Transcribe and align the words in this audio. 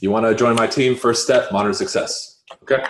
You 0.00 0.10
want 0.10 0.26
to 0.26 0.34
join 0.34 0.54
my 0.56 0.66
team? 0.66 0.96
First 0.96 1.24
step, 1.24 1.52
Modern 1.52 1.74
Success. 1.74 2.42
Okay. 2.62 2.82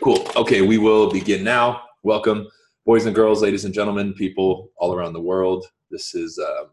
Cool. 0.00 0.28
Okay, 0.36 0.62
we 0.62 0.78
will 0.78 1.10
begin 1.10 1.42
now. 1.42 1.82
Welcome, 2.02 2.46
boys 2.84 3.06
and 3.06 3.14
girls, 3.14 3.42
ladies 3.42 3.64
and 3.64 3.74
gentlemen, 3.74 4.14
people 4.14 4.70
all 4.76 4.94
around 4.94 5.12
the 5.12 5.20
world. 5.20 5.66
This 5.90 6.12
has 6.12 6.38
um, 6.38 6.66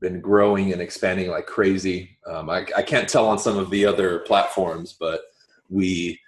been 0.00 0.20
growing 0.20 0.72
and 0.72 0.80
expanding 0.80 1.28
like 1.28 1.46
crazy. 1.46 2.16
Um, 2.26 2.48
I, 2.48 2.66
I 2.76 2.82
can't 2.82 3.08
tell 3.08 3.28
on 3.28 3.38
some 3.38 3.58
of 3.58 3.70
the 3.70 3.84
other 3.84 4.20
platforms, 4.20 4.96
but 4.98 5.20
we 5.68 6.18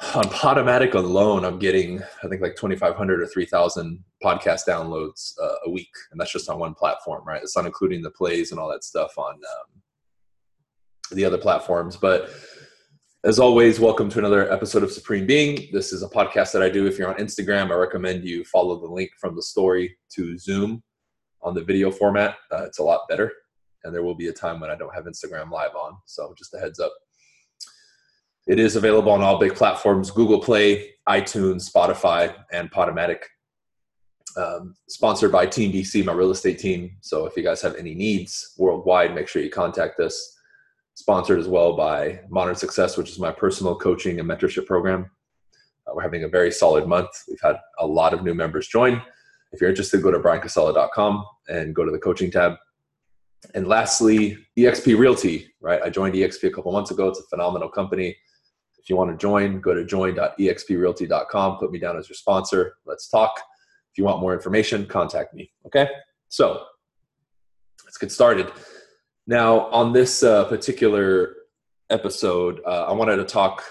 on 0.14 0.24
Podomatic 0.24 0.94
alone, 0.94 1.44
I'm 1.44 1.58
getting 1.58 2.02
I 2.24 2.28
think 2.28 2.40
like 2.40 2.56
2,500 2.56 3.20
or 3.20 3.26
3,000 3.26 4.02
podcast 4.24 4.62
downloads 4.66 5.34
uh, 5.42 5.56
a 5.66 5.70
week, 5.70 5.90
and 6.10 6.18
that's 6.18 6.32
just 6.32 6.48
on 6.48 6.58
one 6.58 6.74
platform, 6.74 7.22
right? 7.26 7.42
It's 7.42 7.54
not 7.54 7.66
including 7.66 8.00
the 8.00 8.10
plays 8.10 8.50
and 8.50 8.58
all 8.58 8.70
that 8.70 8.82
stuff 8.82 9.12
on 9.18 9.34
um, 9.34 9.82
the 11.12 11.24
other 11.24 11.36
platforms. 11.36 11.98
But 11.98 12.30
as 13.24 13.38
always, 13.38 13.78
welcome 13.78 14.08
to 14.08 14.18
another 14.18 14.50
episode 14.50 14.82
of 14.82 14.90
Supreme 14.90 15.26
Being. 15.26 15.68
This 15.70 15.92
is 15.92 16.02
a 16.02 16.08
podcast 16.08 16.52
that 16.52 16.62
I 16.62 16.70
do. 16.70 16.86
If 16.86 16.98
you're 16.98 17.12
on 17.12 17.20
Instagram, 17.20 17.70
I 17.70 17.74
recommend 17.74 18.24
you 18.24 18.42
follow 18.44 18.80
the 18.80 18.86
link 18.86 19.10
from 19.20 19.36
the 19.36 19.42
story 19.42 19.98
to 20.14 20.38
Zoom 20.38 20.82
on 21.42 21.54
the 21.54 21.62
video 21.62 21.90
format. 21.90 22.36
Uh, 22.50 22.64
it's 22.64 22.78
a 22.78 22.82
lot 22.82 23.02
better, 23.10 23.30
and 23.84 23.94
there 23.94 24.02
will 24.02 24.14
be 24.14 24.28
a 24.28 24.32
time 24.32 24.60
when 24.60 24.70
I 24.70 24.76
don't 24.76 24.94
have 24.94 25.04
Instagram 25.04 25.50
live 25.50 25.74
on. 25.74 25.98
So 26.06 26.32
just 26.38 26.54
a 26.54 26.58
heads 26.58 26.80
up. 26.80 26.92
It 28.50 28.58
is 28.58 28.74
available 28.74 29.12
on 29.12 29.22
all 29.22 29.38
big 29.38 29.54
platforms 29.54 30.10
Google 30.10 30.40
Play, 30.40 30.94
iTunes, 31.08 31.70
Spotify, 31.70 32.34
and 32.50 32.68
Podomatic. 32.68 33.20
Um, 34.36 34.74
sponsored 34.88 35.30
by 35.30 35.46
Team 35.46 35.72
BC, 35.72 36.04
my 36.04 36.12
real 36.12 36.32
estate 36.32 36.58
team. 36.58 36.96
So 37.00 37.26
if 37.26 37.36
you 37.36 37.44
guys 37.44 37.62
have 37.62 37.76
any 37.76 37.94
needs 37.94 38.54
worldwide, 38.58 39.14
make 39.14 39.28
sure 39.28 39.40
you 39.40 39.50
contact 39.50 40.00
us. 40.00 40.36
Sponsored 40.94 41.38
as 41.38 41.46
well 41.46 41.76
by 41.76 42.22
Modern 42.28 42.56
Success, 42.56 42.96
which 42.96 43.10
is 43.10 43.20
my 43.20 43.30
personal 43.30 43.76
coaching 43.76 44.18
and 44.18 44.28
mentorship 44.28 44.66
program. 44.66 45.08
Uh, 45.86 45.92
we're 45.94 46.02
having 46.02 46.24
a 46.24 46.28
very 46.28 46.50
solid 46.50 46.88
month. 46.88 47.10
We've 47.28 47.38
had 47.40 47.54
a 47.78 47.86
lot 47.86 48.12
of 48.12 48.24
new 48.24 48.34
members 48.34 48.66
join. 48.66 49.00
If 49.52 49.60
you're 49.60 49.70
interested, 49.70 50.02
go 50.02 50.10
to 50.10 50.18
bryancasella.com 50.18 51.24
and 51.48 51.72
go 51.72 51.84
to 51.84 51.92
the 51.92 52.00
coaching 52.00 52.32
tab. 52.32 52.54
And 53.54 53.68
lastly, 53.68 54.44
EXP 54.58 54.98
Realty, 54.98 55.54
right? 55.60 55.80
I 55.80 55.88
joined 55.88 56.16
EXP 56.16 56.48
a 56.48 56.50
couple 56.50 56.72
months 56.72 56.90
ago. 56.90 57.06
It's 57.06 57.20
a 57.20 57.28
phenomenal 57.30 57.68
company. 57.68 58.16
If 58.82 58.88
you 58.88 58.96
want 58.96 59.10
to 59.10 59.16
join, 59.16 59.60
go 59.60 59.74
to 59.74 59.84
join.exprealty.com. 59.84 61.58
Put 61.58 61.70
me 61.70 61.78
down 61.78 61.98
as 61.98 62.08
your 62.08 62.16
sponsor. 62.16 62.74
Let's 62.86 63.08
talk. 63.08 63.38
If 63.92 63.98
you 63.98 64.04
want 64.04 64.20
more 64.20 64.32
information, 64.32 64.86
contact 64.86 65.34
me. 65.34 65.52
Okay? 65.66 65.88
So 66.28 66.64
let's 67.84 67.98
get 67.98 68.10
started. 68.10 68.50
Now, 69.26 69.66
on 69.66 69.92
this 69.92 70.22
uh, 70.22 70.44
particular 70.44 71.34
episode, 71.90 72.60
uh, 72.66 72.86
I 72.86 72.92
wanted 72.92 73.16
to 73.16 73.24
talk 73.24 73.62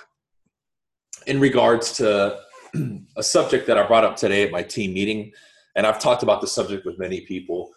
in 1.25 1.39
regards 1.39 1.93
to 1.93 2.39
a 3.17 3.23
subject 3.23 3.65
that 3.67 3.77
I 3.77 3.87
brought 3.87 4.03
up 4.03 4.15
today 4.15 4.43
at 4.43 4.51
my 4.51 4.61
team 4.61 4.93
meeting. 4.93 5.31
And 5.75 5.87
I've 5.87 5.99
talked 5.99 6.23
about 6.23 6.41
the 6.41 6.47
subject 6.47 6.85
with 6.85 6.99
many 6.99 7.21
people. 7.21 7.71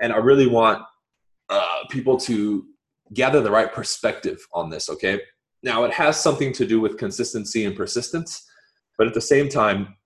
And 0.00 0.12
I 0.12 0.16
really 0.16 0.46
want 0.46 0.82
uh, 1.50 1.84
people 1.90 2.16
to 2.20 2.66
gather 3.12 3.40
the 3.40 3.50
right 3.50 3.72
perspective 3.72 4.44
on 4.52 4.70
this, 4.70 4.88
okay? 4.88 5.20
Now, 5.64 5.84
it 5.84 5.94
has 5.94 6.20
something 6.20 6.52
to 6.52 6.66
do 6.66 6.78
with 6.78 6.98
consistency 6.98 7.64
and 7.64 7.74
persistence, 7.74 8.46
but 8.98 9.06
at 9.06 9.14
the 9.14 9.20
same 9.20 9.48
time, 9.48 9.96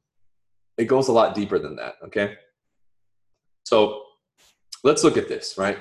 it 0.77 0.85
goes 0.85 1.09
a 1.09 1.13
lot 1.13 1.35
deeper 1.35 1.59
than 1.59 1.75
that, 1.77 1.97
okay? 2.05 2.37
So 3.65 4.05
let's 4.85 5.03
look 5.03 5.17
at 5.17 5.29
this, 5.29 5.59
right? 5.59 5.79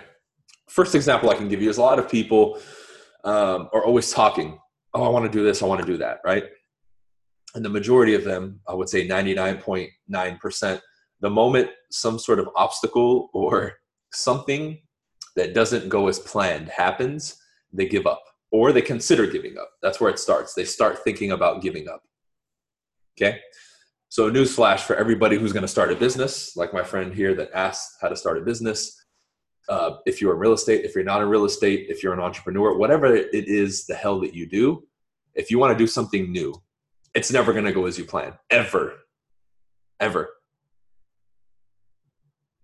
First 0.68 0.96
example 0.96 1.30
I 1.30 1.36
can 1.36 1.48
give 1.48 1.62
you 1.62 1.70
is 1.70 1.78
a 1.78 1.84
lot 1.84 2.00
of 2.00 2.10
people 2.10 2.60
um, 3.24 3.70
are 3.72 3.86
always 3.86 4.12
talking, 4.12 4.60
oh, 4.96 5.04
I 5.04 5.10
want 5.10 5.32
to 5.32 5.32
do 5.32 5.44
this, 5.44 5.62
I 5.62 5.68
want 5.68 5.82
to 5.82 5.88
do 5.88 5.98
that, 5.98 6.22
right? 6.26 6.46
And 7.54 7.64
the 7.64 7.70
majority 7.70 8.16
of 8.16 8.24
them, 8.24 8.60
I 8.68 8.74
would 8.74 8.90
say 8.90 9.08
99.9%, 9.08 10.82
the 11.20 11.30
moment 11.30 11.70
some 11.92 12.18
sort 12.18 12.40
of 12.40 12.50
obstacle 12.56 13.30
or 13.32 13.74
something 14.12 14.80
that 15.36 15.54
doesn't 15.54 15.88
go 15.88 16.08
as 16.08 16.18
planned 16.18 16.70
happens, 16.70 17.38
they 17.72 17.88
give 17.88 18.08
up 18.08 18.24
or 18.52 18.72
they 18.72 18.82
consider 18.82 19.28
giving 19.28 19.58
up. 19.58 19.70
That's 19.82 20.00
where 20.00 20.10
it 20.10 20.20
starts. 20.20 20.54
They 20.54 20.66
start 20.66 21.04
thinking 21.04 21.32
about 21.32 21.62
giving 21.62 21.88
up. 21.88 22.04
Okay? 23.18 23.40
So, 24.10 24.28
a 24.28 24.32
newsflash 24.32 24.82
for 24.82 24.96
everybody 24.96 25.38
who's 25.38 25.52
going 25.52 25.64
to 25.64 25.68
start 25.68 25.92
a 25.92 25.96
business, 25.96 26.56
like 26.56 26.74
my 26.74 26.84
friend 26.84 27.14
here 27.14 27.36
that 27.36 27.50
asked 27.54 27.98
how 28.02 28.08
to 28.08 28.16
start 28.16 28.38
a 28.38 28.42
business. 28.42 28.94
Uh, 29.68 29.98
if 30.06 30.22
you're 30.22 30.34
in 30.34 30.40
real 30.40 30.54
estate, 30.54 30.86
if 30.86 30.96
you're 30.96 31.04
not 31.04 31.22
in 31.22 31.28
real 31.28 31.44
estate, 31.44 31.88
if 31.90 32.02
you're 32.02 32.14
an 32.14 32.22
entrepreneur, 32.22 32.78
whatever 32.78 33.14
it 33.14 33.30
is 33.34 33.86
the 33.86 33.96
hell 33.96 34.18
that 34.22 34.34
you 34.34 34.48
do, 34.48 34.82
if 35.36 35.52
you 35.52 35.60
want 35.60 35.78
to 35.78 35.78
do 35.78 35.88
something 35.88 36.32
new, 36.32 36.54
it's 37.14 37.32
never 37.34 37.52
going 37.52 37.66
to 37.66 37.74
go 37.74 37.86
as 37.86 37.98
you 37.98 38.06
plan. 38.06 38.34
Ever. 38.50 38.94
Ever. 40.00 40.30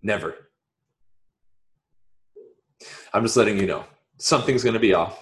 Never. 0.02 0.34
I'm 3.12 3.22
just 3.22 3.36
letting 3.36 3.58
you 3.58 3.66
know 3.66 3.84
something's 4.18 4.62
going 4.62 4.74
to 4.74 4.80
be 4.80 4.94
off 4.94 5.18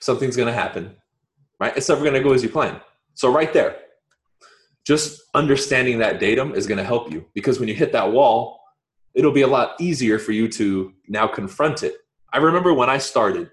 something's 0.00 0.36
going 0.36 0.48
to 0.48 0.52
happen, 0.52 0.96
right? 1.60 1.76
It's 1.76 1.88
never 1.88 2.02
going 2.02 2.14
to 2.14 2.20
go 2.20 2.32
as 2.32 2.42
you 2.42 2.48
plan. 2.48 2.80
So, 3.14 3.32
right 3.32 3.52
there, 3.52 3.76
just 4.86 5.20
understanding 5.34 5.98
that 5.98 6.18
datum 6.18 6.54
is 6.54 6.66
going 6.66 6.78
to 6.78 6.84
help 6.84 7.12
you 7.12 7.26
because 7.34 7.60
when 7.60 7.68
you 7.68 7.74
hit 7.74 7.92
that 7.92 8.10
wall, 8.10 8.60
it'll 9.14 9.32
be 9.32 9.42
a 9.42 9.48
lot 9.48 9.78
easier 9.80 10.18
for 10.18 10.32
you 10.32 10.48
to 10.48 10.92
now 11.08 11.26
confront 11.26 11.82
it. 11.82 11.96
I 12.32 12.38
remember 12.38 12.72
when 12.72 12.88
I 12.88 12.98
started 12.98 13.50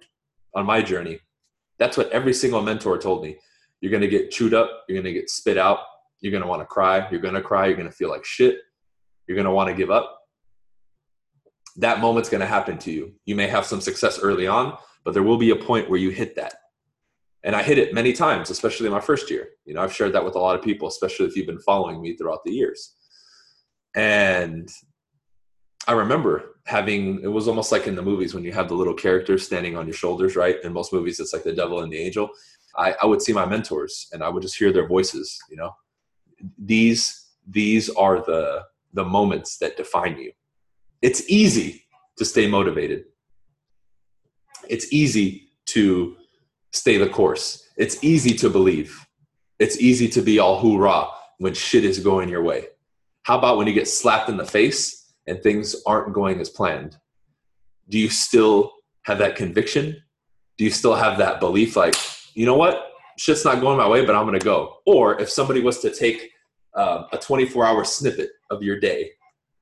on 0.56 0.66
my 0.66 0.82
journey, 0.82 1.20
that's 1.80 1.98
what 1.98 2.10
every 2.12 2.34
single 2.34 2.62
mentor 2.62 2.98
told 2.98 3.24
me. 3.24 3.38
You're 3.82 3.92
going 3.92 4.02
to 4.02 4.08
get 4.08 4.32
chewed 4.32 4.54
up, 4.54 4.84
you're 4.88 4.96
going 4.96 5.14
to 5.14 5.20
get 5.20 5.30
spit 5.30 5.58
out, 5.58 5.80
you're 6.22 6.32
going 6.32 6.44
to 6.44 6.48
want 6.48 6.62
to 6.62 6.66
cry, 6.66 7.08
you're 7.10 7.20
going 7.20 7.34
to 7.34 7.42
cry, 7.42 7.68
you're 7.68 7.76
going 7.76 7.90
to 7.90 7.96
feel 7.96 8.10
like 8.10 8.26
shit, 8.26 8.60
you're 9.28 9.36
going 9.36 9.46
to 9.46 9.52
want 9.52 9.70
to 9.70 9.76
give 9.76 9.92
up. 9.92 10.20
That 11.78 12.00
moment's 12.00 12.30
going 12.30 12.42
to 12.42 12.48
happen 12.48 12.78
to 12.80 12.92
you. 12.92 13.14
You 13.26 13.36
may 13.36 13.48
have 13.48 13.66
some 13.66 13.82
success 13.82 14.20
early 14.20 14.48
on, 14.48 14.78
but 15.06 15.14
there 15.14 15.24
will 15.24 15.38
be 15.38 15.52
a 15.52 15.56
point 15.56 15.90
where 15.90 16.00
you 16.00 16.10
hit 16.10 16.36
that. 16.36 16.56
And 17.44 17.56
i 17.56 17.62
hit 17.62 17.78
it 17.78 17.94
many 17.94 18.12
times 18.12 18.50
especially 18.50 18.88
in 18.88 18.92
my 18.92 19.00
first 19.00 19.30
year. 19.30 19.50
You 19.66 19.76
know 19.76 19.82
i've 19.82 19.94
shared 19.94 20.14
that 20.14 20.26
with 20.26 20.36
a 20.36 20.40
lot 20.40 20.58
of 20.58 20.64
people 20.64 20.88
especially 20.88 21.28
if 21.28 21.38
you've 21.38 21.46
been 21.54 21.60
following 21.60 22.02
me 22.02 22.18
throughout 22.18 22.44
the 22.44 22.52
years. 22.52 22.96
And 23.96 24.68
i 25.88 25.94
remember 25.94 26.56
having 26.66 27.22
it 27.22 27.28
was 27.28 27.48
almost 27.48 27.72
like 27.72 27.86
in 27.88 27.96
the 27.96 28.02
movies 28.02 28.34
when 28.34 28.44
you 28.44 28.52
have 28.52 28.68
the 28.68 28.74
little 28.74 28.96
characters 28.96 29.46
standing 29.46 29.78
on 29.78 29.86
your 29.86 29.94
shoulders 29.94 30.36
right? 30.36 30.58
In 30.64 30.74
most 30.74 30.92
movies 30.92 31.20
it's 31.20 31.34
like 31.34 31.44
the 31.44 31.54
devil 31.54 31.82
and 31.82 31.92
the 31.94 32.00
angel. 32.00 32.30
I, 32.78 32.94
I 33.02 33.06
would 33.06 33.22
see 33.22 33.32
my 33.32 33.46
mentors 33.46 34.08
and 34.12 34.24
i 34.24 34.28
would 34.28 34.42
just 34.42 34.58
hear 34.58 34.74
their 34.74 34.88
voices 34.88 35.40
you 35.50 35.56
know? 35.56 35.72
These 36.58 37.04
these 37.48 37.90
are 37.92 38.18
the 38.26 38.64
the 38.94 39.06
moments 39.06 39.58
that 39.58 39.78
define 39.78 40.18
you. 40.18 40.32
It's 41.02 41.30
easy 41.30 41.86
to 42.18 42.26
stay 42.26 42.48
motivated 42.48 43.04
it's 44.70 44.92
easy 44.92 45.50
to 45.68 46.18
stay 46.72 46.98
the 46.98 47.10
course. 47.10 47.68
It's 47.78 48.04
easy 48.04 48.36
to 48.36 48.50
believe. 48.50 49.06
It's 49.60 49.80
easy 49.80 50.08
to 50.10 50.22
be 50.22 50.40
all 50.40 50.60
hoorah 50.60 51.08
when 51.38 51.54
shit 51.54 51.86
is 51.86 52.00
going 52.00 52.30
your 52.30 52.44
way. 52.44 52.68
How 53.24 53.38
about 53.38 53.58
when 53.58 53.68
you 53.68 53.74
get 53.74 53.88
slapped 53.88 54.30
in 54.30 54.38
the 54.38 54.46
face 54.46 55.14
and 55.28 55.42
things 55.42 55.76
aren't 55.86 56.14
going 56.14 56.40
as 56.40 56.50
planned? 56.50 56.98
Do 57.90 57.98
you 57.98 58.10
still 58.10 58.74
have 59.04 59.18
that 59.20 59.36
conviction? 59.36 60.02
Do 60.58 60.64
you 60.64 60.70
still 60.70 60.96
have 60.96 61.18
that 61.18 61.40
belief 61.40 61.76
like, 61.76 61.96
you 62.34 62.46
know 62.46 62.56
what? 62.56 62.92
Shit's 63.18 63.46
not 63.46 63.62
going 63.62 63.78
my 63.78 63.88
way, 63.88 64.06
but 64.06 64.16
I'm 64.16 64.26
going 64.26 64.40
to 64.40 64.44
go. 64.44 64.78
Or 64.86 65.20
if 65.20 65.30
somebody 65.30 65.62
was 65.62 65.80
to 65.80 65.94
take 65.94 66.32
uh, 66.74 67.06
a 67.14 67.18
24 67.18 67.66
hour 67.66 67.84
snippet 67.84 68.30
of 68.50 68.62
your 68.62 68.80
day 68.80 69.12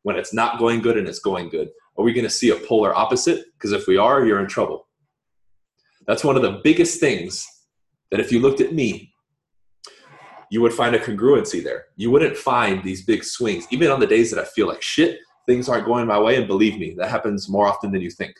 when 0.02 0.16
it's 0.16 0.34
not 0.34 0.60
going 0.60 0.82
good 0.82 0.98
and 0.98 1.08
it's 1.08 1.20
going 1.20 1.50
good, 1.50 1.70
are 1.98 2.04
we 2.04 2.14
going 2.14 2.26
to 2.26 2.30
see 2.30 2.50
a 2.50 2.56
polar 2.56 2.96
opposite? 2.96 3.46
Because 3.54 3.72
if 3.72 3.88
we 3.88 3.98
are, 3.98 4.26
you're 4.26 4.40
in 4.40 4.48
trouble. 4.48 4.88
That's 6.08 6.24
one 6.24 6.36
of 6.36 6.42
the 6.42 6.62
biggest 6.64 7.00
things 7.00 7.48
that 8.12 8.20
if 8.20 8.32
you 8.32 8.40
looked 8.40 8.62
at 8.62 8.74
me, 8.74 9.14
you 10.52 10.62
would 10.62 10.74
find 10.74 10.96
a 10.96 11.00
congruency 11.00 11.64
there. 11.64 11.86
You 11.96 12.12
wouldn't 12.12 12.38
find 12.38 12.84
these 12.84 13.04
big 13.06 13.24
swings. 13.24 13.66
Even 13.72 13.90
on 13.90 14.00
the 14.00 14.08
days 14.08 14.30
that 14.32 14.40
I 14.40 14.46
feel 14.46 14.68
like 14.68 14.82
shit, 14.82 15.20
things 15.48 15.68
aren't 15.68 15.86
going 15.86 16.06
my 16.06 16.20
way. 16.20 16.36
And 16.36 16.48
believe 16.48 16.78
me, 16.78 16.94
that 16.98 17.10
happens 17.10 17.50
more 17.50 17.68
often 17.68 17.92
than 17.92 18.02
you 18.02 18.12
think. 18.12 18.36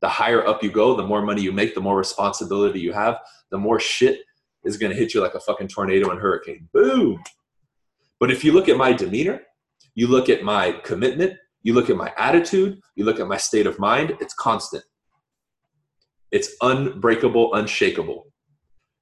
The 0.00 0.08
higher 0.08 0.46
up 0.46 0.62
you 0.62 0.70
go, 0.70 0.96
the 0.96 1.06
more 1.06 1.22
money 1.22 1.42
you 1.42 1.52
make, 1.52 1.74
the 1.74 1.80
more 1.80 1.96
responsibility 1.96 2.80
you 2.80 2.92
have, 2.92 3.18
the 3.50 3.58
more 3.58 3.80
shit 3.80 4.20
is 4.64 4.76
going 4.76 4.92
to 4.92 4.98
hit 4.98 5.14
you 5.14 5.20
like 5.20 5.34
a 5.34 5.40
fucking 5.40 5.68
tornado 5.68 6.10
and 6.10 6.20
hurricane. 6.20 6.68
Boom. 6.72 7.22
But 8.18 8.30
if 8.30 8.44
you 8.44 8.52
look 8.52 8.68
at 8.68 8.76
my 8.76 8.92
demeanor, 8.92 9.42
you 9.94 10.06
look 10.06 10.28
at 10.28 10.42
my 10.42 10.72
commitment, 10.84 11.34
you 11.62 11.74
look 11.74 11.90
at 11.90 11.96
my 11.96 12.12
attitude, 12.16 12.80
you 12.94 13.04
look 13.04 13.20
at 13.20 13.28
my 13.28 13.36
state 13.36 13.66
of 13.66 13.78
mind, 13.78 14.16
it's 14.20 14.34
constant. 14.34 14.84
It's 16.36 16.50
unbreakable, 16.60 17.54
unshakable. 17.54 18.26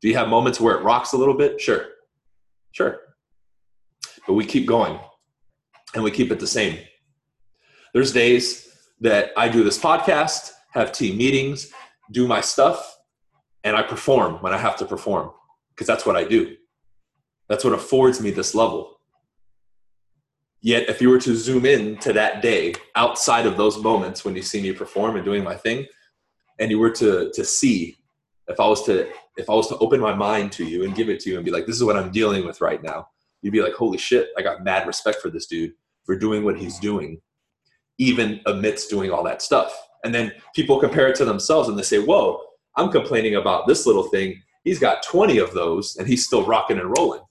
Do 0.01 0.07
you 0.07 0.15
have 0.15 0.29
moments 0.29 0.61
where 0.61 0.77
it 0.77 0.85
rocks 0.85 1.15
a 1.15 1.17
little 1.17 1.35
bit? 1.35 1.61
Sure. 1.61 1.87
Sure. 2.71 3.01
But 4.25 4.35
we 4.35 4.47
keep 4.47 4.69
going 4.69 5.01
and 5.97 6.05
we 6.05 6.13
keep 6.13 6.31
it 6.31 6.39
the 6.39 6.47
same. 6.47 6.79
There's 7.93 8.13
days 8.13 8.69
that 9.01 9.33
I 9.37 9.49
do 9.49 9.65
this 9.65 9.81
podcast, 9.81 10.53
have 10.75 10.93
team 10.93 11.17
meetings, 11.17 11.73
do 12.13 12.29
my 12.29 12.41
stuff, 12.41 12.97
and 13.65 13.75
I 13.75 13.83
perform 13.83 14.35
when 14.35 14.55
I 14.55 14.59
have 14.59 14.77
to 14.77 14.85
perform 14.85 15.33
because 15.71 15.89
that's 15.89 16.07
what 16.07 16.15
I 16.15 16.23
do. 16.23 16.55
That's 17.49 17.65
what 17.65 17.73
affords 17.73 18.21
me 18.21 18.31
this 18.31 18.55
level. 18.55 19.01
Yet, 20.61 20.89
if 20.89 21.03
you 21.03 21.11
were 21.11 21.19
to 21.19 21.35
zoom 21.35 21.67
in 21.67 21.97
to 21.99 22.13
that 22.13 22.43
day 22.43 22.75
outside 22.95 23.45
of 23.45 23.57
those 23.57 23.77
moments 23.83 24.25
when 24.25 24.37
you 24.37 24.43
see 24.43 24.63
me 24.63 24.73
perform 24.73 25.17
and 25.17 25.25
doing 25.25 25.43
my 25.43 25.57
thing, 25.57 25.87
and 26.59 26.71
you 26.71 26.79
were 26.79 26.91
to 26.91 27.31
to 27.33 27.45
see 27.45 27.97
if 28.49 28.61
I 28.61 28.67
was 28.67 28.85
to 28.85 29.09
if 29.37 29.51
I 29.51 29.55
was 29.55 29.69
to 29.69 29.79
open 29.79 30.01
my 30.01 30.15
mind 30.15 30.53
to 30.53 30.65
you 30.65 30.85
and 30.85 30.95
give 30.95 31.09
it 31.09 31.21
to 31.21 31.31
you 31.31 31.37
and 31.37 31.45
be 31.45 31.51
like, 31.51 31.67
this 31.67 31.77
is 31.77 31.85
what 31.85 31.97
I'm 31.97 32.13
dealing 32.13 32.47
with 32.47 32.61
right 32.61 32.83
now, 32.83 33.09
you'd 33.43 33.53
be 33.53 33.63
like, 33.63 33.75
holy 33.75 33.99
shit, 33.99 34.29
I 34.39 34.43
got 34.43 34.63
mad 34.63 34.87
respect 34.87 35.21
for 35.21 35.31
this 35.31 35.47
dude 35.47 35.73
for 36.05 36.17
doing 36.17 36.45
what 36.45 36.59
he's 36.59 36.79
doing, 36.79 37.21
even 37.99 38.41
amidst 38.47 38.91
doing 38.91 39.11
all 39.11 39.25
that 39.25 39.43
stuff. 39.43 39.77
And 40.05 40.15
then 40.15 40.33
people 40.55 40.79
compare 40.79 41.09
it 41.09 41.17
to 41.17 41.25
themselves 41.25 41.69
and 41.69 41.79
they 41.79 41.83
say, 41.83 41.99
whoa, 41.99 42.41
I'm 42.77 42.91
complaining 42.91 43.37
about 43.37 43.67
this 43.67 43.87
little 43.87 44.05
thing. 44.05 44.41
He's 44.63 44.79
got 44.79 45.03
20 45.03 45.39
of 45.39 45.53
those 45.55 45.97
and 45.97 46.07
he's 46.07 46.25
still 46.25 46.45
rocking 46.45 46.79
and 46.79 46.95
rolling. 46.97 47.23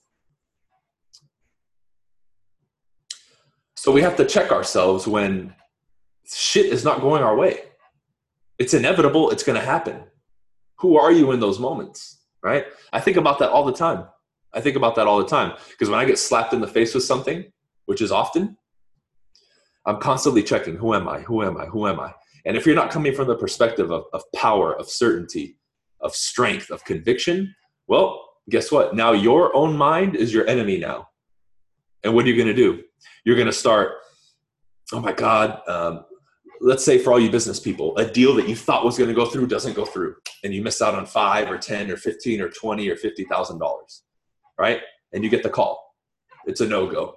So 3.76 3.92
we 3.92 4.02
have 4.02 4.16
to 4.18 4.26
check 4.26 4.52
ourselves 4.52 5.08
when 5.08 5.54
shit 6.26 6.68
is 6.68 6.84
not 6.84 7.02
going 7.02 7.22
our 7.22 7.36
way. 7.36 7.64
It's 8.60 8.74
inevitable, 8.74 9.32
it's 9.32 9.44
going 9.44 9.60
to 9.60 9.66
happen. 9.66 10.04
Who 10.80 10.98
are 10.98 11.12
you 11.12 11.32
in 11.32 11.40
those 11.40 11.60
moments, 11.60 12.24
right? 12.44 12.66
I 12.92 13.00
think 13.00 13.18
about 13.18 13.40
that 13.40 13.50
all 13.50 13.66
the 13.66 13.74
time. 13.74 14.06
I 14.54 14.62
think 14.62 14.76
about 14.76 14.96
that 14.96 15.08
all 15.08 15.18
the 15.18 15.28
time 15.28 15.54
because 15.72 15.90
when 15.90 16.00
I 16.00 16.06
get 16.06 16.20
slapped 16.20 16.54
in 16.54 16.62
the 16.62 16.68
face 16.68 16.94
with 16.94 17.04
something, 17.04 17.46
which 17.86 18.02
is 18.02 18.12
often, 18.12 18.58
I'm 19.86 20.00
constantly 20.00 20.44
checking 20.44 20.76
who 20.76 20.94
am 20.94 21.08
I? 21.08 21.22
Who 21.22 21.44
am 21.44 21.58
I? 21.58 21.66
Who 21.66 21.88
am 21.88 22.00
I? 22.00 22.14
And 22.46 22.56
if 22.58 22.66
you're 22.66 22.76
not 22.76 22.92
coming 22.92 23.14
from 23.14 23.28
the 23.28 23.36
perspective 23.36 23.92
of, 23.92 24.06
of 24.14 24.24
power, 24.36 24.78
of 24.78 24.90
certainty, 24.90 25.58
of 26.02 26.14
strength, 26.14 26.70
of 26.70 26.84
conviction, 26.84 27.56
well, 27.88 28.30
guess 28.50 28.72
what? 28.72 28.96
Now 28.96 29.14
your 29.14 29.56
own 29.56 29.76
mind 29.78 30.16
is 30.16 30.34
your 30.34 30.48
enemy 30.48 30.78
now. 30.78 31.08
And 32.04 32.14
what 32.14 32.26
are 32.26 32.28
you 32.28 32.36
going 32.36 32.48
to 32.48 32.54
do? 32.54 32.84
You're 33.24 33.36
going 33.38 33.48
to 33.48 33.54
start, 33.54 33.94
oh 34.92 35.00
my 35.00 35.14
God, 35.14 35.62
um, 35.68 36.06
let's 36.64 36.86
say 36.86 36.98
for 36.98 37.12
all 37.12 37.20
you 37.20 37.30
business 37.30 37.60
people, 37.60 37.96
a 37.98 38.06
deal 38.06 38.34
that 38.36 38.48
you 38.48 38.56
thought 38.56 38.86
was 38.86 38.98
going 38.98 39.10
to 39.10 39.14
go 39.14 39.26
through 39.26 39.48
doesn't 39.48 39.76
go 39.76 39.84
through, 39.84 40.16
and 40.46 40.54
you 40.54 40.64
miss 40.64 40.82
out 40.82 40.96
on 40.96 41.06
five 41.06 41.52
or 41.52 41.58
10 41.58 41.92
or 41.92 41.98
15 41.98 42.40
or 42.42 42.50
20 42.50 42.90
or 42.90 42.96
$50,000, 42.96 44.02
right? 44.58 44.80
And 45.12 45.24
you 45.24 45.30
get 45.30 45.44
the 45.44 45.50
call. 45.50 45.94
It's 46.46 46.62
a 46.62 46.68
no 46.68 46.88
go. 46.88 47.16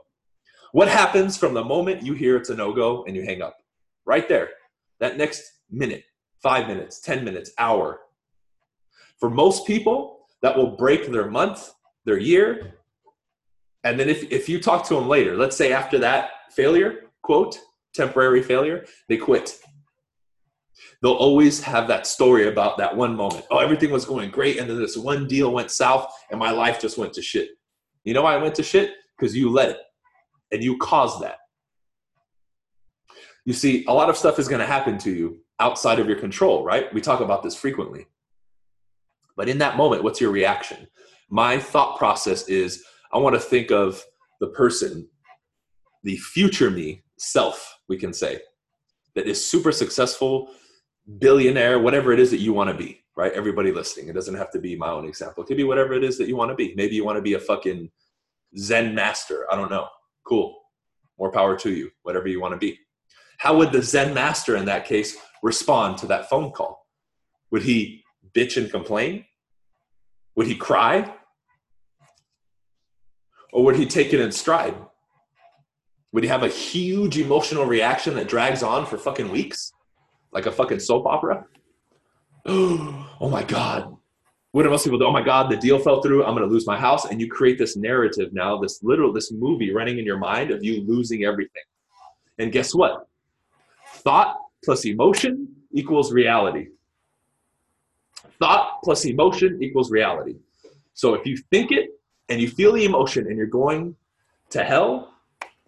What 0.72 0.88
happens 0.88 1.36
from 1.38 1.54
the 1.54 1.64
moment 1.64 2.02
you 2.02 2.12
hear 2.12 2.36
it's 2.36 2.50
a 2.50 2.56
no 2.56 2.72
go 2.72 3.04
and 3.04 3.14
you 3.14 3.22
hang 3.22 3.40
up? 3.40 3.56
Right 4.04 4.28
there. 4.28 4.50
That 4.98 5.16
next 5.16 5.44
minute, 5.70 6.02
five 6.42 6.66
minutes, 6.66 7.00
10 7.00 7.24
minutes, 7.24 7.52
hour. 7.56 8.00
For 9.20 9.30
most 9.30 9.64
people, 9.64 10.26
that 10.42 10.56
will 10.56 10.76
break 10.76 11.10
their 11.10 11.30
month, 11.30 11.72
their 12.04 12.18
year. 12.18 12.74
And 13.84 13.98
then 13.98 14.08
if, 14.08 14.24
if 14.32 14.48
you 14.48 14.60
talk 14.60 14.84
to 14.88 14.94
them 14.94 15.08
later, 15.08 15.36
let's 15.36 15.56
say 15.56 15.72
after 15.72 15.98
that 16.00 16.30
failure, 16.50 17.04
quote, 17.22 17.58
temporary 17.96 18.42
failure, 18.42 18.84
they 19.08 19.16
quit. 19.16 19.58
They'll 21.02 21.12
always 21.12 21.62
have 21.62 21.88
that 21.88 22.06
story 22.06 22.48
about 22.48 22.78
that 22.78 22.96
one 22.96 23.16
moment. 23.16 23.46
Oh, 23.50 23.58
everything 23.58 23.90
was 23.90 24.04
going 24.04 24.30
great, 24.30 24.58
and 24.58 24.68
then 24.68 24.78
this 24.78 24.96
one 24.96 25.26
deal 25.26 25.52
went 25.52 25.70
south, 25.70 26.12
and 26.30 26.38
my 26.38 26.50
life 26.50 26.80
just 26.80 26.98
went 26.98 27.12
to 27.14 27.22
shit. 27.22 27.50
You 28.04 28.14
know 28.14 28.22
why 28.22 28.34
I 28.34 28.42
went 28.42 28.54
to 28.56 28.62
shit? 28.62 28.92
Because 29.18 29.36
you 29.36 29.50
let 29.50 29.70
it 29.70 29.78
and 30.52 30.62
you 30.62 30.76
caused 30.78 31.22
that. 31.22 31.38
You 33.44 33.52
see, 33.52 33.84
a 33.86 33.92
lot 33.92 34.08
of 34.08 34.16
stuff 34.16 34.38
is 34.38 34.48
going 34.48 34.60
to 34.60 34.66
happen 34.66 34.98
to 34.98 35.10
you 35.10 35.38
outside 35.60 35.98
of 35.98 36.08
your 36.08 36.18
control, 36.18 36.64
right? 36.64 36.92
We 36.92 37.00
talk 37.00 37.20
about 37.20 37.42
this 37.42 37.54
frequently. 37.54 38.06
But 39.36 39.48
in 39.48 39.58
that 39.58 39.76
moment, 39.76 40.02
what's 40.02 40.20
your 40.20 40.30
reaction? 40.30 40.86
My 41.30 41.58
thought 41.58 41.98
process 41.98 42.48
is 42.48 42.84
I 43.12 43.18
want 43.18 43.34
to 43.34 43.40
think 43.40 43.70
of 43.70 44.02
the 44.40 44.48
person, 44.48 45.08
the 46.02 46.16
future 46.16 46.70
me, 46.70 47.04
self, 47.18 47.75
we 47.88 47.96
can 47.96 48.12
say, 48.12 48.40
that 49.14 49.26
is 49.26 49.44
super 49.44 49.72
successful, 49.72 50.50
billionaire, 51.18 51.78
whatever 51.78 52.12
it 52.12 52.20
is 52.20 52.30
that 52.30 52.40
you 52.40 52.52
want 52.52 52.68
to 52.70 52.76
be, 52.76 53.02
right? 53.16 53.32
Everybody 53.32 53.72
listening. 53.72 54.08
It 54.08 54.14
doesn't 54.14 54.34
have 54.34 54.50
to 54.52 54.58
be 54.58 54.76
my 54.76 54.90
own 54.90 55.06
example. 55.06 55.42
It 55.42 55.46
could 55.46 55.56
be 55.56 55.64
whatever 55.64 55.94
it 55.94 56.04
is 56.04 56.18
that 56.18 56.28
you 56.28 56.36
want 56.36 56.50
to 56.50 56.54
be. 56.54 56.74
Maybe 56.74 56.96
you 56.96 57.04
want 57.04 57.16
to 57.16 57.22
be 57.22 57.34
a 57.34 57.40
fucking 57.40 57.90
Zen 58.58 58.94
master. 58.94 59.46
I 59.50 59.56
don't 59.56 59.70
know. 59.70 59.88
Cool. 60.26 60.58
More 61.18 61.32
power 61.32 61.56
to 61.58 61.70
you, 61.70 61.90
whatever 62.02 62.28
you 62.28 62.40
want 62.40 62.52
to 62.52 62.58
be. 62.58 62.78
How 63.38 63.56
would 63.56 63.72
the 63.72 63.82
Zen 63.82 64.12
master 64.14 64.56
in 64.56 64.64
that 64.66 64.84
case 64.84 65.16
respond 65.42 65.98
to 65.98 66.06
that 66.06 66.28
phone 66.28 66.50
call? 66.52 66.86
Would 67.50 67.62
he 67.62 68.04
bitch 68.34 68.56
and 68.56 68.70
complain? 68.70 69.24
Would 70.34 70.46
he 70.46 70.56
cry? 70.56 71.14
Or 73.52 73.64
would 73.64 73.76
he 73.76 73.86
take 73.86 74.12
it 74.12 74.20
in 74.20 74.32
stride? 74.32 74.74
Would 76.16 76.24
you 76.24 76.30
have 76.30 76.44
a 76.44 76.48
huge 76.48 77.18
emotional 77.18 77.66
reaction 77.66 78.14
that 78.14 78.26
drags 78.26 78.62
on 78.62 78.86
for 78.86 78.96
fucking 78.96 79.30
weeks? 79.30 79.74
Like 80.32 80.46
a 80.46 80.50
fucking 80.50 80.80
soap 80.80 81.04
opera? 81.04 81.44
oh 82.46 83.28
my 83.30 83.42
God, 83.42 83.94
what 84.52 84.62
do 84.62 84.70
most 84.70 84.84
people 84.84 84.98
do? 84.98 85.04
Oh 85.04 85.12
my 85.12 85.20
God, 85.20 85.50
the 85.50 85.58
deal 85.58 85.78
fell 85.78 86.00
through. 86.00 86.24
I'm 86.24 86.34
going 86.34 86.48
to 86.48 86.50
lose 86.50 86.66
my 86.66 86.78
house. 86.80 87.04
And 87.04 87.20
you 87.20 87.28
create 87.28 87.58
this 87.58 87.76
narrative 87.76 88.32
now, 88.32 88.56
this 88.56 88.82
literal, 88.82 89.12
this 89.12 89.30
movie 89.30 89.74
running 89.74 89.98
in 89.98 90.06
your 90.06 90.16
mind 90.16 90.50
of 90.50 90.64
you 90.64 90.82
losing 90.86 91.24
everything. 91.24 91.64
And 92.38 92.50
guess 92.50 92.74
what? 92.74 93.06
Thought 93.96 94.38
plus 94.64 94.86
emotion 94.86 95.54
equals 95.70 96.14
reality. 96.14 96.68
Thought 98.38 98.80
plus 98.82 99.04
emotion 99.04 99.62
equals 99.62 99.90
reality. 99.90 100.36
So 100.94 101.12
if 101.12 101.26
you 101.26 101.36
think 101.50 101.72
it 101.72 101.90
and 102.30 102.40
you 102.40 102.48
feel 102.48 102.72
the 102.72 102.86
emotion 102.86 103.26
and 103.26 103.36
you're 103.36 103.46
going 103.46 103.94
to 104.48 104.64
hell, 104.64 105.12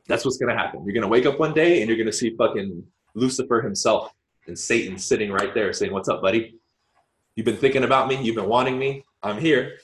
that's 0.08 0.24
what's 0.24 0.38
to 0.52 0.58
happen. 0.58 0.82
You're 0.84 0.94
to 1.02 1.08
wake 1.08 1.26
up 1.26 1.38
one 1.38 1.52
day 1.54 1.80
and 1.80 1.88
you're 1.88 1.96
to 2.06 2.12
see 2.12 2.34
fucking 2.36 2.84
Lucifer 3.14 3.60
himself 3.60 4.12
and 4.46 4.58
Satan 4.58 4.98
sitting 4.98 5.30
right 5.30 5.54
there 5.54 5.72
saying, 5.72 5.92
What's 5.92 6.08
up, 6.08 6.22
buddy? 6.22 6.58
You've 7.36 7.46
been 7.46 7.56
thinking 7.56 7.84
about 7.84 8.08
me. 8.08 8.20
You've 8.20 8.34
been 8.34 8.48
wanting 8.48 8.78
me. 8.78 9.04
I'm 9.22 9.38
here. 9.38 9.78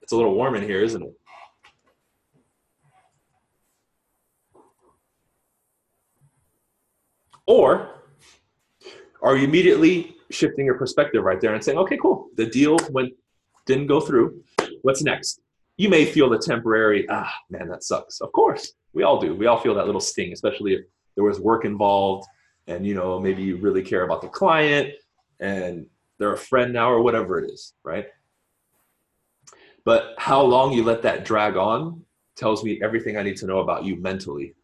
It's 0.00 0.12
a 0.12 0.16
little 0.16 0.34
warm 0.34 0.54
in 0.54 0.62
here, 0.62 0.82
isn't 0.82 1.02
it? 1.02 1.12
Or 7.46 7.90
are 9.22 9.36
you 9.36 9.44
immediately 9.44 10.16
shifting 10.30 10.66
your 10.66 10.78
perspective 10.78 11.22
right 11.22 11.40
there 11.40 11.54
and 11.54 11.62
saying, 11.62 11.78
okay, 11.78 11.98
cool, 12.00 12.28
the 12.36 12.46
deal 12.46 12.78
went 12.90 13.12
didn't 13.66 13.88
go 13.88 14.00
through. 14.00 14.42
What's 14.82 15.02
next? 15.02 15.40
You 15.76 15.88
may 15.88 16.06
feel 16.06 16.30
the 16.30 16.38
temporary, 16.38 17.06
ah, 17.10 17.32
man, 17.50 17.68
that 17.68 17.84
sucks. 17.84 18.20
Of 18.20 18.32
course, 18.32 18.72
we 18.92 19.02
all 19.02 19.20
do. 19.20 19.34
We 19.34 19.46
all 19.46 19.58
feel 19.58 19.74
that 19.74 19.86
little 19.86 20.00
sting, 20.00 20.32
especially 20.32 20.74
if 20.74 20.80
there 21.14 21.24
was 21.24 21.38
work 21.40 21.64
involved 21.64 22.26
and 22.66 22.86
you 22.86 22.94
know 22.94 23.18
maybe 23.18 23.42
you 23.42 23.56
really 23.56 23.82
care 23.82 24.02
about 24.02 24.22
the 24.22 24.28
client 24.28 24.92
and 25.40 25.86
they're 26.18 26.32
a 26.32 26.38
friend 26.38 26.72
now 26.72 26.90
or 26.90 27.02
whatever 27.02 27.38
it 27.38 27.50
is, 27.50 27.74
right? 27.84 28.06
But 29.84 30.14
how 30.18 30.42
long 30.42 30.72
you 30.72 30.82
let 30.82 31.02
that 31.02 31.24
drag 31.24 31.56
on 31.56 32.02
tells 32.36 32.64
me 32.64 32.80
everything 32.82 33.16
I 33.16 33.22
need 33.22 33.36
to 33.38 33.46
know 33.46 33.60
about 33.60 33.84
you 33.84 33.96
mentally. 33.96 34.54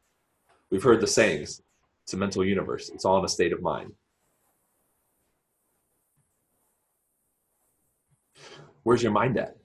We've 0.71 0.83
heard 0.83 1.01
the 1.01 1.07
sayings 1.07 1.63
it's 2.05 2.15
a 2.15 2.17
mental 2.17 2.45
universe, 2.45 2.89
it's 2.89 3.05
all 3.05 3.19
in 3.19 3.25
a 3.25 3.29
state 3.29 3.53
of 3.53 3.63
mind. 3.63 3.93
Where's 8.83 9.03
your 9.03 9.13
mind 9.13 9.39
at? 9.39 9.57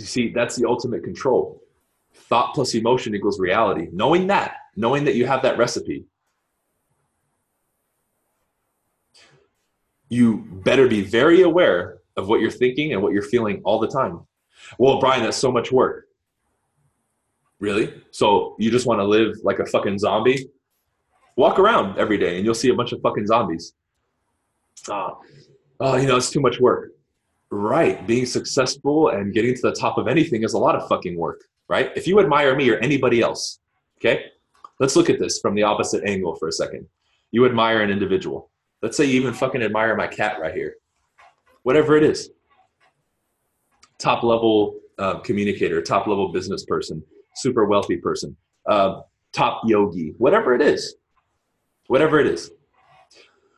You 0.00 0.04
see, 0.04 0.28
that's 0.32 0.56
the 0.56 0.66
ultimate 0.68 1.04
control. 1.04 1.62
Thought 2.14 2.54
plus 2.54 2.74
emotion 2.74 3.14
equals 3.14 3.40
reality. 3.40 3.88
Knowing 3.92 4.26
that, 4.28 4.56
knowing 4.76 5.04
that 5.04 5.14
you 5.14 5.26
have 5.26 5.42
that 5.42 5.58
recipe, 5.58 6.04
you 10.08 10.46
better 10.64 10.86
be 10.86 11.02
very 11.02 11.42
aware 11.42 11.98
of 12.16 12.28
what 12.28 12.40
you're 12.40 12.50
thinking 12.50 12.92
and 12.92 13.02
what 13.02 13.12
you're 13.12 13.22
feeling 13.22 13.60
all 13.64 13.78
the 13.78 13.88
time. 13.88 14.20
Well, 14.78 15.00
Bryan, 15.00 15.22
that's 15.22 15.36
so 15.36 15.50
much 15.50 15.72
work. 15.72 16.06
Really? 17.58 18.02
So 18.10 18.54
you 18.58 18.70
just 18.70 18.86
want 18.86 19.00
to 19.00 19.04
live 19.04 19.36
like 19.42 19.58
a 19.58 19.66
fucking 19.66 19.98
zombie? 19.98 20.50
Walk 21.36 21.58
around 21.58 21.98
every 21.98 22.18
day 22.18 22.36
and 22.36 22.44
you'll 22.44 22.54
see 22.54 22.70
a 22.70 22.74
bunch 22.74 22.92
of 22.92 23.00
fucking 23.00 23.26
zombies. 23.26 23.72
Oh, 24.88 25.20
oh, 25.80 25.96
you 25.96 26.06
know, 26.06 26.16
it's 26.16 26.30
too 26.30 26.40
much 26.40 26.60
work. 26.60 26.92
Right. 27.50 28.06
Being 28.06 28.26
successful 28.26 29.08
and 29.10 29.32
getting 29.32 29.54
to 29.54 29.62
the 29.62 29.72
top 29.72 29.98
of 29.98 30.08
anything 30.08 30.42
is 30.42 30.54
a 30.54 30.58
lot 30.58 30.74
of 30.74 30.88
fucking 30.88 31.16
work, 31.16 31.44
right? 31.68 31.92
If 31.96 32.06
you 32.06 32.18
admire 32.20 32.56
me 32.56 32.68
or 32.70 32.76
anybody 32.78 33.20
else, 33.20 33.60
okay? 33.98 34.26
Let's 34.80 34.96
look 34.96 35.08
at 35.08 35.18
this 35.18 35.38
from 35.40 35.54
the 35.54 35.62
opposite 35.62 36.04
angle 36.04 36.34
for 36.36 36.48
a 36.48 36.52
second. 36.52 36.86
You 37.30 37.46
admire 37.46 37.82
an 37.82 37.90
individual. 37.90 38.50
Let's 38.82 38.96
say 38.96 39.04
you 39.04 39.20
even 39.20 39.32
fucking 39.32 39.62
admire 39.62 39.96
my 39.96 40.06
cat 40.06 40.38
right 40.40 40.54
here. 40.54 40.76
Whatever 41.62 41.96
it 41.96 42.02
is. 42.02 42.30
Top 43.98 44.22
level 44.22 44.78
uh, 44.98 45.20
communicator, 45.20 45.80
top 45.80 46.06
level 46.06 46.32
business 46.32 46.64
person, 46.64 47.02
super 47.34 47.64
wealthy 47.66 47.96
person, 47.96 48.36
uh, 48.66 49.00
top 49.32 49.62
yogi, 49.66 50.14
whatever 50.18 50.54
it 50.54 50.60
is. 50.62 50.96
whatever 51.88 52.18
it 52.20 52.26
is. 52.26 52.50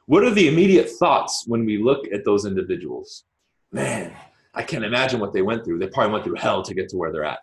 What 0.06 0.24
are 0.24 0.30
the 0.30 0.48
immediate 0.48 0.90
thoughts 0.90 1.44
when 1.46 1.64
we 1.64 1.82
look 1.82 2.06
at 2.12 2.24
those 2.24 2.46
individuals? 2.46 3.24
Man, 3.72 4.14
I 4.54 4.62
can't 4.62 4.84
imagine 4.84 5.20
what 5.20 5.32
they 5.32 5.42
went 5.42 5.64
through. 5.64 5.78
They 5.78 5.88
probably 5.88 6.12
went 6.12 6.24
through 6.24 6.36
hell 6.36 6.62
to 6.62 6.74
get 6.74 6.88
to 6.90 6.96
where 6.96 7.12
they're 7.12 7.24
at. 7.24 7.40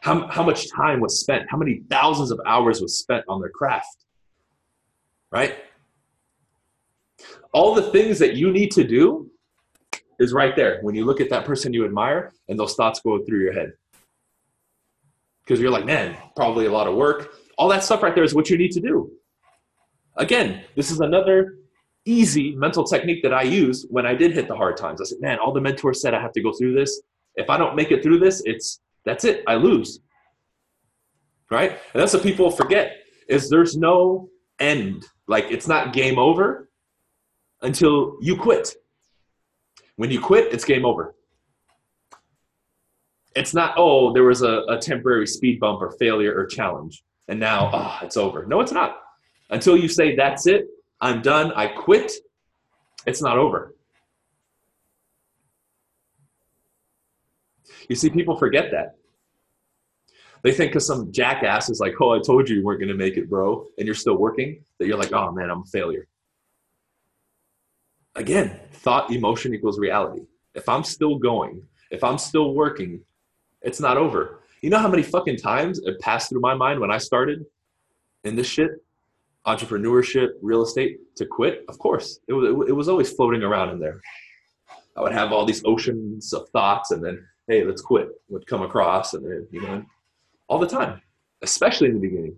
How, 0.00 0.28
how 0.28 0.44
much 0.44 0.70
time 0.70 1.00
was 1.00 1.20
spent? 1.20 1.44
How 1.50 1.56
many 1.56 1.82
thousands 1.90 2.30
of 2.30 2.40
hours 2.46 2.80
was 2.80 2.98
spent 2.98 3.24
on 3.28 3.40
their 3.40 3.50
craft? 3.50 4.04
Right? 5.30 5.56
All 7.52 7.74
the 7.74 7.90
things 7.90 8.18
that 8.20 8.34
you 8.34 8.52
need 8.52 8.70
to 8.72 8.84
do 8.84 9.30
is 10.18 10.32
right 10.32 10.54
there 10.54 10.78
when 10.82 10.94
you 10.94 11.04
look 11.04 11.20
at 11.20 11.30
that 11.30 11.44
person 11.44 11.72
you 11.72 11.84
admire 11.84 12.32
and 12.48 12.58
those 12.58 12.74
thoughts 12.74 13.00
go 13.00 13.22
through 13.24 13.40
your 13.40 13.52
head. 13.52 13.72
Because 15.44 15.60
you're 15.60 15.70
like, 15.70 15.84
man, 15.84 16.16
probably 16.36 16.66
a 16.66 16.72
lot 16.72 16.86
of 16.86 16.94
work. 16.94 17.34
All 17.56 17.68
that 17.68 17.82
stuff 17.82 18.02
right 18.02 18.14
there 18.14 18.24
is 18.24 18.34
what 18.34 18.50
you 18.50 18.58
need 18.58 18.72
to 18.72 18.80
do. 18.80 19.10
Again, 20.16 20.64
this 20.76 20.90
is 20.90 21.00
another 21.00 21.58
easy 22.08 22.56
mental 22.56 22.84
technique 22.84 23.22
that 23.22 23.34
I 23.34 23.42
used 23.42 23.86
when 23.90 24.06
I 24.06 24.14
did 24.14 24.32
hit 24.32 24.48
the 24.48 24.56
hard 24.56 24.76
times. 24.76 25.00
I 25.00 25.04
said, 25.04 25.18
man, 25.20 25.38
all 25.38 25.52
the 25.52 25.60
mentors 25.60 26.00
said 26.00 26.14
I 26.14 26.20
have 26.20 26.32
to 26.32 26.42
go 26.42 26.52
through 26.52 26.74
this. 26.74 27.02
If 27.36 27.50
I 27.50 27.58
don't 27.58 27.76
make 27.76 27.90
it 27.90 28.02
through 28.02 28.18
this, 28.18 28.42
it's 28.46 28.80
that's 29.04 29.24
it. 29.24 29.44
I 29.46 29.54
lose. 29.54 30.00
Right? 31.50 31.70
And 31.70 32.02
that's 32.02 32.14
what 32.14 32.22
people 32.22 32.50
forget 32.50 32.96
is 33.28 33.50
there's 33.50 33.76
no 33.76 34.30
end. 34.58 35.04
Like 35.26 35.44
it's 35.50 35.68
not 35.68 35.92
game 35.92 36.18
over 36.18 36.68
until 37.62 38.16
you 38.20 38.36
quit. 38.36 38.74
When 39.96 40.10
you 40.10 40.20
quit, 40.20 40.52
it's 40.52 40.64
game 40.64 40.86
over. 40.86 41.14
It's 43.36 43.52
not, 43.54 43.74
oh, 43.76 44.12
there 44.12 44.24
was 44.24 44.42
a, 44.42 44.62
a 44.68 44.78
temporary 44.78 45.26
speed 45.26 45.60
bump 45.60 45.82
or 45.82 45.90
failure 45.92 46.34
or 46.36 46.46
challenge, 46.46 47.04
and 47.28 47.38
now 47.38 47.70
oh, 47.72 47.98
it's 48.02 48.16
over. 48.16 48.46
No, 48.46 48.60
it's 48.60 48.72
not. 48.72 48.96
Until 49.50 49.76
you 49.76 49.88
say, 49.88 50.16
that's 50.16 50.46
it, 50.46 50.66
I'm 51.00 51.22
done, 51.22 51.52
I 51.52 51.68
quit, 51.68 52.12
it's 53.06 53.22
not 53.22 53.38
over. 53.38 53.74
You 57.88 57.96
see, 57.96 58.10
people 58.10 58.36
forget 58.36 58.70
that. 58.72 58.96
They 60.42 60.52
think 60.52 60.70
because 60.70 60.86
some 60.86 61.10
jackass 61.10 61.68
is 61.68 61.80
like, 61.80 61.94
oh, 62.00 62.12
I 62.12 62.20
told 62.20 62.48
you 62.48 62.56
you 62.56 62.64
weren't 62.64 62.80
going 62.80 62.90
to 62.90 62.94
make 62.94 63.16
it, 63.16 63.28
bro, 63.28 63.66
and 63.76 63.86
you're 63.86 63.94
still 63.94 64.16
working, 64.16 64.62
that 64.78 64.86
you're 64.86 64.98
like, 64.98 65.12
oh 65.12 65.32
man, 65.32 65.50
I'm 65.50 65.62
a 65.62 65.66
failure. 65.66 66.06
Again, 68.14 68.58
thought, 68.72 69.10
emotion 69.12 69.54
equals 69.54 69.78
reality. 69.78 70.22
If 70.54 70.68
I'm 70.68 70.84
still 70.84 71.18
going, 71.18 71.62
if 71.90 72.02
I'm 72.04 72.18
still 72.18 72.54
working, 72.54 73.00
it's 73.62 73.80
not 73.80 73.96
over. 73.96 74.40
You 74.60 74.70
know 74.70 74.78
how 74.78 74.88
many 74.88 75.02
fucking 75.02 75.38
times 75.38 75.80
it 75.84 76.00
passed 76.00 76.28
through 76.28 76.40
my 76.40 76.54
mind 76.54 76.80
when 76.80 76.90
I 76.90 76.98
started 76.98 77.44
in 78.24 78.34
this 78.34 78.46
shit? 78.46 78.70
Entrepreneurship, 79.48 80.30
real 80.42 80.62
estate, 80.62 80.98
to 81.16 81.26
quit? 81.26 81.64
Of 81.68 81.78
course. 81.78 82.20
It 82.28 82.34
was, 82.34 82.68
it 82.68 82.72
was 82.72 82.88
always 82.88 83.10
floating 83.10 83.42
around 83.42 83.70
in 83.70 83.78
there. 83.80 84.00
I 84.96 85.00
would 85.00 85.12
have 85.12 85.32
all 85.32 85.44
these 85.44 85.62
oceans 85.64 86.32
of 86.32 86.48
thoughts 86.50 86.90
and 86.90 87.02
then, 87.04 87.24
hey, 87.48 87.64
let's 87.64 87.82
quit, 87.82 88.08
would 88.28 88.46
come 88.46 88.62
across 88.62 89.14
and 89.14 89.24
then, 89.24 89.46
you 89.50 89.62
know, 89.62 89.84
all 90.48 90.58
the 90.58 90.66
time, 90.66 91.00
especially 91.42 91.88
in 91.88 91.94
the 91.94 92.00
beginning, 92.00 92.36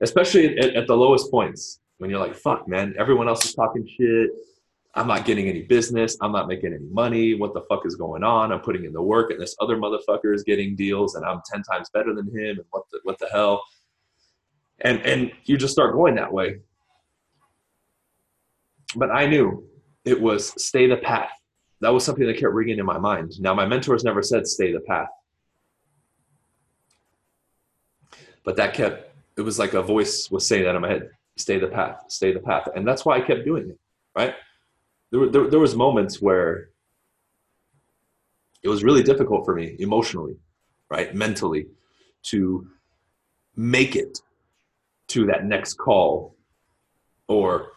especially 0.00 0.58
at, 0.58 0.74
at 0.74 0.86
the 0.86 0.96
lowest 0.96 1.30
points 1.30 1.80
when 1.98 2.10
you're 2.10 2.20
like, 2.20 2.34
fuck, 2.34 2.66
man, 2.66 2.94
everyone 2.98 3.28
else 3.28 3.44
is 3.44 3.54
talking 3.54 3.86
shit 3.86 4.30
I'm 4.96 5.08
not 5.08 5.24
getting 5.24 5.48
any 5.48 5.62
business. 5.62 6.16
I'm 6.20 6.30
not 6.30 6.46
making 6.46 6.72
any 6.72 6.86
money. 6.90 7.34
What 7.34 7.52
the 7.52 7.62
fuck 7.62 7.84
is 7.84 7.96
going 7.96 8.22
on? 8.22 8.52
I'm 8.52 8.60
putting 8.60 8.84
in 8.84 8.92
the 8.92 9.02
work, 9.02 9.30
and 9.30 9.40
this 9.40 9.56
other 9.60 9.76
motherfucker 9.76 10.34
is 10.34 10.44
getting 10.44 10.76
deals, 10.76 11.16
and 11.16 11.24
I'm 11.24 11.40
ten 11.50 11.62
times 11.62 11.90
better 11.92 12.14
than 12.14 12.26
him. 12.26 12.58
And 12.58 12.64
what 12.70 12.84
the 12.92 13.00
what 13.02 13.18
the 13.18 13.28
hell? 13.32 13.62
And 14.80 15.00
and 15.02 15.32
you 15.44 15.56
just 15.56 15.72
start 15.72 15.94
going 15.94 16.16
that 16.16 16.32
way. 16.32 16.60
But 18.96 19.10
I 19.10 19.26
knew 19.26 19.68
it 20.04 20.20
was 20.20 20.52
stay 20.62 20.86
the 20.86 20.96
path. 20.96 21.30
That 21.80 21.92
was 21.92 22.04
something 22.04 22.26
that 22.26 22.38
kept 22.38 22.52
ringing 22.52 22.78
in 22.78 22.86
my 22.86 22.98
mind. 22.98 23.40
Now 23.40 23.54
my 23.54 23.66
mentors 23.66 24.04
never 24.04 24.22
said 24.22 24.46
stay 24.46 24.72
the 24.72 24.80
path, 24.80 25.08
but 28.44 28.56
that 28.56 28.74
kept. 28.74 29.10
It 29.36 29.42
was 29.42 29.58
like 29.58 29.74
a 29.74 29.82
voice 29.82 30.30
was 30.30 30.46
saying 30.46 30.64
that 30.64 30.76
in 30.76 30.82
my 30.82 30.88
head. 30.88 31.10
Stay 31.36 31.58
the 31.58 31.66
path. 31.66 32.04
Stay 32.08 32.32
the 32.32 32.38
path. 32.38 32.68
And 32.76 32.86
that's 32.86 33.04
why 33.04 33.16
I 33.16 33.20
kept 33.20 33.44
doing 33.44 33.70
it. 33.70 33.78
Right 34.14 34.34
there, 35.14 35.28
there, 35.28 35.48
there 35.48 35.60
was 35.60 35.74
moments 35.76 36.20
where 36.20 36.70
it 38.62 38.68
was 38.68 38.82
really 38.82 39.02
difficult 39.02 39.44
for 39.44 39.54
me 39.54 39.76
emotionally, 39.78 40.36
right, 40.90 41.14
mentally, 41.14 41.66
to 42.24 42.66
make 43.56 43.94
it 43.94 44.20
to 45.14 45.26
that 45.26 45.44
next 45.44 45.74
call 45.74 46.36
or 47.28 47.72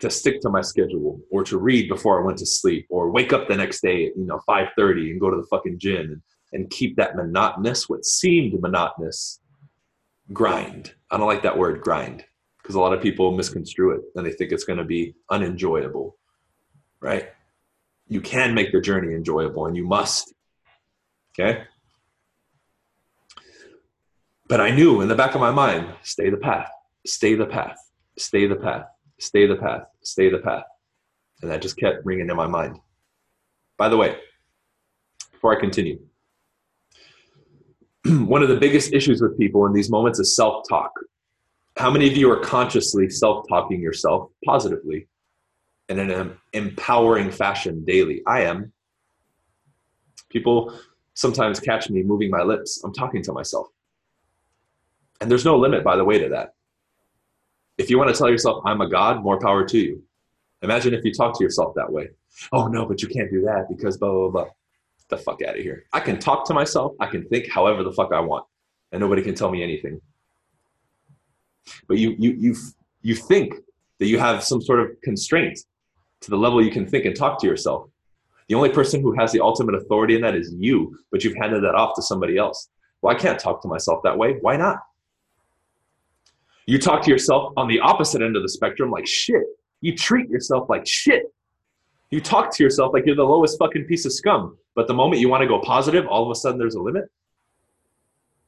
to 0.00 0.10
stick 0.10 0.40
to 0.42 0.50
my 0.50 0.60
schedule 0.60 1.20
or 1.30 1.42
to 1.44 1.58
read 1.58 1.88
before 1.88 2.20
I 2.20 2.24
went 2.24 2.38
to 2.38 2.46
sleep 2.46 2.86
or 2.90 3.10
wake 3.10 3.32
up 3.32 3.48
the 3.48 3.56
next 3.56 3.80
day 3.80 4.06
at 4.06 4.16
you 4.16 4.26
know 4.26 4.40
5:30 4.48 5.10
and 5.10 5.20
go 5.20 5.30
to 5.30 5.36
the 5.36 5.46
fucking 5.46 5.78
gym 5.78 6.06
and, 6.12 6.22
and 6.52 6.70
keep 6.70 6.96
that 6.96 7.16
monotonous 7.16 7.88
what 7.88 8.04
seemed 8.04 8.60
monotonous 8.60 9.40
grind. 10.32 10.94
I 11.10 11.16
don't 11.16 11.26
like 11.26 11.42
that 11.42 11.58
word 11.58 11.80
grind 11.80 12.24
because 12.62 12.76
a 12.76 12.80
lot 12.80 12.92
of 12.92 13.02
people 13.02 13.32
misconstrue 13.32 13.92
it 13.96 14.02
and 14.14 14.24
they 14.24 14.32
think 14.32 14.52
it's 14.52 14.64
going 14.64 14.78
to 14.78 14.84
be 14.84 15.14
unenjoyable 15.30 16.16
right? 17.02 17.28
You 18.08 18.22
can 18.22 18.54
make 18.54 18.72
the 18.72 18.80
journey 18.80 19.14
enjoyable 19.14 19.66
and 19.66 19.76
you 19.76 19.84
must. 19.84 20.32
Okay? 21.38 21.64
But 24.48 24.60
I 24.60 24.70
knew 24.70 25.00
in 25.00 25.08
the 25.08 25.14
back 25.14 25.34
of 25.34 25.40
my 25.40 25.50
mind 25.50 25.88
stay 26.02 26.30
the 26.30 26.36
path, 26.36 26.70
stay 27.06 27.34
the 27.34 27.46
path, 27.46 27.78
stay 28.18 28.46
the 28.46 28.56
path, 28.56 28.86
stay 29.18 29.46
the 29.46 29.56
path, 29.56 29.82
stay 30.02 30.30
the 30.30 30.38
path. 30.38 30.64
And 31.40 31.50
that 31.50 31.62
just 31.62 31.76
kept 31.76 32.04
ringing 32.04 32.28
in 32.28 32.36
my 32.36 32.46
mind. 32.46 32.78
By 33.76 33.88
the 33.88 33.96
way, 33.96 34.16
before 35.32 35.56
I 35.56 35.60
continue, 35.60 35.98
one 38.06 38.42
of 38.42 38.48
the 38.48 38.56
biggest 38.56 38.92
issues 38.92 39.20
with 39.20 39.38
people 39.38 39.66
in 39.66 39.72
these 39.72 39.90
moments 39.90 40.18
is 40.18 40.36
self 40.36 40.68
talk. 40.68 40.92
How 41.76 41.90
many 41.90 42.08
of 42.08 42.16
you 42.16 42.30
are 42.30 42.40
consciously 42.40 43.08
self 43.08 43.46
talking 43.48 43.80
yourself 43.80 44.30
positively? 44.44 45.08
And 45.88 45.98
in 45.98 46.10
an 46.10 46.36
empowering 46.52 47.30
fashion 47.30 47.84
daily. 47.84 48.22
I 48.26 48.42
am. 48.42 48.72
People 50.30 50.78
sometimes 51.14 51.60
catch 51.60 51.90
me 51.90 52.02
moving 52.02 52.30
my 52.30 52.42
lips. 52.42 52.82
I'm 52.84 52.92
talking 52.92 53.22
to 53.24 53.32
myself. 53.32 53.66
And 55.22 55.30
there's 55.30 55.44
no 55.44 55.56
limit, 55.56 55.84
by 55.84 55.94
the 55.94 56.04
way, 56.04 56.18
to 56.18 56.28
that. 56.30 56.54
If 57.78 57.88
you 57.90 57.96
want 57.96 58.10
to 58.10 58.18
tell 58.18 58.28
yourself, 58.28 58.60
I'm 58.66 58.80
a 58.80 58.90
God, 58.90 59.22
more 59.22 59.38
power 59.38 59.64
to 59.64 59.78
you. 59.78 60.02
Imagine 60.62 60.94
if 60.94 61.04
you 61.04 61.14
talk 61.14 61.38
to 61.38 61.44
yourself 61.44 61.76
that 61.76 61.92
way. 61.92 62.08
Oh, 62.50 62.66
no, 62.66 62.86
but 62.86 63.02
you 63.02 63.08
can't 63.08 63.30
do 63.30 63.42
that 63.42 63.66
because 63.68 63.96
blah, 63.96 64.10
blah, 64.10 64.28
blah. 64.30 64.50
The 65.10 65.16
fuck 65.18 65.40
out 65.42 65.56
of 65.56 65.62
here. 65.62 65.84
I 65.92 66.00
can 66.00 66.18
talk 66.18 66.44
to 66.46 66.54
myself. 66.54 66.94
I 66.98 67.06
can 67.06 67.24
think 67.28 67.48
however 67.48 67.84
the 67.84 67.92
fuck 67.92 68.12
I 68.12 68.18
want, 68.18 68.46
and 68.90 69.00
nobody 69.00 69.22
can 69.22 69.36
tell 69.36 69.48
me 69.48 69.62
anything. 69.62 70.00
But 71.86 71.98
you, 71.98 72.16
you, 72.18 72.32
you, 72.32 72.56
you 73.02 73.14
think 73.14 73.54
that 74.00 74.06
you 74.06 74.18
have 74.18 74.42
some 74.42 74.60
sort 74.60 74.80
of 74.80 75.00
constraint 75.02 75.56
to 76.22 76.30
the 76.30 76.36
level 76.36 76.64
you 76.64 76.72
can 76.72 76.84
think 76.84 77.04
and 77.04 77.14
talk 77.14 77.40
to 77.42 77.46
yourself. 77.46 77.88
The 78.48 78.56
only 78.56 78.70
person 78.70 79.02
who 79.02 79.12
has 79.20 79.30
the 79.30 79.40
ultimate 79.40 79.76
authority 79.76 80.16
in 80.16 80.22
that 80.22 80.34
is 80.34 80.52
you, 80.58 80.98
but 81.12 81.22
you've 81.22 81.36
handed 81.36 81.62
that 81.62 81.76
off 81.76 81.94
to 81.94 82.02
somebody 82.02 82.38
else. 82.38 82.68
Well, 83.02 83.14
I 83.14 83.18
can't 83.18 83.38
talk 83.38 83.62
to 83.62 83.68
myself 83.68 84.02
that 84.02 84.18
way. 84.18 84.38
Why 84.40 84.56
not? 84.56 84.80
You 86.66 86.78
talk 86.78 87.02
to 87.02 87.10
yourself 87.10 87.52
on 87.56 87.68
the 87.68 87.80
opposite 87.80 88.22
end 88.22 88.36
of 88.36 88.42
the 88.42 88.48
spectrum 88.48 88.90
like 88.90 89.06
shit. 89.06 89.42
You 89.80 89.96
treat 89.96 90.28
yourself 90.30 90.68
like 90.68 90.86
shit. 90.86 91.24
You 92.10 92.20
talk 92.20 92.54
to 92.54 92.62
yourself 92.62 92.92
like 92.92 93.04
you're 93.06 93.16
the 93.16 93.24
lowest 93.24 93.58
fucking 93.58 93.84
piece 93.84 94.04
of 94.04 94.12
scum. 94.12 94.56
But 94.74 94.86
the 94.86 94.94
moment 94.94 95.20
you 95.20 95.28
want 95.28 95.42
to 95.42 95.48
go 95.48 95.60
positive, 95.60 96.06
all 96.06 96.24
of 96.24 96.30
a 96.30 96.34
sudden 96.34 96.58
there's 96.58 96.74
a 96.74 96.80
limit. 96.80 97.04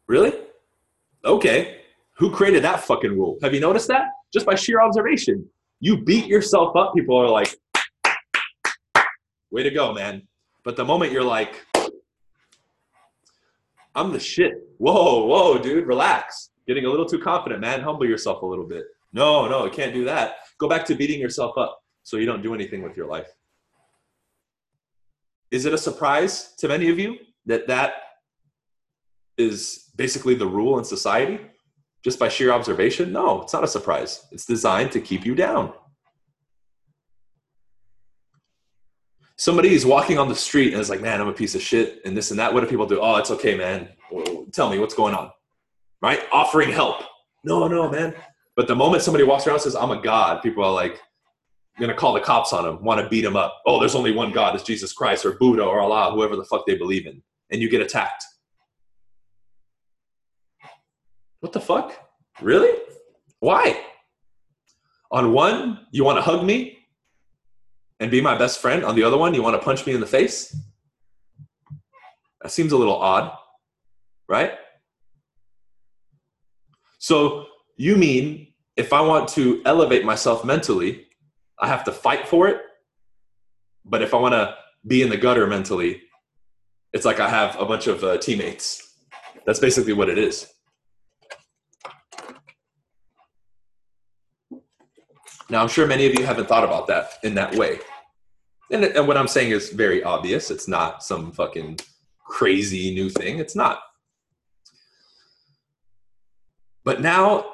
Really? 0.07 0.33
Okay. 1.25 1.81
Who 2.19 2.31
created 2.31 2.63
that 2.65 2.81
fucking 2.81 3.11
rule? 3.11 3.39
Have 3.43 3.55
you 3.55 3.61
noticed 3.61 3.89
that? 3.89 4.09
Just 4.33 4.47
by 4.47 4.55
sheer 4.55 4.81
observation. 4.81 5.49
You 5.81 6.03
beat 6.05 6.27
yourself 6.27 6.77
up, 6.77 6.95
people 6.95 7.17
are 7.17 7.29
like, 7.29 7.57
way 9.51 9.63
to 9.63 9.71
go, 9.71 9.93
man. 9.93 10.23
But 10.65 10.77
the 10.77 10.85
moment 10.85 11.13
you're 11.13 11.25
like, 11.25 11.65
I'm 13.95 14.13
the 14.13 14.21
shit. 14.21 14.53
Whoa, 14.79 15.25
whoa, 15.27 15.59
dude, 15.59 15.87
relax. 15.87 16.51
Getting 16.67 16.87
a 16.87 16.89
little 16.89 17.07
too 17.07 17.19
confident, 17.19 17.61
man. 17.61 17.81
Humble 17.81 18.07
yourself 18.07 18.43
a 18.43 18.47
little 18.47 18.67
bit. 18.67 18.85
No, 19.13 19.47
no, 19.49 19.65
you 19.65 19.71
can't 19.71 19.93
do 19.93 20.05
that. 20.05 20.37
Go 20.59 20.69
back 20.69 20.85
to 20.87 20.95
beating 20.95 21.21
yourself 21.21 21.57
up 21.59 21.81
so 22.03 22.17
you 22.17 22.27
don't 22.27 22.43
do 22.43 22.55
anything 22.55 22.83
with 22.83 22.97
your 22.97 23.07
life. 23.07 23.29
Is 25.51 25.67
it 25.67 25.75
a 25.75 25.79
surprise 25.79 26.55
to 26.59 26.69
many 26.69 26.91
of 26.91 26.99
you 26.99 27.19
that 27.47 27.69
that 27.69 27.95
is 29.37 29.91
basically 29.97 30.35
the 30.35 30.47
rule 30.47 30.79
in 30.79 30.85
society 30.85 31.39
just 32.03 32.19
by 32.19 32.29
sheer 32.29 32.51
observation? 32.51 33.13
No, 33.13 33.43
it's 33.43 33.53
not 33.53 33.65
a 33.65 33.69
surprise. 33.69 34.27
It's 34.33 34.47
designed 34.47 34.91
to 34.93 35.01
keep 35.01 35.25
you 35.25 35.35
down. 35.35 35.73
somebody 39.37 39.75
is 39.75 39.85
walking 39.85 40.19
on 40.19 40.29
the 40.29 40.35
street 40.35 40.73
and 40.73 40.81
is 40.81 40.91
like, 40.91 41.01
man, 41.01 41.21
I'm 41.21 41.29
a 41.29 41.33
piece 41.33 41.55
of 41.55 41.63
shit 41.63 42.01
and 42.05 42.17
this 42.17 42.31
and 42.31 42.39
that. 42.41 42.53
What 42.53 42.61
do 42.61 42.67
people 42.67 42.87
do? 42.87 43.01
Oh, 43.01 43.17
it's 43.17 43.31
okay, 43.31 43.57
man. 43.57 43.89
Tell 44.53 44.71
me 44.71 44.79
what's 44.79 44.95
going 44.95 45.15
on. 45.15 45.31
Right? 46.03 46.21
Offering 46.33 46.71
help. 46.71 47.03
No, 47.45 47.67
no, 47.69 47.91
man. 47.91 48.15
But 48.57 48.69
the 48.69 48.75
moment 48.75 49.03
somebody 49.03 49.25
walks 49.25 49.47
around 49.47 49.57
and 49.57 49.63
says, 49.63 49.75
I'm 49.75 49.91
a 49.91 50.01
God, 50.01 50.43
people 50.43 50.65
are 50.65 50.73
like, 50.73 51.01
going 51.79 51.91
to 51.91 51.97
call 51.97 52.13
the 52.13 52.21
cops 52.21 52.53
on 52.53 52.67
him, 52.67 52.83
want 52.85 53.01
to 53.01 53.09
beat 53.09 53.25
him 53.25 53.37
up. 53.37 53.61
Oh, 53.67 53.81
there's 53.81 53.95
only 53.95 54.13
one 54.13 54.31
God, 54.31 54.55
it's 54.55 54.65
Jesus 54.65 54.93
Christ 54.93 55.25
or 55.25 55.33
Buddha 55.33 55.65
or 55.65 55.81
Allah, 55.81 56.13
whoever 56.13 56.37
the 56.37 56.45
fuck 56.45 56.67
they 56.67 56.77
believe 56.77 57.07
in. 57.07 57.23
And 57.51 57.61
you 57.61 57.69
get 57.69 57.81
attacked. 57.81 58.25
What 61.41 61.53
the 61.53 61.61
fuck? 61.61 61.93
Really? 62.41 62.79
Why? 63.41 63.81
On 65.11 65.33
one, 65.33 65.87
you 65.91 66.05
want 66.05 66.19
to 66.19 66.23
hug 66.23 66.45
me 66.45 66.79
and 68.01 68.11
be 68.11 68.21
my 68.21 68.37
best 68.37 68.61
friend. 68.61 68.85
On 68.85 68.95
the 68.95 69.03
other 69.03 69.19
one, 69.19 69.35
you 69.35 69.43
want 69.43 69.55
to 69.61 69.65
punch 69.65 69.85
me 69.85 69.95
in 69.95 70.01
the 70.01 70.07
face. 70.07 70.57
That 72.43 72.51
seems 72.51 72.73
a 72.73 72.77
little 72.77 72.97
odd, 72.97 73.37
right? 74.29 74.53
So 77.05 77.49
you 77.77 77.97
mean 77.97 78.47
if 78.77 78.95
I 78.95 79.03
want 79.03 79.29
to 79.37 79.61
elevate 79.67 80.07
myself 80.07 80.43
mentally, 80.43 81.07
I 81.59 81.67
have 81.67 81.85
to 81.85 81.93
fight 81.93 82.27
for 82.27 82.49
it? 82.49 82.63
But 83.85 84.01
if 84.01 84.15
I 84.15 84.17
want 84.17 84.33
to 84.33 84.55
be 84.87 85.03
in 85.03 85.11
the 85.11 85.19
gutter 85.19 85.47
mentally, 85.47 86.01
it's 86.95 87.05
like 87.05 87.21
I 87.21 87.29
have 87.29 87.61
a 87.61 87.67
bunch 87.67 87.89
of 87.89 88.03
uh, 88.03 88.17
teammates. 88.17 88.95
That's 89.45 89.59
basically 89.59 89.93
what 89.93 90.09
it 90.09 90.17
is. 90.17 90.51
Now, 95.51 95.61
I'm 95.61 95.69
sure 95.69 95.87
many 95.87 96.07
of 96.07 96.19
you 96.19 96.25
haven't 96.25 96.49
thought 96.49 96.65
about 96.65 96.87
that 96.87 97.19
in 97.23 97.35
that 97.35 97.55
way. 97.55 97.81
And, 98.71 98.83
and 98.83 99.07
what 99.07 99.19
I'm 99.19 99.29
saying 99.29 99.51
is 99.51 99.69
very 99.69 100.03
obvious. 100.03 100.51
It's 100.51 100.69
not 100.69 101.03
some 101.03 101.33
fucking 101.33 101.81
crazy 102.25 102.95
new 102.95 103.11
thing. 103.11 103.41
It's 103.41 103.55
not. 103.55 103.81
But 106.85 107.01
now 107.01 107.47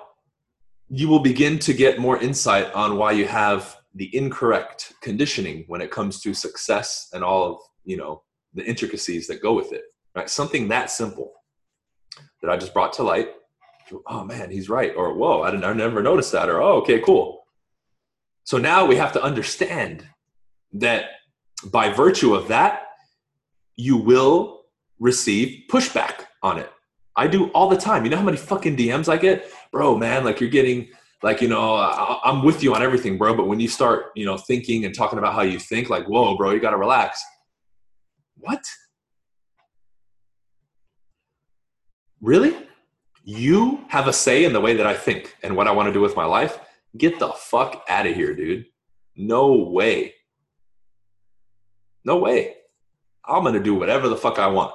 you 0.89 1.09
will 1.09 1.21
begin 1.21 1.59
to 1.61 1.73
get 1.73 1.99
more 1.99 2.19
insight 2.19 2.73
on 2.75 2.97
why 2.97 3.13
you 3.13 3.27
have 3.27 3.77
the 3.95 4.15
incorrect 4.17 4.93
conditioning 5.01 5.65
when 5.69 5.81
it 5.81 5.91
comes 5.91 6.21
to 6.21 6.35
success 6.35 7.09
and 7.13 7.25
all 7.25 7.45
of, 7.45 7.59
you 7.85 7.97
know, 7.97 8.23
the 8.55 8.65
intricacies 8.65 9.27
that 9.29 9.43
go 9.43 9.53
with 9.53 9.73
it. 9.73 9.85
Right? 10.15 10.29
Something 10.29 10.69
that 10.69 10.91
simple 10.91 11.33
that 12.43 12.51
I 12.51 12.57
just 12.57 12.75
brought 12.75 12.93
to 12.95 13.03
light. 13.03 13.29
Oh 14.07 14.25
man, 14.25 14.51
he's 14.51 14.69
right. 14.69 14.93
Or 14.97 15.15
whoa, 15.15 15.43
I 15.43 15.51
didn't 15.51 15.65
I 15.65 15.73
never 15.73 16.03
noticed 16.03 16.33
that. 16.33 16.49
Or 16.49 16.61
oh, 16.61 16.79
okay, 16.79 17.01
cool. 17.01 17.45
So 18.45 18.59
now 18.59 18.87
we 18.87 18.97
have 18.97 19.13
to 19.13 19.23
understand 19.23 20.07
that 20.73 21.07
by 21.65 21.91
virtue 21.91 22.35
of 22.35 22.49
that, 22.49 22.83
you 23.77 23.97
will 23.97 24.63
receive 24.99 25.65
pushback 25.71 26.27
on 26.43 26.59
it. 26.59 26.71
I 27.17 27.27
do 27.27 27.49
all 27.49 27.69
the 27.69 27.77
time. 27.77 28.05
You 28.05 28.11
know 28.11 28.17
how 28.17 28.25
many 28.25 28.37
fucking 28.37 28.77
DMs 28.77 29.09
I 29.09 29.17
get? 29.17 29.51
Bro, 29.73 29.99
man, 29.99 30.25
like 30.25 30.41
you're 30.41 30.51
getting 30.51 30.89
like, 31.23 31.43
you 31.43 31.49
know, 31.49 31.75
I, 31.75 32.21
am 32.25 32.43
with 32.43 32.63
you 32.63 32.75
on 32.75 32.83
everything, 32.83 33.19
bro. 33.19 33.35
But 33.35 33.47
when 33.47 33.61
you 33.61 33.69
start, 33.69 34.07
you 34.15 34.25
know, 34.25 34.37
thinking 34.39 34.85
and 34.85 34.95
talking 34.95 35.19
about 35.19 35.35
how 35.35 35.43
you 35.43 35.59
think, 35.59 35.91
like, 35.91 36.09
whoa, 36.09 36.37
bro, 36.37 36.51
you 36.51 36.61
got 36.61 36.71
to 36.71 36.79
relax. 36.79 37.23
What? 38.37 38.63
Really? 42.21 42.57
You 43.25 43.85
have 43.89 44.09
a 44.09 44.13
say 44.13 44.45
in 44.45 44.53
the 44.53 44.61
way 44.61 44.75
that 44.75 44.87
I 44.87 44.95
think 44.95 45.37
and 45.43 45.57
what 45.57 45.69
I 45.69 45.73
want 45.73 45.89
to 45.89 45.93
do 45.93 46.01
with 46.01 46.17
my 46.17 46.25
life? 46.25 46.59
Get 46.97 47.19
the 47.19 47.29
fuck 47.29 47.85
out 47.89 48.07
of 48.07 48.15
here, 48.15 48.35
dude. 48.35 48.67
No 49.15 49.53
way. 49.53 50.15
No 52.05 52.17
way. 52.17 52.55
I'm 53.27 53.45
to 53.53 53.61
do 53.61 53.75
whatever 53.75 54.09
the 54.09 54.17
fuck 54.17 54.39
I 54.39 54.47
want. 54.47 54.73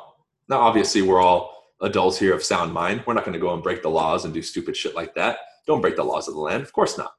Now, 0.48 0.60
obviously, 0.60 1.02
we're 1.02 1.22
all 1.22 1.55
adults 1.82 2.18
here 2.18 2.34
of 2.34 2.44
sound 2.44 2.74
mind. 2.74 3.04
We're 3.06 3.14
not 3.14 3.26
going 3.26 3.34
to 3.34 3.40
go 3.40 3.54
and 3.54 3.64
break 3.64 3.82
the 3.82 3.90
laws 3.90 4.26
and 4.26 4.34
do 4.34 4.42
stupid 4.42 4.76
shit 4.78 4.96
like 4.96 5.14
that. 5.16 5.40
Don't 5.68 5.82
break 5.82 5.96
the 5.96 6.04
laws 6.04 6.28
of 6.28 6.34
the 6.34 6.40
land. 6.40 6.64
Of 6.64 6.74
course 6.74 6.98
not. 6.98 7.12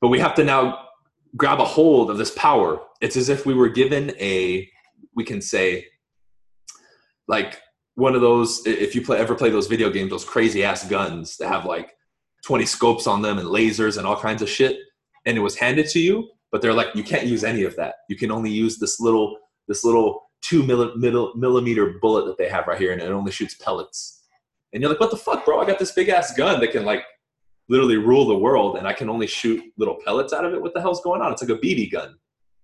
But 0.00 0.08
we 0.08 0.18
have 0.20 0.34
to 0.36 0.44
now 0.44 0.86
grab 1.36 1.60
a 1.60 1.64
hold 1.64 2.10
of 2.10 2.18
this 2.18 2.30
power. 2.32 2.80
It's 3.00 3.16
as 3.16 3.28
if 3.28 3.46
we 3.46 3.54
were 3.54 3.68
given 3.68 4.10
a, 4.18 4.68
we 5.14 5.24
can 5.24 5.40
say, 5.40 5.86
like 7.26 7.60
one 7.94 8.14
of 8.14 8.20
those, 8.20 8.66
if 8.66 8.94
you 8.94 9.02
play, 9.02 9.18
ever 9.18 9.34
play 9.34 9.50
those 9.50 9.66
video 9.66 9.90
games, 9.90 10.10
those 10.10 10.24
crazy 10.24 10.64
ass 10.64 10.88
guns 10.88 11.36
that 11.38 11.48
have 11.48 11.64
like 11.64 11.94
20 12.44 12.64
scopes 12.64 13.06
on 13.06 13.22
them 13.22 13.38
and 13.38 13.48
lasers 13.48 13.98
and 13.98 14.06
all 14.06 14.18
kinds 14.18 14.40
of 14.40 14.48
shit. 14.48 14.78
And 15.26 15.36
it 15.36 15.40
was 15.40 15.56
handed 15.56 15.88
to 15.90 15.98
you, 15.98 16.30
but 16.50 16.62
they're 16.62 16.72
like, 16.72 16.94
you 16.94 17.02
can't 17.02 17.26
use 17.26 17.44
any 17.44 17.64
of 17.64 17.76
that. 17.76 17.96
You 18.08 18.16
can 18.16 18.30
only 18.30 18.50
use 18.50 18.78
this 18.78 19.00
little, 19.00 19.36
this 19.66 19.84
little 19.84 20.27
two 20.42 20.62
millimeter 20.62 21.98
bullet 22.00 22.26
that 22.26 22.38
they 22.38 22.48
have 22.48 22.66
right 22.66 22.78
here, 22.78 22.92
and 22.92 23.00
it 23.00 23.10
only 23.10 23.32
shoots 23.32 23.54
pellets. 23.54 24.22
And 24.72 24.82
you're 24.82 24.90
like, 24.90 25.00
what 25.00 25.10
the 25.10 25.16
fuck, 25.16 25.44
bro? 25.44 25.60
I 25.60 25.66
got 25.66 25.78
this 25.78 25.92
big 25.92 26.08
ass 26.08 26.36
gun 26.36 26.60
that 26.60 26.72
can 26.72 26.84
like 26.84 27.02
literally 27.68 27.96
rule 27.96 28.26
the 28.26 28.38
world, 28.38 28.76
and 28.76 28.86
I 28.86 28.92
can 28.92 29.08
only 29.08 29.26
shoot 29.26 29.62
little 29.76 29.98
pellets 30.04 30.32
out 30.32 30.44
of 30.44 30.54
it. 30.54 30.62
What 30.62 30.74
the 30.74 30.80
hell's 30.80 31.02
going 31.02 31.20
on? 31.20 31.32
It's 31.32 31.42
like 31.42 31.50
a 31.50 31.60
BB 31.60 31.92
gun. 31.92 32.16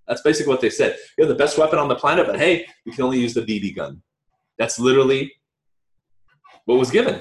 That's 0.08 0.22
basically 0.22 0.52
what 0.52 0.60
they 0.60 0.70
said. 0.70 0.96
You're 1.16 1.26
the 1.26 1.34
best 1.34 1.58
weapon 1.58 1.78
on 1.78 1.88
the 1.88 1.94
planet, 1.94 2.26
but 2.26 2.38
hey, 2.38 2.66
you 2.84 2.92
can 2.92 3.04
only 3.04 3.20
use 3.20 3.34
the 3.34 3.42
BB 3.42 3.74
gun. 3.74 4.02
That's 4.58 4.78
literally 4.78 5.32
what 6.66 6.78
was 6.78 6.90
given. 6.90 7.20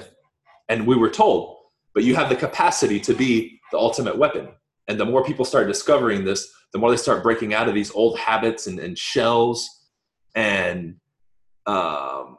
And 0.68 0.86
we 0.86 0.96
were 0.96 1.10
told, 1.10 1.56
but 1.94 2.04
you 2.04 2.14
have 2.14 2.28
the 2.28 2.36
capacity 2.36 3.00
to 3.00 3.14
be 3.14 3.60
the 3.72 3.78
ultimate 3.78 4.16
weapon. 4.16 4.48
And 4.88 5.00
the 5.00 5.04
more 5.04 5.24
people 5.24 5.44
start 5.44 5.66
discovering 5.66 6.24
this, 6.24 6.52
the 6.72 6.78
more 6.78 6.90
they 6.90 6.96
start 6.96 7.22
breaking 7.22 7.54
out 7.54 7.68
of 7.68 7.74
these 7.74 7.90
old 7.92 8.18
habits 8.18 8.66
and, 8.66 8.78
and 8.78 8.98
shells 8.98 9.68
and 10.34 10.96
um, 11.66 12.38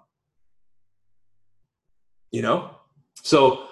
you 2.31 2.41
know 2.41 2.71
so 3.21 3.67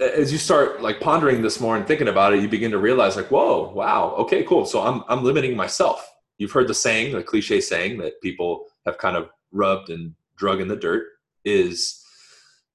as 0.00 0.32
you 0.32 0.38
start 0.38 0.82
like 0.82 1.00
pondering 1.00 1.40
this 1.42 1.60
more 1.60 1.76
and 1.76 1.86
thinking 1.86 2.08
about 2.08 2.32
it 2.32 2.40
you 2.40 2.48
begin 2.48 2.70
to 2.70 2.78
realize 2.78 3.16
like 3.16 3.30
whoa 3.30 3.70
wow 3.72 4.14
okay 4.18 4.42
cool. 4.44 4.64
So 4.64 4.82
i'm, 4.82 5.02
I'm 5.08 5.24
limiting 5.24 5.56
myself. 5.56 6.06
You've 6.38 6.52
heard 6.52 6.68
the 6.68 6.74
saying 6.74 7.12
the 7.12 7.22
cliche 7.22 7.60
saying 7.60 7.98
that 7.98 8.20
people 8.20 8.66
have 8.84 8.98
kind 8.98 9.16
of 9.16 9.30
rubbed 9.52 9.90
and 9.90 10.14
drug 10.36 10.60
in 10.60 10.68
the 10.68 10.76
dirt 10.76 11.06
is 11.44 12.02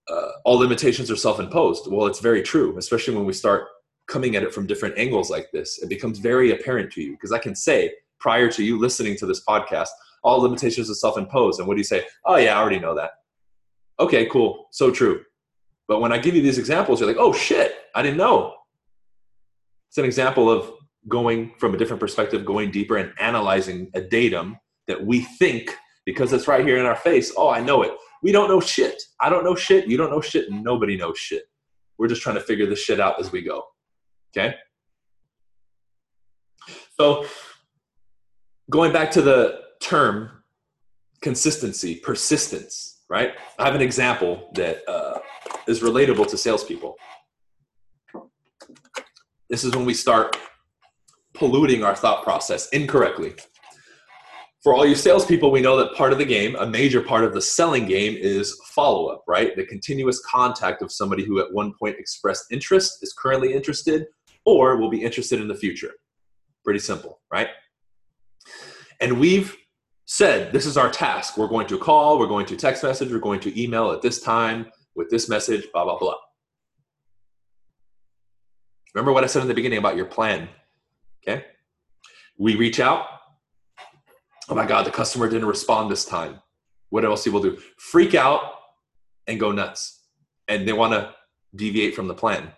uh, 0.10 0.32
all 0.46 0.58
limitations 0.58 1.12
are 1.12 1.16
self-imposed. 1.16 1.92
Well 1.92 2.08
it's 2.08 2.20
very 2.20 2.42
true 2.42 2.78
especially 2.78 3.16
when 3.16 3.26
we 3.26 3.34
start 3.34 3.68
coming 4.08 4.36
at 4.36 4.44
it 4.44 4.54
from 4.54 4.68
different 4.68 4.98
angles 4.98 5.30
like 5.30 5.52
this. 5.52 5.82
It 5.82 5.90
becomes 5.90 6.20
very 6.20 6.52
apparent 6.52 6.92
to 6.94 7.02
you 7.02 7.12
because 7.12 7.32
i 7.32 7.40
can 7.40 7.56
say 7.56 7.94
prior 8.20 8.50
to 8.52 8.64
you 8.64 8.80
listening 8.80 9.18
to 9.18 9.26
this 9.26 9.44
podcast 9.44 9.90
all 10.24 10.40
limitations 10.40 10.90
are 10.90 10.96
self-imposed. 10.96 11.60
And 11.60 11.68
what 11.68 11.76
do 11.76 11.80
you 11.80 11.86
say? 11.86 12.06
Oh 12.26 12.38
yeah, 12.38 12.58
I 12.58 12.62
already 12.62 12.80
know 12.80 12.96
that. 12.96 13.12
Okay, 14.00 14.26
cool. 14.28 14.68
So 14.72 14.92
true. 14.92 15.22
But 15.88 16.00
when 16.00 16.12
I 16.12 16.18
give 16.18 16.36
you 16.36 16.42
these 16.42 16.58
examples, 16.58 17.00
you're 17.00 17.10
like, 17.10 17.20
oh 17.20 17.34
shit, 17.34 17.76
I 17.96 18.02
didn't 18.02 18.18
know. 18.18 18.56
It's 19.90 19.98
an 19.98 20.06
example 20.06 20.50
of 20.50 20.72
going 21.08 21.54
from 21.58 21.74
a 21.74 21.78
different 21.78 22.00
perspective, 22.00 22.46
going 22.46 22.72
deeper 22.72 22.98
and 22.98 23.14
analyzing 23.20 23.90
a 23.94 24.02
datum 24.02 24.58
that 24.88 25.06
we 25.06 25.22
think 25.22 25.76
because 26.06 26.34
it's 26.34 26.48
right 26.48 26.66
here 26.66 26.78
in 26.78 26.86
our 26.86 26.96
face. 26.96 27.34
Oh, 27.36 27.50
I 27.50 27.62
know 27.62 27.82
it. 27.82 27.92
We 28.24 28.32
don't 28.32 28.50
know 28.50 28.60
shit. 28.60 29.02
I 29.20 29.30
don't 29.30 29.44
know 29.44 29.56
shit. 29.56 29.88
You 29.88 29.98
don't 29.98 30.12
know 30.12 30.22
shit. 30.22 30.52
Nobody 30.52 30.96
knows 30.96 31.18
shit. 31.18 31.44
We're 31.98 32.08
just 32.08 32.22
trying 32.22 32.36
to 32.36 32.42
figure 32.42 32.66
this 32.66 32.80
shit 32.80 33.00
out 33.00 33.20
as 33.20 33.32
we 33.32 33.42
go. 33.42 33.64
Okay? 34.36 34.56
So, 37.00 37.26
going 38.70 38.94
back 38.94 39.12
to 39.12 39.22
the 39.22 39.62
term 39.82 40.44
consistency, 41.22 41.96
persistence, 41.96 43.02
right? 43.10 43.34
I 43.60 43.66
have 43.66 43.76
an 43.76 43.82
example 43.82 44.50
that 44.54 44.88
uh, 44.90 45.20
is 45.68 45.82
relatable 45.82 46.28
to 46.30 46.38
salespeople. 46.38 46.96
This 49.50 49.64
is 49.64 49.76
when 49.76 49.86
we 49.86 49.94
start 49.94 50.38
polluting 51.34 51.84
our 51.84 51.96
thought 51.96 52.24
process 52.24 52.70
incorrectly. 52.70 53.34
For 54.64 54.76
all 54.76 54.86
you 54.86 54.94
salespeople, 54.94 55.52
we 55.52 55.60
know 55.60 55.76
that 55.78 55.96
part 55.96 56.14
of 56.14 56.20
the 56.20 56.26
game, 56.26 56.56
a 56.56 56.68
major 56.68 57.02
part 57.02 57.24
of 57.24 57.34
the 57.34 57.42
selling 57.42 57.88
game, 57.88 58.16
is 58.16 58.60
follow 58.76 59.08
up, 59.08 59.24
right? 59.28 59.56
The 59.56 59.66
continuous 59.66 60.22
contact 60.24 60.84
of 60.84 60.92
somebody 60.92 61.26
who 61.26 61.40
at 61.40 61.52
one 61.52 61.74
point 61.80 61.98
expressed 61.98 62.46
interest, 62.52 63.00
is 63.02 63.12
currently 63.14 63.54
interested, 63.54 64.06
or 64.46 64.78
will 64.78 64.90
be 64.90 65.04
interested 65.04 65.42
in 65.42 65.48
the 65.48 65.56
future. 65.56 65.94
Pretty 66.64 66.80
simple, 66.80 67.20
right? 67.32 67.48
And 69.00 69.20
we've 69.20 69.58
said, 70.12 70.52
this 70.52 70.66
is 70.66 70.76
our 70.76 70.90
task. 70.90 71.38
We're 71.38 71.48
going 71.48 71.68
to 71.68 71.78
call, 71.78 72.20
we're 72.20 72.28
going 72.28 72.46
to 72.48 72.58
text 72.58 72.84
message, 72.84 73.10
we're 73.14 73.20
going 73.20 73.40
to 73.40 73.62
email 73.62 73.92
at 73.92 74.02
this 74.02 74.22
time 74.22 74.70
with 74.94 75.10
this 75.10 75.30
message, 75.30 75.68
blah, 75.72 75.86
blah, 75.86 75.98
blah. 75.98 76.18
Remember 78.94 79.14
what 79.14 79.24
I 79.24 79.28
said 79.28 79.42
in 79.42 79.48
the 79.48 79.54
beginning 79.54 79.78
about 79.78 79.96
your 79.96 80.06
plan. 80.06 80.50
Okay. 81.24 81.46
We 82.38 82.58
reach 82.58 82.82
out. 82.82 83.06
Oh 84.50 84.56
my 84.56 84.66
God, 84.66 84.86
the 84.86 84.92
customer 84.92 85.30
didn't 85.30 85.48
respond 85.48 85.90
this 85.90 86.04
time. 86.04 86.42
What 86.90 87.06
else 87.06 87.26
will 87.26 87.42
do? 87.42 87.58
Freak 87.78 88.14
out 88.14 88.42
and 89.28 89.40
go 89.40 89.54
nuts. 89.54 90.02
And 90.50 90.68
they 90.68 90.74
want 90.74 90.92
to 90.92 91.16
deviate 91.56 91.96
from 91.96 92.10
the 92.10 92.14
plan. 92.14 92.52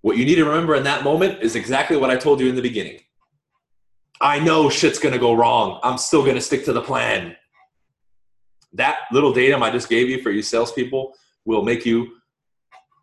What 0.00 0.16
you 0.16 0.24
need 0.24 0.36
to 0.36 0.46
remember 0.46 0.74
in 0.76 0.84
that 0.84 1.04
moment 1.04 1.42
is 1.42 1.56
exactly 1.56 1.98
what 1.98 2.08
I 2.08 2.16
told 2.16 2.40
you 2.40 2.48
in 2.48 2.56
the 2.56 2.62
beginning. 2.62 3.00
I 4.20 4.38
know 4.38 4.70
shit's 4.70 4.98
gonna 4.98 5.18
go 5.18 5.34
wrong. 5.34 5.80
I'm 5.82 5.98
still 5.98 6.24
gonna 6.24 6.40
stick 6.40 6.64
to 6.66 6.72
the 6.72 6.82
plan. 6.82 7.36
That 8.72 8.96
little 9.12 9.32
datum 9.32 9.62
I 9.62 9.70
just 9.70 9.88
gave 9.88 10.08
you 10.08 10.22
for 10.22 10.30
you 10.30 10.42
salespeople 10.42 11.14
will 11.44 11.62
make 11.62 11.86
you 11.86 12.14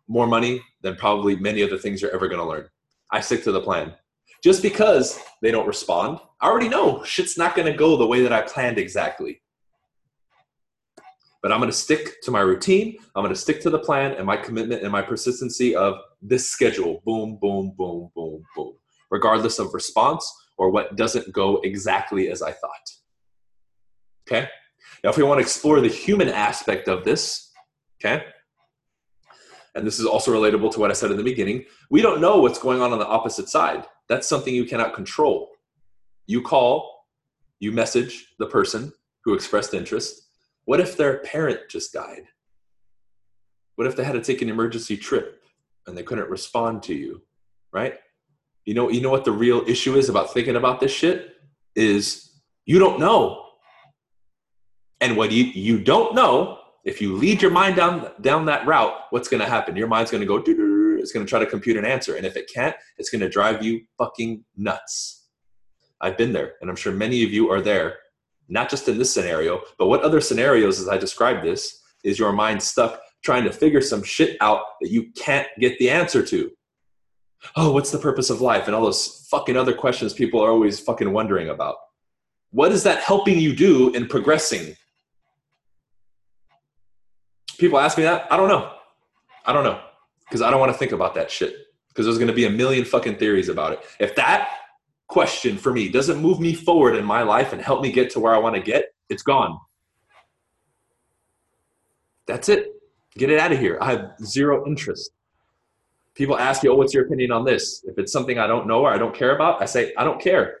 more 0.08 0.26
money 0.26 0.62
than 0.82 0.96
probably 0.96 1.36
many 1.36 1.62
other 1.62 1.78
things 1.78 2.02
you're 2.02 2.14
ever 2.14 2.28
going 2.28 2.40
to 2.40 2.46
learn. 2.46 2.68
I 3.10 3.20
stick 3.20 3.42
to 3.44 3.52
the 3.52 3.60
plan. 3.60 3.94
Just 4.42 4.62
because 4.62 5.20
they 5.40 5.50
don't 5.50 5.66
respond, 5.66 6.18
I 6.40 6.48
already 6.48 6.68
know 6.68 7.04
shit's 7.04 7.38
not 7.38 7.54
going 7.54 7.70
to 7.70 7.78
go 7.78 7.96
the 7.96 8.06
way 8.06 8.22
that 8.22 8.32
I 8.32 8.42
planned 8.42 8.78
exactly. 8.78 9.40
But 11.42 11.52
I'm 11.52 11.58
going 11.58 11.70
to 11.70 11.76
stick 11.76 12.20
to 12.22 12.30
my 12.30 12.40
routine. 12.40 12.98
I'm 13.14 13.22
going 13.22 13.34
to 13.34 13.40
stick 13.40 13.60
to 13.62 13.70
the 13.70 13.78
plan 13.78 14.12
and 14.12 14.26
my 14.26 14.36
commitment 14.36 14.82
and 14.82 14.92
my 14.92 15.02
persistency 15.02 15.74
of 15.74 15.96
this 16.20 16.48
schedule. 16.48 17.02
Boom, 17.04 17.38
boom, 17.40 17.74
boom, 17.76 18.10
boom, 18.14 18.44
boom. 18.54 18.74
Regardless 19.10 19.58
of 19.58 19.74
response 19.74 20.30
or 20.62 20.70
what 20.70 20.94
doesn't 20.94 21.32
go 21.32 21.60
exactly 21.64 22.30
as 22.30 22.40
I 22.40 22.52
thought. 22.52 22.88
Okay? 24.24 24.48
Now, 25.02 25.10
if 25.10 25.16
we 25.16 25.24
want 25.24 25.38
to 25.38 25.42
explore 25.42 25.80
the 25.80 25.88
human 25.88 26.28
aspect 26.28 26.86
of 26.86 27.02
this, 27.02 27.50
okay, 28.00 28.26
and 29.74 29.84
this 29.84 29.98
is 29.98 30.06
also 30.06 30.32
relatable 30.32 30.70
to 30.72 30.78
what 30.78 30.90
I 30.90 30.94
said 30.94 31.10
in 31.10 31.16
the 31.16 31.24
beginning, 31.24 31.64
we 31.90 32.00
don't 32.00 32.20
know 32.20 32.38
what's 32.38 32.60
going 32.60 32.80
on 32.80 32.92
on 32.92 33.00
the 33.00 33.06
opposite 33.08 33.48
side. 33.48 33.86
That's 34.08 34.28
something 34.28 34.54
you 34.54 34.64
cannot 34.64 34.94
control. 34.94 35.48
You 36.28 36.42
call, 36.42 37.06
you 37.58 37.72
message 37.72 38.28
the 38.38 38.46
person 38.46 38.92
who 39.24 39.34
expressed 39.34 39.74
interest. 39.74 40.28
What 40.66 40.78
if 40.78 40.96
their 40.96 41.18
parent 41.24 41.58
just 41.68 41.92
died? 41.92 42.26
What 43.74 43.88
if 43.88 43.96
they 43.96 44.04
had 44.04 44.12
to 44.12 44.22
take 44.22 44.42
an 44.42 44.48
emergency 44.48 44.96
trip 44.96 45.42
and 45.88 45.98
they 45.98 46.04
couldn't 46.04 46.30
respond 46.30 46.84
to 46.84 46.94
you, 46.94 47.22
right? 47.72 47.94
You 48.64 48.74
know, 48.74 48.90
you 48.90 49.00
know 49.00 49.10
what 49.10 49.24
the 49.24 49.32
real 49.32 49.62
issue 49.66 49.96
is 49.96 50.08
about 50.08 50.32
thinking 50.32 50.56
about 50.56 50.80
this 50.80 50.92
shit 50.92 51.34
is 51.74 52.30
you 52.64 52.78
don't 52.78 53.00
know. 53.00 53.44
And 55.00 55.16
what 55.16 55.32
you 55.32 55.44
you 55.44 55.80
don't 55.80 56.14
know 56.14 56.58
if 56.84 57.00
you 57.00 57.16
lead 57.16 57.42
your 57.42 57.50
mind 57.50 57.76
down 57.76 58.10
down 58.20 58.46
that 58.46 58.66
route, 58.66 58.94
what's 59.10 59.28
going 59.28 59.42
to 59.42 59.48
happen? 59.48 59.76
Your 59.76 59.88
mind's 59.88 60.10
going 60.10 60.20
to 60.20 60.26
go. 60.26 60.36
It's 60.36 61.12
going 61.12 61.26
to 61.26 61.30
try 61.30 61.40
to 61.40 61.46
compute 61.46 61.76
an 61.76 61.84
answer, 61.84 62.16
and 62.16 62.24
if 62.24 62.36
it 62.36 62.50
can't, 62.52 62.76
it's 62.98 63.10
going 63.10 63.20
to 63.20 63.28
drive 63.28 63.64
you 63.64 63.82
fucking 63.98 64.44
nuts. 64.56 65.28
I've 66.00 66.16
been 66.16 66.32
there, 66.32 66.54
and 66.60 66.70
I'm 66.70 66.76
sure 66.76 66.92
many 66.92 67.24
of 67.24 67.32
you 67.32 67.50
are 67.50 67.60
there. 67.60 67.98
Not 68.48 68.68
just 68.68 68.88
in 68.88 68.98
this 68.98 69.12
scenario, 69.12 69.62
but 69.78 69.86
what 69.86 70.02
other 70.02 70.20
scenarios, 70.20 70.80
as 70.80 70.88
I 70.88 70.98
described 70.98 71.44
this, 71.44 71.80
is 72.04 72.18
your 72.18 72.32
mind 72.32 72.62
stuck 72.62 73.00
trying 73.24 73.44
to 73.44 73.52
figure 73.52 73.80
some 73.80 74.02
shit 74.02 74.36
out 74.40 74.62
that 74.80 74.90
you 74.90 75.10
can't 75.12 75.48
get 75.58 75.78
the 75.78 75.90
answer 75.90 76.24
to? 76.26 76.50
Oh, 77.56 77.72
what's 77.72 77.90
the 77.90 77.98
purpose 77.98 78.30
of 78.30 78.40
life? 78.40 78.66
And 78.66 78.74
all 78.74 78.84
those 78.84 79.26
fucking 79.30 79.56
other 79.56 79.74
questions 79.74 80.12
people 80.12 80.40
are 80.40 80.50
always 80.50 80.80
fucking 80.80 81.12
wondering 81.12 81.48
about. 81.48 81.76
What 82.50 82.72
is 82.72 82.82
that 82.84 83.00
helping 83.00 83.38
you 83.38 83.54
do 83.54 83.92
in 83.94 84.06
progressing 84.06 84.76
people 87.62 87.78
ask 87.78 87.96
me 87.96 88.02
that, 88.02 88.26
I 88.30 88.36
don't 88.36 88.48
know. 88.48 88.72
I 89.46 89.52
don't 89.52 89.62
know 89.62 89.80
because 90.24 90.42
I 90.42 90.50
don't 90.50 90.58
want 90.58 90.72
to 90.72 90.78
think 90.78 90.90
about 90.90 91.14
that 91.14 91.30
shit 91.30 91.54
because 91.88 92.06
there's 92.06 92.18
going 92.18 92.28
to 92.28 92.34
be 92.34 92.46
a 92.46 92.50
million 92.50 92.84
fucking 92.84 93.16
theories 93.16 93.48
about 93.48 93.72
it. 93.72 93.80
If 94.00 94.16
that 94.16 94.48
question 95.06 95.56
for 95.56 95.72
me 95.72 95.88
doesn't 95.88 96.20
move 96.20 96.40
me 96.40 96.54
forward 96.54 96.96
in 96.96 97.04
my 97.04 97.22
life 97.22 97.52
and 97.52 97.62
help 97.62 97.80
me 97.80 97.92
get 97.92 98.10
to 98.10 98.20
where 98.20 98.34
I 98.34 98.38
want 98.38 98.56
to 98.56 98.60
get, 98.60 98.86
it's 99.08 99.22
gone. 99.22 99.58
That's 102.26 102.48
it. 102.48 102.68
Get 103.16 103.30
it 103.30 103.38
out 103.38 103.52
of 103.52 103.58
here. 103.58 103.78
I 103.80 103.92
have 103.92 104.12
zero 104.24 104.66
interest. 104.66 105.12
People 106.14 106.38
ask 106.38 106.62
you, 106.62 106.72
oh, 106.72 106.74
what's 106.74 106.92
your 106.92 107.06
opinion 107.06 107.32
on 107.32 107.44
this? 107.44 107.84
If 107.86 107.98
it's 107.98 108.12
something 108.12 108.38
I 108.38 108.46
don't 108.46 108.66
know 108.66 108.82
or 108.82 108.92
I 108.92 108.98
don't 108.98 109.14
care 109.14 109.34
about, 109.34 109.62
I 109.62 109.64
say, 109.64 109.92
I 109.96 110.04
don't 110.04 110.20
care. 110.20 110.60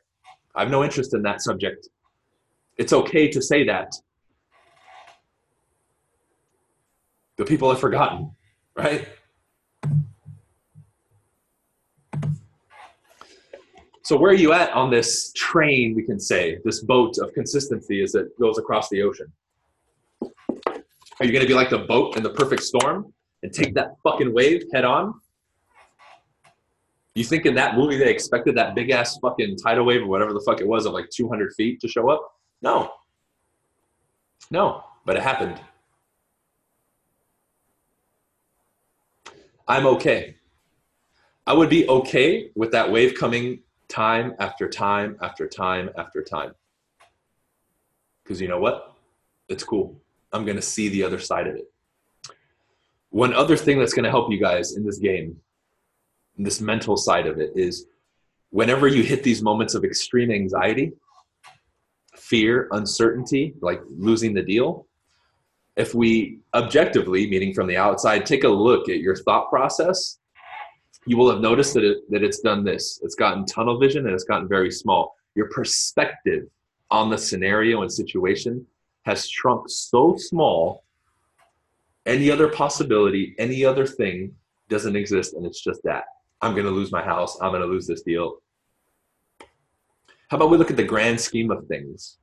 I 0.54 0.60
have 0.60 0.70
no 0.70 0.82
interest 0.82 1.14
in 1.14 1.22
that 1.22 1.42
subject. 1.42 1.88
It's 2.78 2.92
okay 2.92 3.28
to 3.28 3.42
say 3.42 3.64
that. 3.64 3.92
the 7.36 7.48
people 7.48 7.68
have 7.70 7.80
forgotten, 7.80 8.30
right? 8.76 9.08
So 14.04 14.16
where 14.16 14.30
are 14.32 14.34
you 14.34 14.52
at 14.52 14.72
on 14.72 14.90
this 14.90 15.32
train, 15.32 15.94
we 15.94 16.02
can 16.02 16.20
say, 16.20 16.58
this 16.64 16.80
boat 16.80 17.18
of 17.18 17.32
consistency 17.34 18.02
as 18.02 18.14
it 18.14 18.38
goes 18.38 18.58
across 18.58 18.88
the 18.90 19.02
ocean? 19.02 19.32
Are 20.20 21.24
you 21.24 21.32
going 21.32 21.42
to 21.42 21.46
be 21.46 21.54
like 21.54 21.70
the 21.70 21.78
boat 21.78 22.16
in 22.16 22.22
the 22.22 22.30
perfect 22.30 22.62
storm 22.62 23.12
and 23.42 23.52
take 23.52 23.74
that 23.74 23.96
fucking 24.02 24.32
wave 24.32 24.64
head 24.72 24.84
on? 24.84 25.20
You 27.14 27.24
think 27.24 27.44
in 27.44 27.54
that 27.56 27.76
movie 27.76 27.98
they 27.98 28.10
expected 28.10 28.56
that 28.56 28.74
big 28.74 28.90
ass 28.90 29.18
fucking 29.18 29.56
tidal 29.58 29.84
wave 29.84 30.02
or 30.02 30.06
whatever 30.06 30.32
the 30.32 30.40
fuck 30.40 30.60
it 30.60 30.66
was 30.66 30.86
of 30.86 30.94
like 30.94 31.10
200 31.10 31.52
feet 31.54 31.80
to 31.80 31.88
show 31.88 32.08
up? 32.08 32.32
No. 32.62 32.92
No, 34.50 34.84
but 35.04 35.16
it 35.16 35.22
happened. 35.22 35.60
I'm 39.68 39.86
okay. 39.86 40.36
I 41.46 41.52
would 41.52 41.68
be 41.68 41.88
okay 41.88 42.50
with 42.54 42.72
that 42.72 42.90
wave 42.90 43.14
coming 43.14 43.60
time 43.88 44.34
after 44.38 44.68
time 44.68 45.16
after 45.20 45.46
time 45.46 45.90
after 45.96 46.22
time. 46.22 46.54
Because 48.22 48.40
you 48.40 48.48
know 48.48 48.60
what? 48.60 48.94
It's 49.48 49.64
cool. 49.64 50.00
I'm 50.32 50.44
going 50.44 50.56
to 50.56 50.62
see 50.62 50.88
the 50.88 51.02
other 51.02 51.18
side 51.18 51.46
of 51.46 51.56
it. 51.56 51.70
One 53.10 53.34
other 53.34 53.56
thing 53.56 53.78
that's 53.78 53.92
going 53.92 54.04
to 54.04 54.10
help 54.10 54.30
you 54.30 54.38
guys 54.38 54.76
in 54.76 54.84
this 54.84 54.98
game, 54.98 55.36
this 56.38 56.60
mental 56.60 56.96
side 56.96 57.26
of 57.26 57.38
it, 57.38 57.52
is 57.54 57.86
whenever 58.50 58.86
you 58.86 59.02
hit 59.02 59.22
these 59.22 59.42
moments 59.42 59.74
of 59.74 59.84
extreme 59.84 60.30
anxiety, 60.30 60.92
fear, 62.16 62.68
uncertainty, 62.72 63.54
like 63.60 63.80
losing 63.88 64.34
the 64.34 64.42
deal, 64.42 64.86
if 65.76 65.94
we 65.94 66.38
objectively, 66.54 67.28
meaning 67.28 67.54
from 67.54 67.66
the 67.66 67.76
outside, 67.76 68.26
take 68.26 68.44
a 68.44 68.48
look 68.48 68.88
at 68.88 68.98
your 68.98 69.16
thought 69.16 69.48
process, 69.48 70.18
you 71.06 71.16
will 71.16 71.30
have 71.30 71.40
noticed 71.40 71.74
that, 71.74 71.84
it, 71.84 72.10
that 72.10 72.22
it's 72.22 72.40
done 72.40 72.64
this. 72.64 73.00
It's 73.02 73.14
gotten 73.14 73.44
tunnel 73.46 73.78
vision 73.78 74.06
and 74.06 74.14
it's 74.14 74.24
gotten 74.24 74.48
very 74.48 74.70
small. 74.70 75.16
Your 75.34 75.48
perspective 75.48 76.48
on 76.90 77.10
the 77.10 77.18
scenario 77.18 77.82
and 77.82 77.92
situation 77.92 78.66
has 79.02 79.28
shrunk 79.28 79.68
so 79.68 80.16
small, 80.16 80.84
any 82.06 82.30
other 82.30 82.48
possibility, 82.48 83.34
any 83.38 83.64
other 83.64 83.86
thing 83.86 84.34
doesn't 84.68 84.94
exist, 84.94 85.34
and 85.34 85.44
it's 85.44 85.60
just 85.60 85.82
that. 85.84 86.04
I'm 86.42 86.52
going 86.52 86.66
to 86.66 86.70
lose 86.70 86.92
my 86.92 87.02
house. 87.02 87.38
I'm 87.40 87.50
going 87.50 87.62
to 87.62 87.68
lose 87.68 87.86
this 87.86 88.02
deal. 88.02 88.38
How 90.28 90.36
about 90.36 90.50
we 90.50 90.58
look 90.58 90.70
at 90.70 90.76
the 90.76 90.84
grand 90.84 91.20
scheme 91.20 91.50
of 91.50 91.66
things? 91.66 92.18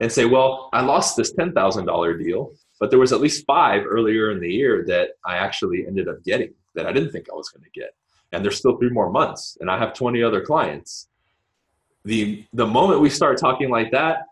and 0.00 0.10
say, 0.12 0.24
well, 0.24 0.68
I 0.72 0.82
lost 0.82 1.16
this 1.16 1.34
$10,000 1.34 2.24
deal, 2.24 2.52
but 2.78 2.90
there 2.90 2.98
was 2.98 3.12
at 3.12 3.20
least 3.20 3.46
five 3.46 3.84
earlier 3.86 4.30
in 4.30 4.40
the 4.40 4.50
year 4.50 4.84
that 4.86 5.10
I 5.24 5.36
actually 5.36 5.86
ended 5.86 6.08
up 6.08 6.22
getting 6.24 6.52
that 6.74 6.86
I 6.86 6.92
didn't 6.92 7.12
think 7.12 7.28
I 7.30 7.34
was 7.34 7.48
going 7.48 7.64
to 7.64 7.70
get. 7.70 7.94
And 8.32 8.44
there's 8.44 8.58
still 8.58 8.76
three 8.76 8.90
more 8.90 9.10
months, 9.10 9.56
and 9.60 9.70
I 9.70 9.78
have 9.78 9.94
20 9.94 10.22
other 10.22 10.42
clients. 10.42 11.08
The, 12.04 12.44
the 12.52 12.66
moment 12.66 13.00
we 13.00 13.08
start 13.08 13.38
talking 13.38 13.70
like 13.70 13.90
that, 13.92 14.26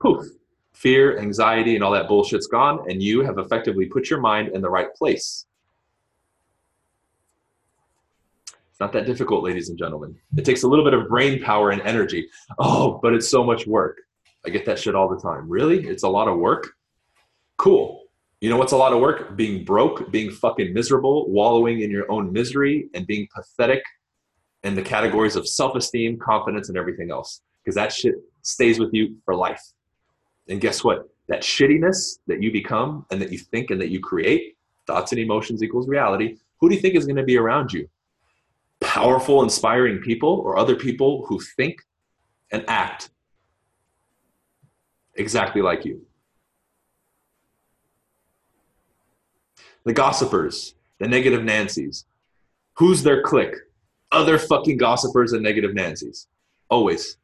poof, 0.00 0.24
fear, 0.72 1.18
anxiety, 1.18 1.74
and 1.74 1.82
all 1.82 1.92
that 1.92 2.08
bullshit's 2.08 2.46
gone, 2.46 2.88
and 2.88 3.02
you 3.02 3.22
have 3.22 3.38
effectively 3.38 3.86
put 3.86 4.08
your 4.08 4.20
mind 4.20 4.48
in 4.48 4.60
the 4.60 4.70
right 4.70 4.94
place. 4.94 5.46
It's 8.70 8.71
not 8.82 8.92
that 8.94 9.06
difficult, 9.06 9.44
ladies 9.44 9.68
and 9.68 9.78
gentlemen. 9.78 10.16
It 10.36 10.44
takes 10.44 10.64
a 10.64 10.68
little 10.68 10.84
bit 10.84 10.92
of 10.92 11.08
brain 11.08 11.40
power 11.40 11.70
and 11.70 11.80
energy. 11.82 12.28
Oh, 12.58 12.98
but 13.00 13.14
it's 13.14 13.28
so 13.28 13.44
much 13.44 13.64
work. 13.64 14.00
I 14.44 14.50
get 14.50 14.66
that 14.66 14.76
shit 14.76 14.96
all 14.96 15.08
the 15.08 15.20
time. 15.20 15.48
Really? 15.48 15.86
It's 15.86 16.02
a 16.02 16.08
lot 16.08 16.26
of 16.26 16.36
work? 16.36 16.72
Cool. 17.58 18.02
You 18.40 18.50
know 18.50 18.56
what's 18.56 18.72
a 18.72 18.76
lot 18.76 18.92
of 18.92 18.98
work? 18.98 19.36
Being 19.36 19.64
broke, 19.64 20.10
being 20.10 20.32
fucking 20.32 20.74
miserable, 20.74 21.30
wallowing 21.30 21.82
in 21.82 21.92
your 21.92 22.10
own 22.10 22.32
misery, 22.32 22.88
and 22.92 23.06
being 23.06 23.28
pathetic 23.32 23.84
in 24.64 24.74
the 24.74 24.82
categories 24.82 25.36
of 25.36 25.46
self 25.46 25.76
esteem, 25.76 26.18
confidence, 26.18 26.68
and 26.68 26.76
everything 26.76 27.12
else. 27.12 27.40
Because 27.62 27.76
that 27.76 27.92
shit 27.92 28.16
stays 28.42 28.80
with 28.80 28.92
you 28.92 29.16
for 29.24 29.36
life. 29.36 29.62
And 30.48 30.60
guess 30.60 30.82
what? 30.82 31.08
That 31.28 31.42
shittiness 31.42 32.18
that 32.26 32.42
you 32.42 32.50
become 32.50 33.06
and 33.12 33.22
that 33.22 33.30
you 33.30 33.38
think 33.38 33.70
and 33.70 33.80
that 33.80 33.90
you 33.90 34.00
create, 34.00 34.56
thoughts 34.88 35.12
and 35.12 35.20
emotions 35.20 35.62
equals 35.62 35.86
reality. 35.86 36.38
Who 36.58 36.68
do 36.68 36.74
you 36.74 36.80
think 36.80 36.96
is 36.96 37.06
going 37.06 37.14
to 37.14 37.22
be 37.22 37.38
around 37.38 37.72
you? 37.72 37.88
Powerful, 38.82 39.42
inspiring 39.42 39.98
people 39.98 40.42
or 40.44 40.58
other 40.58 40.76
people 40.76 41.24
who 41.26 41.40
think 41.56 41.82
and 42.50 42.64
act 42.68 43.10
exactly 45.14 45.62
like 45.62 45.84
you. 45.84 46.04
The 49.84 49.92
gossipers, 49.92 50.74
the 50.98 51.08
negative 51.08 51.42
Nancy's. 51.44 52.04
Who's 52.74 53.02
their 53.02 53.22
clique? 53.22 53.54
Other 54.10 54.38
fucking 54.38 54.76
gossipers 54.76 55.32
and 55.32 55.42
negative 55.42 55.74
Nancy's. 55.74 56.28
Always. 56.68 57.16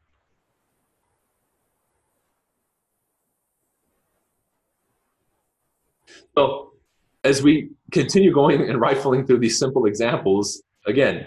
So, 6.37 6.73
as 7.25 7.43
we 7.43 7.71
continue 7.91 8.33
going 8.33 8.69
and 8.69 8.81
rifling 8.81 9.27
through 9.27 9.39
these 9.39 9.59
simple 9.59 9.87
examples, 9.87 10.63
again, 10.87 11.27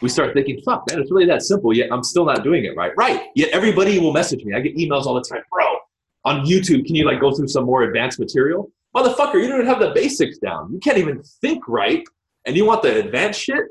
we 0.00 0.08
start 0.08 0.34
thinking, 0.34 0.60
fuck, 0.64 0.84
man, 0.88 1.00
it's 1.00 1.10
really 1.10 1.26
that 1.26 1.42
simple, 1.42 1.74
yet 1.74 1.92
I'm 1.92 2.02
still 2.02 2.24
not 2.24 2.44
doing 2.44 2.64
it 2.64 2.76
right. 2.76 2.92
Right. 2.96 3.26
Yet 3.34 3.50
everybody 3.50 3.98
will 3.98 4.12
message 4.12 4.44
me. 4.44 4.54
I 4.54 4.60
get 4.60 4.76
emails 4.76 5.06
all 5.06 5.14
the 5.14 5.22
time, 5.22 5.42
bro, 5.50 5.76
on 6.24 6.44
YouTube, 6.44 6.86
can 6.86 6.94
you 6.94 7.04
like 7.04 7.20
go 7.20 7.32
through 7.32 7.48
some 7.48 7.64
more 7.64 7.82
advanced 7.82 8.18
material? 8.20 8.70
Motherfucker, 8.94 9.34
you 9.34 9.48
don't 9.48 9.60
even 9.60 9.66
have 9.66 9.80
the 9.80 9.90
basics 9.94 10.38
down. 10.38 10.72
You 10.72 10.78
can't 10.78 10.98
even 10.98 11.22
think 11.40 11.66
right, 11.68 12.02
and 12.46 12.56
you 12.56 12.64
want 12.64 12.82
the 12.82 12.98
advanced 12.98 13.40
shit? 13.40 13.64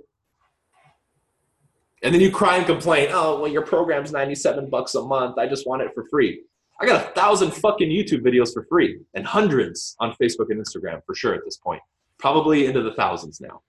And 2.04 2.14
then 2.14 2.22
you 2.22 2.32
cry 2.32 2.58
and 2.58 2.66
complain, 2.66 3.10
oh, 3.12 3.42
well, 3.42 3.52
your 3.52 3.64
program's 3.64 4.12
97 4.12 4.70
bucks 4.70 4.96
a 4.96 5.02
month. 5.02 5.38
I 5.38 5.48
just 5.48 5.66
want 5.68 5.82
it 5.82 5.90
for 5.96 6.06
free. 6.10 6.44
I 6.80 6.86
got 6.86 7.04
a 7.04 7.10
thousand 7.14 7.52
fucking 7.52 7.90
YouTube 7.90 8.22
videos 8.22 8.54
for 8.54 8.66
free 8.70 9.00
and 9.16 9.26
hundreds 9.26 9.96
on 10.00 10.16
Facebook 10.22 10.48
and 10.50 10.64
Instagram 10.64 11.02
for 11.08 11.16
sure 11.16 11.34
at 11.34 11.44
this 11.44 11.58
point. 11.58 11.82
Probably 12.20 12.68
into 12.68 12.84
the 12.84 12.94
thousands 12.94 13.42
now. 13.42 13.62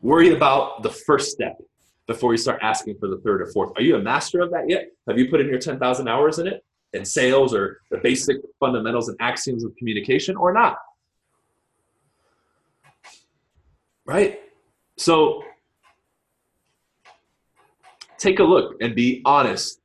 Worry 0.00 0.32
about 0.32 0.82
the 0.82 0.90
first 0.90 1.32
step 1.32 1.60
before 2.06 2.32
you 2.32 2.38
start 2.38 2.60
asking 2.62 2.96
for 2.98 3.08
the 3.08 3.18
third 3.18 3.42
or 3.42 3.46
fourth. 3.52 3.72
Are 3.76 3.82
you 3.82 3.96
a 3.96 4.02
master 4.02 4.40
of 4.40 4.50
that 4.52 4.68
yet? 4.68 4.86
Have 5.08 5.18
you 5.18 5.28
put 5.28 5.40
in 5.40 5.48
your 5.48 5.58
10,000 5.58 6.08
hours 6.08 6.38
in 6.38 6.46
it, 6.46 6.64
in 6.92 7.04
sales 7.04 7.54
or 7.54 7.80
the 7.90 7.98
basic 7.98 8.38
fundamentals 8.60 9.08
and 9.08 9.16
axioms 9.20 9.64
of 9.64 9.74
communication 9.76 10.36
or 10.36 10.52
not? 10.52 10.78
Right? 14.06 14.40
So 14.96 15.42
take 18.16 18.38
a 18.38 18.44
look 18.44 18.76
and 18.80 18.94
be 18.94 19.20
honest 19.24 19.80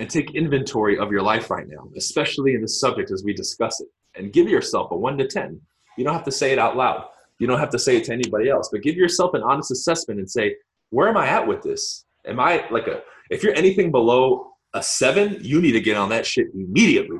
and 0.00 0.10
take 0.10 0.34
inventory 0.34 0.98
of 0.98 1.10
your 1.10 1.22
life 1.22 1.50
right 1.50 1.66
now, 1.66 1.88
especially 1.96 2.54
in 2.54 2.60
this 2.60 2.78
subject 2.78 3.10
as 3.10 3.24
we 3.24 3.32
discuss 3.32 3.80
it. 3.80 3.88
And 4.14 4.32
give 4.32 4.48
yourself 4.48 4.90
a 4.90 4.96
one 4.96 5.16
to 5.18 5.26
10. 5.26 5.60
You 5.96 6.04
don't 6.04 6.12
have 6.12 6.24
to 6.24 6.32
say 6.32 6.52
it 6.52 6.58
out 6.58 6.76
loud. 6.76 7.04
You 7.38 7.46
don't 7.46 7.58
have 7.58 7.70
to 7.70 7.78
say 7.78 7.96
it 7.96 8.04
to 8.04 8.12
anybody 8.12 8.48
else, 8.48 8.68
but 8.70 8.82
give 8.82 8.96
yourself 8.96 9.34
an 9.34 9.42
honest 9.42 9.70
assessment 9.70 10.18
and 10.18 10.30
say, 10.30 10.56
where 10.90 11.08
am 11.08 11.16
I 11.16 11.28
at 11.28 11.46
with 11.46 11.62
this? 11.62 12.04
Am 12.26 12.40
I 12.40 12.64
like 12.70 12.86
a, 12.88 13.02
if 13.30 13.42
you're 13.42 13.54
anything 13.54 13.90
below 13.90 14.52
a 14.74 14.82
seven, 14.82 15.38
you 15.40 15.60
need 15.60 15.72
to 15.72 15.80
get 15.80 15.96
on 15.96 16.08
that 16.10 16.26
shit 16.26 16.48
immediately. 16.54 17.18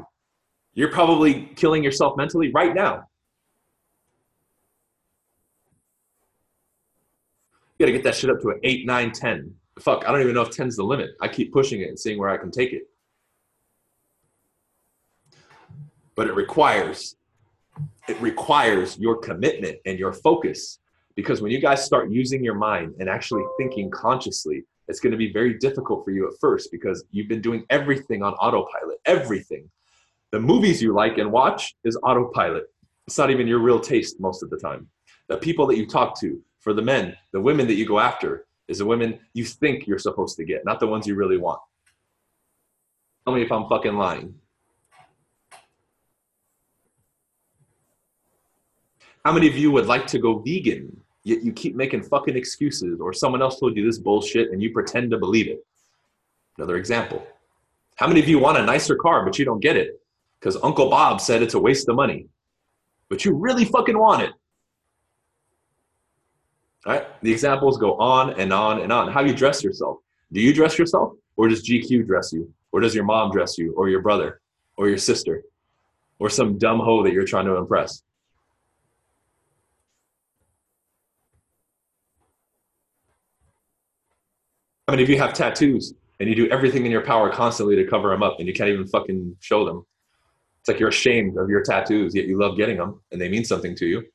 You're 0.75 0.93
probably 0.93 1.51
killing 1.57 1.83
yourself 1.83 2.17
mentally 2.17 2.51
right 2.53 2.75
now. 2.75 3.05
You 7.79 7.87
gotta 7.87 7.93
get 7.93 8.05
that 8.05 8.17
shit 8.17 8.31
up 8.31 8.41
to 8.41 8.51
an 8.51 8.61
eight, 8.65 8.87
nine, 8.87 9.13
ten. 9.13 9.55
Fuck, 9.79 10.05
I 10.07 10.11
don't 10.11 10.21
even 10.21 10.35
know 10.35 10.43
if 10.43 10.51
10's 10.51 10.77
the 10.77 10.83
limit. 10.83 11.11
I 11.21 11.29
keep 11.29 11.53
pushing 11.53 11.81
it 11.81 11.89
and 11.89 11.99
seeing 11.99 12.19
where 12.19 12.29
I 12.29 12.37
can 12.37 12.51
take 12.51 12.73
it. 12.73 12.83
But 16.17 16.27
it 16.27 16.35
requires, 16.35 17.15
it 18.09 18.21
requires 18.21 18.99
your 18.99 19.17
commitment 19.19 19.79
and 19.87 19.99
your 19.99 20.13
focus. 20.13 20.79
Because 21.15 21.43
when 21.43 21.51
you 21.51 21.61
guys 21.61 21.85
start 21.85 22.11
using 22.11 22.45
your 22.45 22.55
mind 22.55 22.95
and 22.99 23.09
actually 23.09 23.43
thinking 23.59 23.91
consciously, 23.91 24.65
it's 24.89 25.01
going 25.01 25.11
to 25.11 25.19
be 25.19 25.33
very 25.33 25.55
difficult 25.55 26.05
for 26.05 26.11
you 26.11 26.27
at 26.27 26.35
first 26.41 26.71
because 26.73 27.05
you've 27.11 27.29
been 27.29 27.43
doing 27.43 27.65
everything 27.71 28.23
on 28.23 28.35
autopilot, 28.35 28.99
everything. 29.05 29.69
The 30.31 30.41
movies 30.41 30.83
you 30.83 30.95
like 30.95 31.19
and 31.19 31.31
watch 31.31 31.75
is 31.85 31.99
autopilot. 32.03 32.65
It's 33.07 33.19
not 33.19 33.31
even 33.31 33.47
your 33.47 33.59
real 33.59 33.81
taste 33.81 34.21
most 34.21 34.43
of 34.43 34.51
the 34.51 34.59
time. 34.59 34.89
The 35.29 35.37
people 35.37 35.67
that 35.67 35.77
you 35.77 35.87
talk 35.87 36.19
to, 36.21 36.43
for 36.61 36.73
the 36.73 36.83
men, 36.83 37.17
the 37.33 37.41
women 37.41 37.67
that 37.67 37.75
you 37.75 37.87
go 37.87 37.99
after 37.99 38.47
is 38.67 38.79
the 38.79 38.87
women 38.87 39.19
you 39.33 39.45
think 39.45 39.87
you're 39.87 39.99
supposed 39.99 40.37
to 40.37 40.45
get, 40.45 40.65
not 40.65 40.81
the 40.81 40.87
ones 40.87 41.07
you 41.07 41.15
really 41.15 41.39
want. 41.39 41.61
Tell 43.25 43.35
me 43.35 43.43
if 43.43 43.53
I'm 43.53 43.69
fucking 43.69 43.97
lying. 43.97 44.35
How 49.29 49.35
many 49.35 49.47
of 49.47 49.59
you 49.59 49.71
would 49.73 49.85
like 49.85 50.07
to 50.07 50.19
go 50.19 50.39
vegan, 50.39 50.91
yet 51.23 51.43
you 51.43 51.53
keep 51.53 51.77
making 51.77 52.03
fucking 52.03 52.35
excuses, 52.35 52.99
or 52.99 53.13
someone 53.13 53.43
else 53.43 53.61
told 53.61 53.77
you 53.77 53.85
this 53.85 53.99
bullshit 53.99 54.53
and 54.53 54.63
you 54.63 54.73
pretend 54.73 55.11
to 55.11 55.19
believe 55.19 55.49
it? 55.49 55.63
Another 56.57 56.79
example. 56.79 57.27
How 57.97 58.09
many 58.09 58.21
of 58.21 58.27
you 58.27 58.39
want 58.39 58.57
a 58.57 58.63
nicer 58.63 58.97
car, 58.97 59.27
but 59.27 59.39
you 59.39 59.45
don't 59.45 59.61
get 59.61 59.77
it? 59.77 60.01
Because 60.41 60.57
Uncle 60.63 60.89
Bob 60.89 61.21
said 61.21 61.43
it's 61.43 61.53
a 61.53 61.59
waste 61.59 61.91
of 61.91 61.97
money. 61.97 62.25
But 63.11 63.27
you 63.27 63.35
really 63.35 63.67
fucking 63.67 63.99
want 63.99 64.23
it. 64.23 64.31
All 66.87 66.95
right, 66.95 67.07
The 67.23 67.31
examples 67.31 67.77
go 67.77 67.99
on 67.99 68.31
and 68.41 68.51
on 68.51 68.81
and 68.81 68.91
on. 68.91 69.13
How 69.13 69.21
you 69.21 69.35
dress 69.35 69.63
yourself. 69.63 69.99
Do 70.33 70.41
you 70.41 70.55
dress 70.55 70.79
yourself? 70.79 71.13
Or 71.37 71.49
does 71.49 71.69
GQ 71.69 72.07
dress 72.07 72.33
you? 72.33 72.51
Or 72.73 72.81
does 72.81 72.95
your 72.95 73.05
mom 73.05 73.31
dress 73.31 73.59
you? 73.59 73.75
Or 73.75 73.91
your 73.91 74.01
brother? 74.01 74.41
Or 74.79 74.89
your 74.89 74.97
sister? 74.97 75.43
Or 76.19 76.31
some 76.31 76.57
dumb 76.57 76.81
hoe 76.81 77.03
that 77.03 77.13
you're 77.13 77.27
trying 77.27 77.45
to 77.45 77.57
impress? 77.57 78.03
How 84.89 84.95
mean, 84.95 85.03
if 85.03 85.11
you 85.11 85.19
have 85.19 85.35
tattoos 85.35 85.93
and 86.19 86.31
you 86.31 86.35
do 86.35 86.49
everything 86.49 86.87
in 86.87 86.91
your 86.91 87.03
power 87.03 87.31
constantly 87.31 87.77
to 87.77 87.85
cover 87.85 88.09
them 88.09 88.23
up 88.23 88.37
and 88.39 88.49
you 88.49 88.55
can't 88.55 88.71
even 88.71 88.87
fucking 88.87 89.37
show 89.39 89.67
them? 89.67 89.85
It's 90.61 90.69
like 90.69 90.81
you're 90.81 90.89
ashamed 90.89 91.37
of 91.37 91.51
your 91.51 91.63
tattoos, 91.63 92.15
yet 92.15 92.27
you 92.27 92.41
love 92.41 92.57
getting 92.57 92.79
them 92.79 93.03
and 93.13 93.21
they 93.21 93.29
mean 93.29 93.45
something 93.45 93.77
to 93.77 93.87
you. 93.87 94.07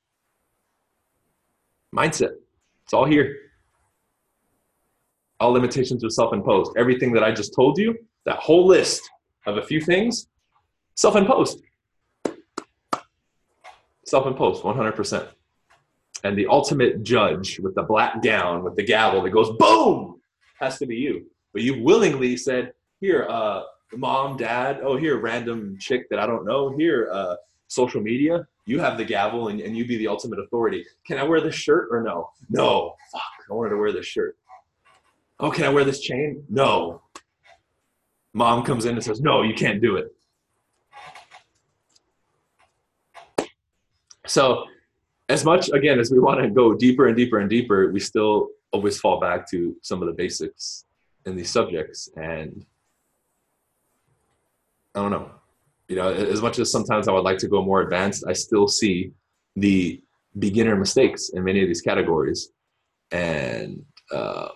Mindset. 1.95 2.31
It's 2.85 2.93
all 2.93 3.05
here. 3.05 3.37
All 5.39 5.51
limitations 5.51 6.03
are 6.03 6.09
self-imposed. 6.09 6.71
Everything 6.75 7.13
that 7.13 7.23
I 7.23 7.31
just 7.31 7.53
told 7.53 7.77
you, 7.77 7.95
that 8.25 8.37
whole 8.37 8.65
list 8.65 9.07
of 9.45 9.57
a 9.57 9.61
few 9.61 9.79
things, 9.79 10.27
self-imposed. 10.95 11.61
Self-imposed, 14.07 14.63
100%. 14.63 15.27
And 16.23 16.35
the 16.35 16.47
ultimate 16.47 17.03
judge 17.03 17.59
with 17.59 17.75
the 17.75 17.83
black 17.83 18.23
gown, 18.23 18.63
with 18.63 18.75
the 18.75 18.83
gavel 18.83 19.21
that 19.21 19.29
goes 19.29 19.51
boom, 19.59 20.19
has 20.63 20.79
to 20.79 20.85
be 20.85 20.95
you. 20.95 21.25
But 21.51 21.61
you 21.61 21.83
willingly 21.83 22.35
said, 22.37 22.73
here, 22.99 23.27
uh, 23.29 23.63
mom, 23.95 24.37
dad, 24.37 24.79
oh, 24.81 24.95
here, 24.97 25.19
random 25.19 25.77
chick 25.79 26.09
that 26.09 26.19
I 26.19 26.25
don't 26.25 26.45
know, 26.45 26.75
here, 26.75 27.09
uh, 27.11 27.35
social 27.67 28.01
media, 28.01 28.47
you 28.65 28.79
have 28.79 28.97
the 28.97 29.03
gavel 29.03 29.49
and, 29.49 29.59
and 29.59 29.75
you 29.75 29.85
be 29.85 29.97
the 29.97 30.07
ultimate 30.07 30.39
authority. 30.39 30.85
Can 31.05 31.17
I 31.17 31.23
wear 31.23 31.41
this 31.41 31.55
shirt 31.55 31.89
or 31.91 32.01
no? 32.01 32.29
No. 32.49 32.95
Fuck, 33.11 33.21
I 33.49 33.53
wanted 33.53 33.71
to 33.71 33.77
wear 33.77 33.91
this 33.91 34.05
shirt. 34.05 34.37
Oh, 35.39 35.51
can 35.51 35.65
I 35.65 35.69
wear 35.69 35.83
this 35.83 35.99
chain? 35.99 36.43
No. 36.49 37.01
Mom 38.33 38.63
comes 38.63 38.85
in 38.85 38.95
and 38.95 39.03
says, 39.03 39.21
no, 39.21 39.41
you 39.41 39.53
can't 39.53 39.81
do 39.81 39.97
it. 39.97 40.15
So, 44.25 44.65
as 45.29 45.43
much 45.43 45.69
again 45.69 45.99
as 45.99 46.11
we 46.11 46.19
want 46.19 46.41
to 46.41 46.49
go 46.49 46.73
deeper 46.73 47.07
and 47.07 47.17
deeper 47.17 47.39
and 47.39 47.49
deeper, 47.49 47.91
we 47.91 47.99
still 47.99 48.49
always 48.73 48.99
fall 48.99 49.19
back 49.19 49.49
to 49.51 49.75
some 49.81 50.01
of 50.01 50.07
the 50.07 50.13
basics 50.13 50.85
in 51.25 51.37
these 51.37 51.49
subjects. 51.49 52.09
And 52.17 52.65
I 54.93 55.01
don't 55.01 55.11
know 55.11 55.31
you 55.93 55.95
know, 55.95 56.11
as 56.11 56.41
much 56.41 56.59
as 56.59 56.71
sometimes 56.71 57.07
I 57.07 57.11
would 57.11 57.23
like 57.23 57.37
to 57.39 57.47
go 57.47 57.63
more 57.63 57.81
advanced, 57.81 58.23
I 58.27 58.33
still 58.33 58.67
see 58.67 59.11
the 59.55 60.01
beginner 60.39 60.75
mistakes 60.75 61.29
in 61.29 61.43
many 61.43 61.61
of 61.61 61.67
these 61.67 61.81
categories, 61.81 62.49
and 63.11 63.83
uh, 64.11 64.49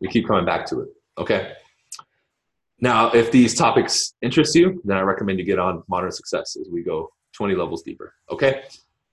we 0.00 0.08
keep 0.08 0.26
coming 0.26 0.44
back 0.44 0.66
to 0.66 0.80
it. 0.80 0.88
Okay. 1.16 1.52
Now, 2.80 3.10
if 3.12 3.30
these 3.30 3.54
topics 3.54 4.14
interest 4.20 4.54
you, 4.54 4.82
then 4.84 4.98
I 4.98 5.00
recommend 5.00 5.38
you 5.38 5.46
get 5.46 5.58
on 5.58 5.82
Modern 5.88 6.10
Success 6.10 6.56
as 6.60 6.68
we 6.70 6.82
go 6.82 7.08
20 7.34 7.54
levels 7.54 7.82
deeper. 7.82 8.12
Okay. 8.30 8.64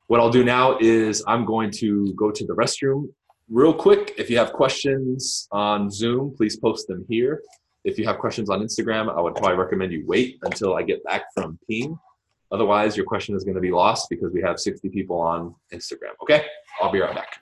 What 0.07 0.19
I'll 0.19 0.31
do 0.31 0.43
now 0.43 0.77
is 0.81 1.23
I'm 1.27 1.45
going 1.45 1.71
to 1.75 2.13
go 2.15 2.31
to 2.31 2.45
the 2.45 2.53
restroom 2.53 3.05
real 3.51 3.73
quick. 3.73 4.13
If 4.17 4.29
you 4.29 4.37
have 4.37 4.53
questions 4.53 5.47
on 5.51 5.91
Zoom, 5.91 6.33
please 6.35 6.55
post 6.55 6.87
them 6.87 7.05
here. 7.09 7.41
If 7.83 7.99
you 7.99 8.05
have 8.05 8.17
questions 8.17 8.49
on 8.49 8.61
Instagram, 8.61 9.15
I 9.15 9.19
would 9.21 9.35
probably 9.35 9.57
recommend 9.57 9.91
you 9.91 10.05
wait 10.07 10.39
until 10.43 10.75
I 10.75 10.83
get 10.83 11.03
back 11.03 11.23
from 11.33 11.59
peeing. 11.69 11.97
Otherwise, 12.51 12.95
your 12.95 13.05
question 13.05 13.35
is 13.35 13.43
going 13.43 13.55
to 13.55 13.61
be 13.61 13.71
lost 13.71 14.07
because 14.09 14.31
we 14.33 14.41
have 14.41 14.59
60 14.59 14.89
people 14.89 15.19
on 15.19 15.53
Instagram. 15.73 16.13
Okay, 16.21 16.45
I'll 16.79 16.91
be 16.91 16.99
right 16.99 17.13
back. 17.13 17.41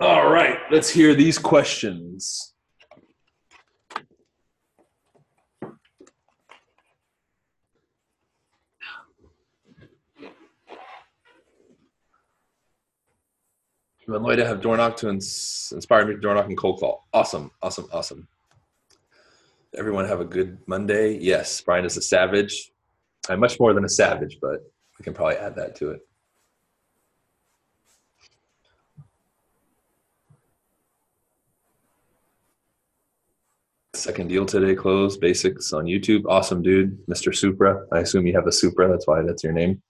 All 0.00 0.30
right, 0.30 0.58
let's 0.70 0.88
hear 0.88 1.14
these 1.14 1.38
questions. 1.38 2.54
I'm 14.06 14.14
annoyed 14.14 14.36
to 14.36 14.46
have 14.46 14.60
door 14.60 14.76
knock 14.76 14.96
to 14.98 15.08
ins- 15.08 15.72
inspire 15.74 16.06
me 16.06 16.14
to 16.14 16.20
door 16.20 16.34
knock 16.34 16.46
and 16.46 16.56
cold 16.56 16.78
call. 16.78 17.08
Awesome, 17.12 17.50
awesome, 17.62 17.88
awesome. 17.92 18.28
Everyone 19.76 20.06
have 20.06 20.20
a 20.20 20.24
good 20.24 20.58
Monday. 20.66 21.18
Yes, 21.18 21.60
Bryan 21.62 21.84
is 21.84 21.96
a 21.96 22.02
savage. 22.02 22.70
I'm 23.28 23.40
much 23.40 23.58
more 23.58 23.72
than 23.72 23.84
a 23.84 23.88
savage, 23.88 24.38
but 24.40 24.60
we 24.98 25.02
can 25.02 25.14
probably 25.14 25.36
add 25.36 25.56
that 25.56 25.74
to 25.76 25.90
it. 25.90 26.00
Second 34.04 34.28
deal 34.28 34.44
today 34.44 34.74
closed. 34.74 35.18
Basics 35.18 35.72
on 35.72 35.86
YouTube. 35.86 36.24
Awesome, 36.28 36.60
dude. 36.60 36.98
Mr. 37.06 37.34
Supra. 37.34 37.86
I 37.90 38.00
assume 38.00 38.26
you 38.26 38.34
have 38.34 38.46
a 38.46 38.52
Supra. 38.52 38.86
That's 38.86 39.06
why 39.06 39.22
that's 39.22 39.42
your 39.42 39.54
name. 39.54 39.80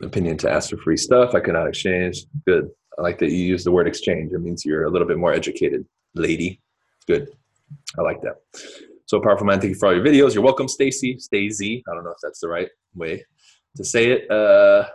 Opinion 0.00 0.36
to 0.36 0.48
ask 0.48 0.70
for 0.70 0.76
free 0.76 0.96
stuff. 0.96 1.34
I 1.34 1.40
cannot 1.40 1.66
exchange. 1.66 2.26
Good. 2.46 2.70
I 2.96 3.02
like 3.02 3.18
that 3.18 3.32
you 3.32 3.38
use 3.38 3.64
the 3.64 3.72
word 3.72 3.88
exchange. 3.88 4.30
It 4.32 4.38
means 4.38 4.64
you're 4.64 4.84
a 4.84 4.90
little 4.90 5.08
bit 5.08 5.18
more 5.18 5.32
educated, 5.32 5.84
lady. 6.14 6.60
Good. 7.08 7.26
I 7.98 8.02
like 8.02 8.22
that. 8.22 8.36
So 9.06 9.20
powerful 9.20 9.48
man. 9.48 9.60
Thank 9.60 9.72
you 9.72 9.78
for 9.80 9.88
all 9.88 9.96
your 9.96 10.04
videos. 10.04 10.32
You're 10.32 10.44
welcome, 10.44 10.68
Stacy. 10.68 11.18
Stacy. 11.18 11.82
I 11.90 11.94
don't 11.96 12.04
know 12.04 12.10
if 12.10 12.18
that's 12.22 12.38
the 12.38 12.48
right 12.48 12.68
way 12.94 13.24
to 13.74 13.84
say 13.84 14.12
it. 14.12 14.30
Uh, 14.30 14.86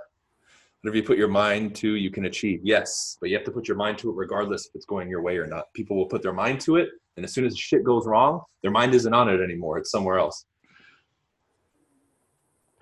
whatever 0.84 0.98
you 0.98 1.04
put 1.04 1.18
your 1.18 1.30
mind 1.30 1.74
to, 1.76 1.96
you 1.96 2.12
can 2.12 2.26
achieve. 2.26 2.60
Yes, 2.62 3.18
but 3.22 3.30
you 3.30 3.38
have 3.38 3.46
to 3.46 3.52
put 3.52 3.70
your 3.70 3.78
mind 3.78 3.98
to 4.00 4.10
it 4.10 4.16
regardless 4.18 4.66
if 4.66 4.76
it's 4.76 4.86
going 4.86 5.10
your 5.10 5.22
way 5.22 5.38
or 5.38 5.48
not. 5.48 5.74
People 5.74 5.96
will 5.96 6.08
put 6.08 6.22
their 6.22 6.34
mind 6.34 6.60
to 6.62 6.76
it, 6.76 6.90
and 7.16 7.24
as 7.24 7.34
soon 7.34 7.46
as 7.46 7.58
shit 7.58 7.86
goes 7.86 8.06
wrong, 8.06 8.42
their 8.62 8.72
mind 8.72 8.94
isn't 8.94 9.14
on 9.14 9.30
it 9.30 9.42
anymore. 9.42 9.78
It's 9.78 9.90
somewhere 9.90 10.20
else. 10.20 10.46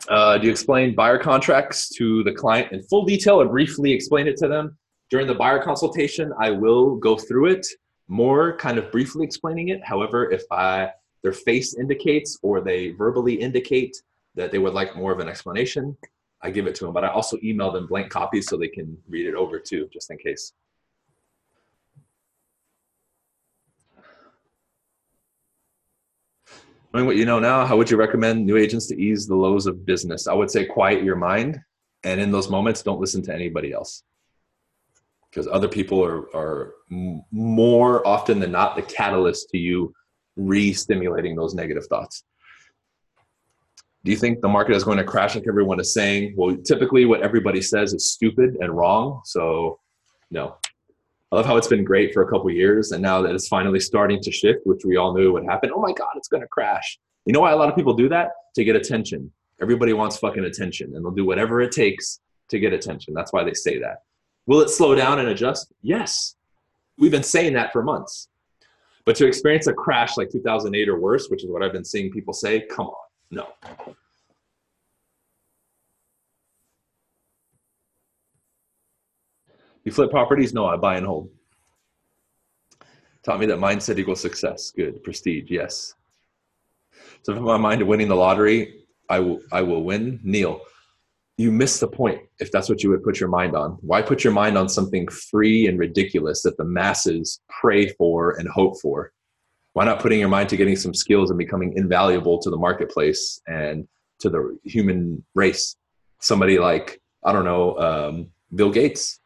Uh, 0.09 0.39
do 0.39 0.47
you 0.47 0.51
explain 0.51 0.95
buyer 0.95 1.19
contracts 1.19 1.89
to 1.89 2.23
the 2.23 2.31
client 2.31 2.71
in 2.71 2.81
full 2.81 3.05
detail 3.05 3.39
or 3.39 3.47
briefly 3.47 3.91
explain 3.91 4.27
it 4.27 4.35
to 4.37 4.47
them? 4.47 4.75
During 5.11 5.27
the 5.27 5.35
buyer 5.35 5.61
consultation, 5.61 6.33
I 6.39 6.49
will 6.49 6.95
go 6.95 7.15
through 7.15 7.51
it 7.51 7.67
more, 8.07 8.57
kind 8.57 8.79
of 8.79 8.91
briefly 8.91 9.23
explaining 9.23 9.69
it. 9.69 9.79
However, 9.83 10.31
if 10.31 10.41
I 10.51 10.89
their 11.21 11.33
face 11.33 11.75
indicates 11.77 12.39
or 12.41 12.61
they 12.61 12.89
verbally 12.93 13.35
indicate 13.35 13.95
that 14.33 14.51
they 14.51 14.57
would 14.57 14.73
like 14.73 14.95
more 14.95 15.11
of 15.11 15.19
an 15.19 15.29
explanation, 15.29 15.95
I 16.43 16.49
give 16.49 16.67
it 16.67 16.75
to 16.75 16.85
them. 16.85 16.93
But 16.93 17.03
I 17.03 17.09
also 17.09 17.37
email 17.43 17.71
them 17.71 17.87
blank 17.87 18.09
copies 18.09 18.47
so 18.47 18.57
they 18.57 18.67
can 18.67 18.97
read 19.07 19.27
it 19.27 19.35
over 19.35 19.59
too, 19.59 19.87
just 19.93 20.09
in 20.11 20.17
case. 20.17 20.53
Knowing 26.93 27.05
what 27.05 27.15
you 27.15 27.25
know 27.25 27.39
now, 27.39 27.65
how 27.65 27.77
would 27.77 27.89
you 27.89 27.95
recommend 27.95 28.45
new 28.45 28.57
agents 28.57 28.87
to 28.87 29.01
ease 29.01 29.25
the 29.25 29.35
lows 29.35 29.65
of 29.65 29.85
business? 29.85 30.27
I 30.27 30.33
would 30.33 30.51
say 30.51 30.65
quiet 30.65 31.03
your 31.03 31.15
mind, 31.15 31.61
and 32.03 32.19
in 32.19 32.31
those 32.31 32.49
moments, 32.49 32.83
don't 32.83 32.99
listen 32.99 33.21
to 33.23 33.33
anybody 33.33 33.71
else, 33.71 34.03
because 35.29 35.47
other 35.47 35.69
people 35.69 36.03
are 36.03 36.35
are 36.35 36.73
more 37.31 38.05
often 38.05 38.41
than 38.41 38.51
not 38.51 38.75
the 38.75 38.81
catalyst 38.81 39.49
to 39.51 39.57
you 39.57 39.93
re-stimulating 40.35 41.33
those 41.35 41.53
negative 41.53 41.85
thoughts. 41.85 42.25
Do 44.03 44.11
you 44.11 44.17
think 44.17 44.41
the 44.41 44.47
market 44.47 44.75
is 44.75 44.83
going 44.83 44.97
to 44.97 45.03
crash 45.03 45.35
like 45.35 45.45
everyone 45.47 45.79
is 45.79 45.93
saying? 45.93 46.33
Well, 46.35 46.55
typically 46.57 47.05
what 47.05 47.21
everybody 47.21 47.61
says 47.61 47.93
is 47.93 48.11
stupid 48.11 48.57
and 48.59 48.75
wrong. 48.75 49.21
So, 49.25 49.79
no. 50.31 50.57
I 51.31 51.35
love 51.35 51.45
how 51.45 51.55
it's 51.55 51.67
been 51.67 51.83
great 51.83 52.13
for 52.13 52.23
a 52.23 52.29
couple 52.29 52.49
years, 52.49 52.91
and 52.91 53.01
now 53.01 53.21
that 53.21 53.33
it's 53.33 53.47
finally 53.47 53.79
starting 53.79 54.19
to 54.21 54.31
shift, 54.31 54.61
which 54.65 54.81
we 54.83 54.97
all 54.97 55.15
knew 55.15 55.31
would 55.33 55.45
happen. 55.45 55.71
Oh 55.73 55.79
my 55.79 55.93
God, 55.93 56.09
it's 56.15 56.27
going 56.27 56.41
to 56.41 56.47
crash. 56.47 56.99
You 57.25 57.33
know 57.33 57.39
why 57.39 57.51
a 57.51 57.55
lot 57.55 57.69
of 57.69 57.75
people 57.75 57.93
do 57.93 58.09
that? 58.09 58.31
To 58.55 58.63
get 58.63 58.75
attention. 58.75 59.31
Everybody 59.61 59.93
wants 59.93 60.17
fucking 60.17 60.43
attention, 60.43 60.95
and 60.95 61.05
they'll 61.05 61.11
do 61.11 61.23
whatever 61.23 61.61
it 61.61 61.71
takes 61.71 62.19
to 62.49 62.59
get 62.59 62.73
attention. 62.73 63.13
That's 63.13 63.31
why 63.31 63.43
they 63.43 63.53
say 63.53 63.79
that. 63.79 64.03
Will 64.47 64.61
it 64.61 64.69
slow 64.69 64.95
down 64.95 65.19
and 65.19 65.29
adjust? 65.29 65.71
Yes. 65.81 66.35
We've 66.97 67.11
been 67.11 67.23
saying 67.23 67.53
that 67.53 67.71
for 67.71 67.83
months. 67.83 68.27
But 69.05 69.15
to 69.17 69.27
experience 69.27 69.67
a 69.67 69.73
crash 69.73 70.17
like 70.17 70.31
2008 70.31 70.89
or 70.89 70.99
worse, 70.99 71.29
which 71.29 71.43
is 71.43 71.49
what 71.49 71.63
I've 71.63 71.71
been 71.71 71.85
seeing 71.85 72.11
people 72.11 72.33
say, 72.33 72.61
come 72.61 72.87
on, 72.87 72.95
no. 73.31 73.47
You 79.83 79.91
flip 79.91 80.11
properties? 80.11 80.53
No, 80.53 80.67
I 80.67 80.75
buy 80.75 80.97
and 80.97 81.05
hold. 81.05 81.29
Taught 83.23 83.39
me 83.39 83.45
that 83.47 83.57
mindset 83.57 83.97
equals 83.97 84.19
success. 84.21 84.71
Good. 84.71 85.03
Prestige, 85.03 85.49
yes. 85.49 85.95
So 87.23 87.33
if 87.33 87.41
my 87.41 87.57
mind 87.57 87.79
to 87.79 87.85
winning 87.85 88.07
the 88.07 88.15
lottery, 88.15 88.85
I 89.09 89.19
will 89.19 89.41
I 89.51 89.61
will 89.61 89.83
win. 89.83 90.19
Neil, 90.23 90.61
you 91.37 91.51
miss 91.51 91.79
the 91.79 91.87
point 91.87 92.21
if 92.39 92.51
that's 92.51 92.69
what 92.69 92.83
you 92.83 92.89
would 92.89 93.03
put 93.03 93.19
your 93.19 93.29
mind 93.29 93.55
on. 93.55 93.77
Why 93.81 94.01
put 94.01 94.23
your 94.23 94.33
mind 94.33 94.57
on 94.57 94.69
something 94.69 95.07
free 95.07 95.67
and 95.67 95.77
ridiculous 95.77 96.41
that 96.43 96.57
the 96.57 96.65
masses 96.65 97.41
pray 97.61 97.89
for 97.89 98.31
and 98.39 98.47
hope 98.47 98.79
for? 98.81 99.11
Why 99.73 99.85
not 99.85 99.99
putting 99.99 100.19
your 100.19 100.29
mind 100.29 100.49
to 100.49 100.57
getting 100.57 100.75
some 100.75 100.93
skills 100.93 101.29
and 101.29 101.37
becoming 101.37 101.73
invaluable 101.77 102.39
to 102.39 102.49
the 102.49 102.57
marketplace 102.57 103.41
and 103.47 103.87
to 104.19 104.29
the 104.29 104.57
human 104.63 105.23
race? 105.33 105.75
Somebody 106.19 106.59
like, 106.59 107.01
I 107.23 107.31
don't 107.31 107.45
know, 107.45 107.77
um, 107.77 108.27
Bill 108.53 108.71
Gates 108.71 109.19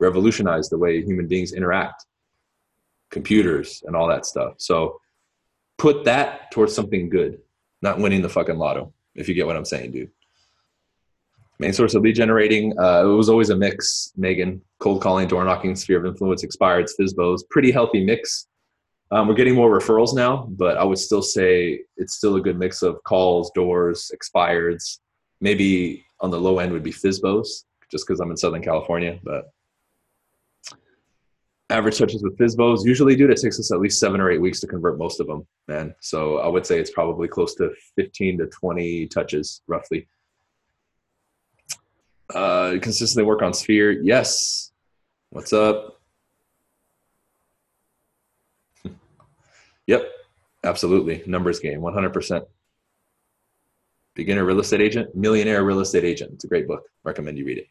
revolutionized 0.00 0.70
the 0.70 0.78
way 0.78 1.02
human 1.02 1.28
beings 1.28 1.52
interact, 1.52 2.06
computers 3.10 3.82
and 3.86 3.94
all 3.94 4.08
that 4.08 4.26
stuff. 4.26 4.54
So 4.58 5.00
put 5.78 6.04
that 6.04 6.50
towards 6.50 6.74
something 6.74 7.08
good, 7.08 7.38
not 7.82 7.98
winning 7.98 8.22
the 8.22 8.28
fucking 8.28 8.58
lotto, 8.58 8.92
if 9.14 9.28
you 9.28 9.34
get 9.34 9.46
what 9.46 9.56
I'm 9.56 9.64
saying, 9.64 9.92
dude. 9.92 10.10
Main 11.60 11.72
source 11.72 11.94
of 11.94 12.02
lead 12.02 12.16
generating, 12.16 12.76
uh, 12.78 13.02
it 13.02 13.16
was 13.16 13.28
always 13.28 13.50
a 13.50 13.56
mix, 13.56 14.12
Megan. 14.16 14.60
Cold 14.80 15.00
calling, 15.00 15.28
door 15.28 15.44
knocking, 15.44 15.76
sphere 15.76 15.98
of 15.98 16.06
influence, 16.06 16.42
expired, 16.42 16.86
FSBOs 16.86 17.42
Pretty 17.48 17.70
healthy 17.70 18.04
mix. 18.04 18.48
Um, 19.14 19.28
we're 19.28 19.34
getting 19.34 19.54
more 19.54 19.70
referrals 19.70 20.12
now, 20.12 20.48
but 20.50 20.76
I 20.76 20.82
would 20.82 20.98
still 20.98 21.22
say 21.22 21.82
it's 21.96 22.14
still 22.14 22.34
a 22.34 22.40
good 22.40 22.58
mix 22.58 22.82
of 22.82 23.00
calls, 23.04 23.52
doors, 23.54 24.10
expireds. 24.12 24.98
Maybe 25.40 26.04
on 26.18 26.32
the 26.32 26.40
low 26.40 26.58
end 26.58 26.72
would 26.72 26.82
be 26.82 26.90
FSBOs, 26.90 27.62
just 27.92 28.08
because 28.08 28.18
I'm 28.18 28.32
in 28.32 28.36
Southern 28.36 28.60
California, 28.60 29.20
but 29.22 29.52
average 31.70 31.96
touches 31.96 32.24
with 32.24 32.36
FSBOs. 32.38 32.84
Usually, 32.84 33.14
dude, 33.14 33.30
it 33.30 33.40
takes 33.40 33.60
us 33.60 33.70
at 33.70 33.78
least 33.78 34.00
seven 34.00 34.20
or 34.20 34.32
eight 34.32 34.40
weeks 34.40 34.58
to 34.62 34.66
convert 34.66 34.98
most 34.98 35.20
of 35.20 35.28
them, 35.28 35.46
man. 35.68 35.94
So 36.00 36.38
I 36.38 36.48
would 36.48 36.66
say 36.66 36.80
it's 36.80 36.90
probably 36.90 37.28
close 37.28 37.54
to 37.54 37.70
15 37.94 38.38
to 38.38 38.46
20 38.46 39.06
touches, 39.06 39.62
roughly. 39.68 40.08
Uh, 42.34 42.78
consistently 42.82 43.24
work 43.24 43.42
on 43.42 43.54
Sphere. 43.54 43.92
Yes. 43.92 44.72
What's 45.30 45.52
up? 45.52 45.93
Yep. 49.86 50.10
Absolutely. 50.64 51.22
Numbers 51.26 51.60
game. 51.60 51.80
100%. 51.80 52.46
Beginner 54.14 54.44
real 54.44 54.60
estate 54.60 54.80
agent, 54.80 55.14
millionaire 55.14 55.64
real 55.64 55.80
estate 55.80 56.04
agent. 56.04 56.32
It's 56.34 56.44
a 56.44 56.48
great 56.48 56.66
book. 56.66 56.84
Recommend 57.02 57.36
you 57.36 57.44
read 57.44 57.58
it. 57.58 57.68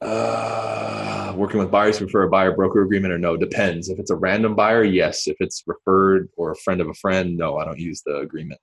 Uh, 0.00 1.32
working 1.36 1.60
with 1.60 1.70
buyers 1.70 1.98
prefer 1.98 2.24
a 2.24 2.30
buyer 2.30 2.56
broker 2.56 2.82
agreement 2.82 3.12
or 3.12 3.18
no? 3.18 3.36
Depends. 3.36 3.88
If 3.88 4.00
it's 4.00 4.10
a 4.10 4.16
random 4.16 4.56
buyer, 4.56 4.82
yes. 4.82 5.28
If 5.28 5.36
it's 5.40 5.62
referred 5.66 6.28
or 6.36 6.50
a 6.50 6.56
friend 6.56 6.80
of 6.80 6.88
a 6.88 6.94
friend, 6.94 7.36
no, 7.36 7.58
I 7.58 7.64
don't 7.64 7.78
use 7.78 8.02
the 8.04 8.16
agreement. 8.16 8.60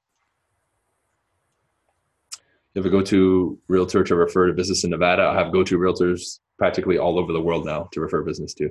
You 2.74 2.82
have 2.82 2.86
a 2.86 2.90
go-to 2.90 3.58
realtor 3.68 4.04
to 4.04 4.16
refer 4.16 4.48
to 4.48 4.54
business 4.54 4.84
in 4.84 4.90
Nevada. 4.90 5.24
I 5.24 5.36
have 5.36 5.54
go-to 5.54 5.78
realtors 5.78 6.40
practically 6.60 7.00
all 7.00 7.18
over 7.18 7.34
the 7.34 7.42
world 7.42 7.66
now 7.66 7.90
to 7.94 8.02
refer 8.02 8.22
business 8.22 8.54
to. 8.54 8.66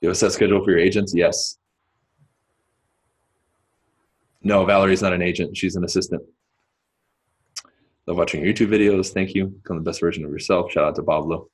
You 0.00 0.08
have 0.08 0.12
a 0.12 0.14
set 0.14 0.32
schedule 0.32 0.62
for 0.62 0.70
your 0.70 0.78
agents? 0.78 1.12
Yes. 1.16 1.58
No, 4.42 4.64
Valerie's 4.64 5.02
not 5.02 5.12
an 5.12 5.22
agent. 5.22 5.56
She's 5.56 5.76
an 5.76 5.84
assistant. 5.84 6.22
Love 8.06 8.18
watching 8.18 8.44
your 8.44 8.52
YouTube 8.52 8.68
videos. 8.68 9.12
Thank 9.12 9.34
you. 9.34 9.46
Become 9.46 9.76
the 9.76 9.82
best 9.82 10.00
version 10.00 10.24
of 10.24 10.30
yourself. 10.30 10.72
Shout 10.72 10.84
out 10.84 10.96
to 10.96 11.02
Pablo. 11.02 11.48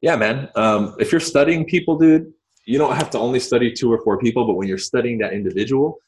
Yeah, 0.00 0.16
man. 0.16 0.48
Um, 0.56 0.96
if 0.98 1.12
you're 1.12 1.20
studying 1.20 1.64
people, 1.64 1.98
dude, 1.98 2.32
you 2.64 2.78
don't 2.78 2.94
have 2.94 3.10
to 3.10 3.18
only 3.18 3.40
study 3.40 3.72
two 3.72 3.92
or 3.92 4.00
four 4.02 4.18
people, 4.18 4.46
but 4.46 4.54
when 4.54 4.68
you're 4.68 4.78
studying 4.78 5.18
that 5.18 5.32
individual 5.32 5.98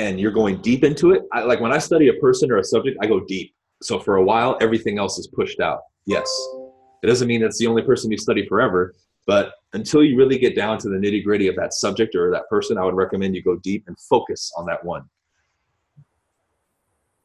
and 0.00 0.18
you're 0.18 0.32
going 0.32 0.56
deep 0.62 0.82
into 0.82 1.12
it, 1.12 1.22
I, 1.30 1.42
like 1.42 1.60
when 1.60 1.72
I 1.72 1.78
study 1.78 2.08
a 2.08 2.14
person 2.14 2.50
or 2.50 2.56
a 2.56 2.64
subject, 2.64 2.96
I 3.02 3.06
go 3.06 3.20
deep. 3.20 3.54
So 3.82 3.98
for 3.98 4.16
a 4.16 4.24
while, 4.24 4.56
everything 4.60 4.98
else 4.98 5.18
is 5.18 5.26
pushed 5.26 5.60
out. 5.60 5.80
Yes. 6.06 6.26
It 7.02 7.06
doesn't 7.06 7.28
mean 7.28 7.42
it's 7.42 7.58
the 7.58 7.66
only 7.66 7.82
person 7.82 8.10
you 8.10 8.16
study 8.16 8.46
forever, 8.46 8.94
but 9.26 9.52
until 9.74 10.02
you 10.02 10.16
really 10.16 10.38
get 10.38 10.56
down 10.56 10.78
to 10.78 10.88
the 10.88 10.96
nitty 10.96 11.22
gritty 11.22 11.48
of 11.48 11.56
that 11.56 11.74
subject 11.74 12.14
or 12.14 12.30
that 12.30 12.48
person, 12.48 12.78
I 12.78 12.84
would 12.84 12.94
recommend 12.94 13.36
you 13.36 13.42
go 13.42 13.56
deep 13.56 13.84
and 13.88 13.98
focus 14.00 14.50
on 14.56 14.64
that 14.66 14.82
one. 14.82 15.02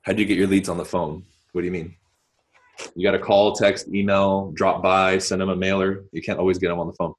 How 0.01 0.11
do 0.11 0.21
you 0.21 0.27
get 0.27 0.37
your 0.37 0.47
leads 0.47 0.67
on 0.67 0.77
the 0.77 0.85
phone? 0.85 1.23
What 1.53 1.61
do 1.61 1.65
you 1.65 1.71
mean? 1.71 1.95
You 2.93 3.03
got 3.03 3.17
to 3.17 3.19
call, 3.19 3.53
text, 3.53 3.87
email, 3.87 4.51
drop 4.51 4.83
by, 4.83 5.17
send 5.17 5.39
them 5.39 5.49
a 5.49 5.55
mailer. 5.55 6.03
You 6.11 6.21
can't 6.21 6.39
always 6.39 6.57
get 6.57 6.67
them 6.67 6.79
on 6.79 6.87
the 6.87 6.93
phone. 6.93 7.13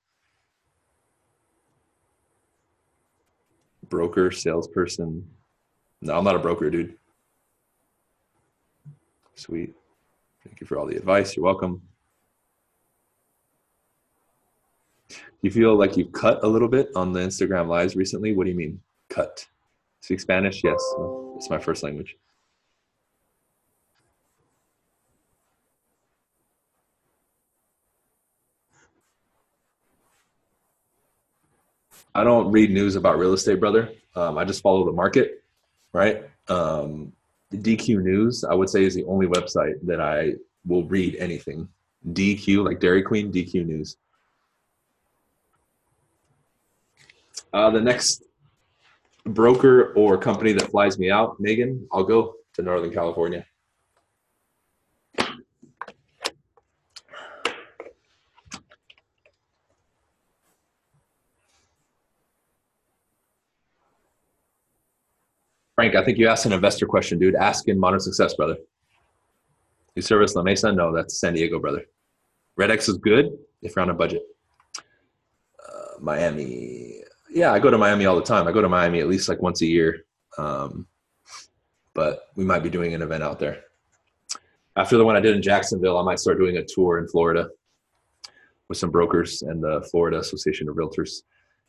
Broker, 3.88 4.30
salesperson. 4.30 5.26
No, 6.02 6.16
I'm 6.16 6.24
not 6.24 6.36
a 6.36 6.38
broker, 6.38 6.70
dude. 6.70 6.96
Sweet. 9.34 9.74
Thank 10.44 10.60
you 10.60 10.66
for 10.66 10.78
all 10.78 10.86
the 10.86 10.96
advice. 10.96 11.36
You're 11.36 11.44
welcome. 11.44 11.82
You 15.42 15.50
feel 15.50 15.76
like 15.76 15.96
you've 15.96 16.12
cut 16.12 16.42
a 16.42 16.48
little 16.48 16.68
bit 16.68 16.90
on 16.96 17.12
the 17.12 17.20
Instagram 17.20 17.68
lives 17.68 17.96
recently? 17.96 18.32
What 18.34 18.44
do 18.44 18.50
you 18.50 18.56
mean, 18.56 18.80
cut? 19.08 19.46
Speak 20.00 20.20
Spanish? 20.20 20.62
Yes, 20.64 20.82
it's 21.36 21.50
my 21.50 21.58
first 21.58 21.82
language. 21.82 22.16
I 32.14 32.24
don't 32.24 32.50
read 32.50 32.70
news 32.70 32.96
about 32.96 33.18
real 33.18 33.34
estate, 33.34 33.60
brother. 33.60 33.90
Um, 34.14 34.38
I 34.38 34.44
just 34.44 34.62
follow 34.62 34.86
the 34.86 34.92
market, 34.92 35.44
right? 35.92 36.24
Um, 36.48 37.12
DQ 37.52 38.02
News, 38.02 38.44
I 38.44 38.54
would 38.54 38.68
say, 38.68 38.84
is 38.84 38.94
the 38.94 39.04
only 39.04 39.26
website 39.26 39.74
that 39.82 40.00
I 40.00 40.34
will 40.66 40.84
read 40.84 41.16
anything. 41.16 41.68
DQ, 42.12 42.64
like 42.64 42.80
Dairy 42.80 43.02
Queen, 43.02 43.32
DQ 43.32 43.66
News. 43.66 43.96
Uh, 47.52 47.70
the 47.70 47.80
next 47.80 48.24
broker 49.24 49.92
or 49.94 50.18
company 50.18 50.52
that 50.52 50.70
flies 50.70 50.98
me 50.98 51.10
out, 51.10 51.38
Megan, 51.40 51.86
I'll 51.92 52.04
go 52.04 52.34
to 52.54 52.62
Northern 52.62 52.92
California. 52.92 53.44
Frank, 65.76 65.94
I 65.94 66.02
think 66.02 66.16
you 66.16 66.26
asked 66.26 66.46
an 66.46 66.54
investor 66.54 66.86
question, 66.86 67.18
dude. 67.18 67.34
Ask 67.34 67.68
in 67.68 67.78
Modern 67.78 68.00
Success, 68.00 68.34
brother. 68.34 68.56
You 69.94 70.00
service 70.00 70.34
La 70.34 70.42
Mesa? 70.42 70.72
No, 70.72 70.90
that's 70.90 71.20
San 71.20 71.34
Diego, 71.34 71.58
brother. 71.58 71.84
REDX 72.58 72.88
is 72.88 72.96
good 72.96 73.38
if 73.60 73.76
you're 73.76 73.82
on 73.82 73.90
a 73.90 73.94
budget. 73.94 74.22
Uh, 74.78 76.00
Miami. 76.00 77.02
Yeah, 77.30 77.52
I 77.52 77.58
go 77.58 77.70
to 77.70 77.76
Miami 77.76 78.06
all 78.06 78.16
the 78.16 78.22
time. 78.22 78.48
I 78.48 78.52
go 78.52 78.62
to 78.62 78.68
Miami 78.70 79.00
at 79.00 79.08
least 79.08 79.28
like 79.28 79.42
once 79.42 79.60
a 79.60 79.66
year. 79.66 80.06
Um, 80.38 80.86
but 81.92 82.28
we 82.36 82.44
might 82.44 82.62
be 82.62 82.70
doing 82.70 82.94
an 82.94 83.02
event 83.02 83.22
out 83.22 83.38
there. 83.38 83.64
After 84.76 84.96
the 84.96 85.04
one 85.04 85.14
I 85.14 85.20
did 85.20 85.36
in 85.36 85.42
Jacksonville, 85.42 85.98
I 85.98 86.02
might 86.02 86.18
start 86.20 86.38
doing 86.38 86.56
a 86.56 86.64
tour 86.64 86.98
in 86.98 87.08
Florida 87.08 87.50
with 88.68 88.78
some 88.78 88.90
brokers 88.90 89.42
and 89.42 89.62
the 89.62 89.86
Florida 89.90 90.20
Association 90.20 90.70
of 90.70 90.76
Realtors. 90.76 91.22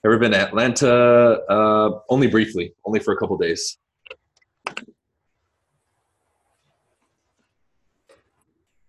Ever 0.05 0.18
been 0.18 0.32
to 0.32 0.39
Atlanta? 0.39 1.41
Uh, 1.49 1.99
only 2.10 2.28
briefly, 2.28 2.74
only 2.86 3.01
for 3.01 3.14
a 3.14 3.18
couple 3.18 3.38
days. 3.38 3.78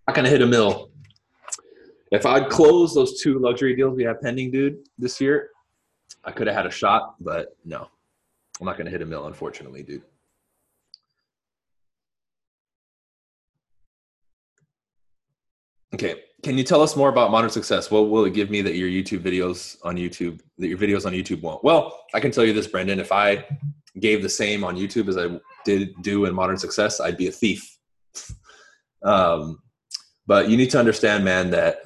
Not 0.08 0.14
gonna 0.14 0.30
hit 0.30 0.40
a 0.40 0.46
mill. 0.46 0.90
If 2.10 2.24
I'd 2.24 2.48
closed 2.48 2.96
those 2.96 3.20
two 3.20 3.38
luxury 3.38 3.76
deals 3.76 3.94
we 3.94 4.04
have 4.04 4.22
pending, 4.22 4.50
dude, 4.50 4.78
this 4.96 5.20
year, 5.20 5.50
I 6.24 6.32
could 6.32 6.46
have 6.46 6.56
had 6.56 6.64
a 6.64 6.70
shot, 6.70 7.16
but 7.20 7.48
no, 7.66 7.88
I'm 8.58 8.66
not 8.66 8.78
gonna 8.78 8.88
hit 8.88 9.02
a 9.02 9.06
mill, 9.06 9.26
unfortunately, 9.26 9.82
dude. 9.82 10.02
Okay, 15.92 16.22
can 16.42 16.56
you 16.56 16.64
tell 16.64 16.80
us 16.80 16.96
more 16.96 17.10
about 17.10 17.30
modern 17.30 17.50
success? 17.50 17.90
What 17.90 18.08
will 18.08 18.24
it 18.24 18.32
give 18.32 18.48
me 18.48 18.62
that 18.62 18.76
your 18.76 18.88
YouTube 18.88 19.20
videos 19.20 19.76
on 19.84 19.96
YouTube, 19.96 20.40
that 20.56 20.68
your 20.68 20.78
videos 20.78 21.04
on 21.04 21.12
YouTube 21.12 21.42
won't? 21.42 21.62
Well, 21.62 22.04
I 22.14 22.20
can 22.20 22.30
tell 22.30 22.46
you 22.46 22.54
this, 22.54 22.66
Brendan. 22.66 22.98
If 22.98 23.12
I 23.12 23.44
gave 24.00 24.22
the 24.22 24.28
same 24.30 24.64
on 24.64 24.74
YouTube 24.74 25.08
as 25.08 25.18
I 25.18 25.38
did 25.66 25.90
do 26.00 26.24
in 26.24 26.34
modern 26.34 26.56
success, 26.56 26.98
I'd 26.98 27.18
be 27.18 27.28
a 27.28 27.32
thief. 27.32 27.76
Um, 29.00 29.60
but 30.28 30.50
you 30.50 30.58
need 30.58 30.70
to 30.70 30.78
understand, 30.78 31.24
man, 31.24 31.50
that 31.50 31.80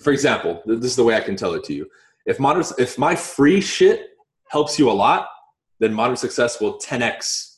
for 0.00 0.12
example, 0.12 0.62
this 0.66 0.84
is 0.84 0.96
the 0.96 1.02
way 1.02 1.16
I 1.16 1.20
can 1.20 1.34
tell 1.34 1.54
it 1.54 1.64
to 1.64 1.74
you. 1.74 1.88
If 2.26 2.38
modern, 2.38 2.62
if 2.78 2.98
my 2.98 3.16
free 3.16 3.60
shit 3.60 4.10
helps 4.48 4.78
you 4.78 4.90
a 4.90 4.92
lot, 4.92 5.28
then 5.80 5.92
modern 5.92 6.16
success 6.16 6.60
will 6.60 6.78
10x 6.78 7.56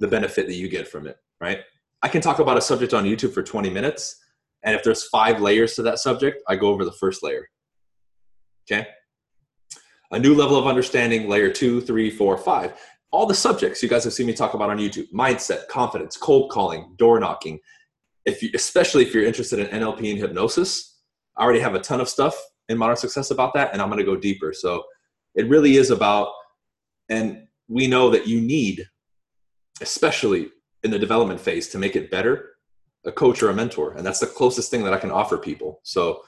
the 0.00 0.08
benefit 0.08 0.46
that 0.46 0.54
you 0.54 0.68
get 0.68 0.88
from 0.88 1.06
it, 1.06 1.18
right? 1.40 1.60
I 2.02 2.08
can 2.08 2.22
talk 2.22 2.38
about 2.38 2.56
a 2.56 2.60
subject 2.60 2.94
on 2.94 3.04
YouTube 3.04 3.32
for 3.32 3.42
20 3.42 3.68
minutes, 3.70 4.16
and 4.62 4.74
if 4.74 4.82
there's 4.82 5.04
five 5.08 5.40
layers 5.40 5.74
to 5.74 5.82
that 5.82 5.98
subject, 5.98 6.42
I 6.48 6.56
go 6.56 6.68
over 6.68 6.84
the 6.84 6.92
first 6.92 7.22
layer. 7.22 7.48
Okay? 8.64 8.88
A 10.10 10.18
new 10.18 10.34
level 10.34 10.56
of 10.56 10.66
understanding, 10.66 11.28
layer 11.28 11.50
two, 11.50 11.82
three, 11.82 12.10
four, 12.10 12.38
five. 12.38 12.72
All 13.10 13.26
the 13.26 13.34
subjects 13.34 13.82
you 13.82 13.90
guys 13.90 14.04
have 14.04 14.14
seen 14.14 14.26
me 14.26 14.32
talk 14.32 14.54
about 14.54 14.70
on 14.70 14.78
YouTube 14.78 15.10
mindset, 15.12 15.68
confidence, 15.68 16.16
cold 16.16 16.50
calling, 16.50 16.94
door 16.96 17.20
knocking, 17.20 17.60
if 18.24 18.42
you, 18.42 18.50
especially 18.54 19.02
if 19.02 19.14
you're 19.14 19.24
interested 19.24 19.58
in 19.58 19.80
NLP 19.80 20.10
and 20.10 20.18
hypnosis, 20.18 20.98
I 21.36 21.44
already 21.44 21.60
have 21.60 21.74
a 21.74 21.80
ton 21.80 22.00
of 22.00 22.08
stuff 22.08 22.36
in 22.68 22.78
Modern 22.78 22.96
Success 22.96 23.30
about 23.30 23.54
that, 23.54 23.72
and 23.72 23.82
I'm 23.82 23.88
going 23.88 23.98
to 23.98 24.04
go 24.04 24.16
deeper. 24.16 24.52
So 24.52 24.84
it 25.34 25.48
really 25.48 25.76
is 25.76 25.90
about, 25.90 26.28
and 27.08 27.46
we 27.68 27.86
know 27.86 28.10
that 28.10 28.26
you 28.26 28.40
need, 28.40 28.86
especially 29.80 30.50
in 30.82 30.90
the 30.90 30.98
development 30.98 31.40
phase, 31.40 31.68
to 31.68 31.78
make 31.78 31.96
it 31.96 32.10
better, 32.10 32.50
a 33.04 33.12
coach 33.12 33.42
or 33.42 33.50
a 33.50 33.54
mentor, 33.54 33.94
and 33.94 34.06
that's 34.06 34.20
the 34.20 34.26
closest 34.26 34.70
thing 34.70 34.84
that 34.84 34.94
I 34.94 34.98
can 34.98 35.10
offer 35.10 35.36
people. 35.36 35.80
So 35.82 36.22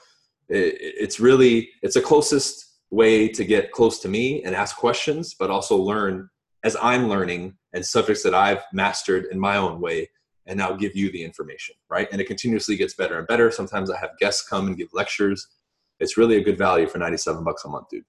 it, 0.49 0.75
it's 0.79 1.19
really 1.19 1.69
it's 1.81 1.95
the 1.95 2.01
closest 2.01 2.65
way 2.91 3.27
to 3.27 3.43
get 3.43 3.71
close 3.71 3.99
to 3.99 4.07
me 4.07 4.43
and 4.43 4.55
ask 4.55 4.77
questions, 4.77 5.35
but 5.37 5.49
also 5.49 5.75
learn 5.75 6.29
as 6.63 6.77
I'm 6.81 7.07
learning 7.07 7.57
and 7.73 7.85
subjects 7.85 8.23
that 8.23 8.33
I've 8.33 8.63
mastered 8.73 9.27
in 9.31 9.39
my 9.39 9.57
own 9.57 9.81
way 9.81 10.09
and 10.47 10.57
now 10.57 10.73
give 10.73 10.95
you 10.95 11.11
the 11.11 11.23
information, 11.23 11.75
right? 11.89 12.07
And 12.11 12.21
it 12.21 12.25
continuously 12.25 12.75
gets 12.77 12.93
better 12.93 13.19
and 13.19 13.27
better. 13.27 13.51
Sometimes 13.51 13.91
I 13.91 13.97
have 13.97 14.11
guests 14.19 14.47
come 14.47 14.67
and 14.67 14.77
give 14.77 14.87
lectures. 14.93 15.47
It's 15.99 16.17
really 16.17 16.37
a 16.37 16.43
good 16.43 16.57
value 16.57 16.87
for 16.87 16.97
97 16.97 17.43
bucks 17.43 17.65
a 17.65 17.69
month, 17.69 17.89
dude. 17.89 18.05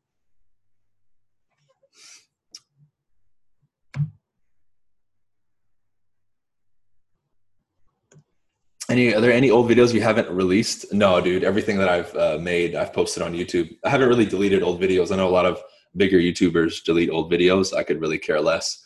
Any 8.90 9.14
are 9.14 9.20
there 9.20 9.32
any 9.32 9.50
old 9.50 9.68
videos 9.68 9.92
you 9.92 10.00
haven't 10.00 10.30
released? 10.30 10.94
No, 10.94 11.20
dude. 11.20 11.44
Everything 11.44 11.76
that 11.76 11.90
I've 11.90 12.14
uh, 12.14 12.38
made, 12.40 12.74
I've 12.74 12.94
posted 12.94 13.22
on 13.22 13.34
YouTube. 13.34 13.76
I 13.84 13.90
haven't 13.90 14.08
really 14.08 14.24
deleted 14.24 14.62
old 14.62 14.80
videos. 14.80 15.12
I 15.12 15.16
know 15.16 15.28
a 15.28 15.30
lot 15.30 15.44
of 15.44 15.60
bigger 15.96 16.18
YouTubers 16.18 16.82
delete 16.84 17.10
old 17.10 17.30
videos. 17.30 17.76
I 17.76 17.82
could 17.82 18.00
really 18.00 18.18
care 18.18 18.40
less, 18.40 18.82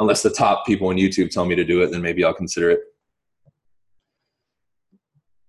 unless 0.00 0.22
the 0.22 0.30
top 0.30 0.66
people 0.66 0.88
on 0.88 0.96
YouTube 0.96 1.30
tell 1.30 1.44
me 1.44 1.54
to 1.54 1.64
do 1.64 1.82
it. 1.82 1.92
Then 1.92 2.02
maybe 2.02 2.24
I'll 2.24 2.34
consider 2.34 2.70
it. 2.70 2.80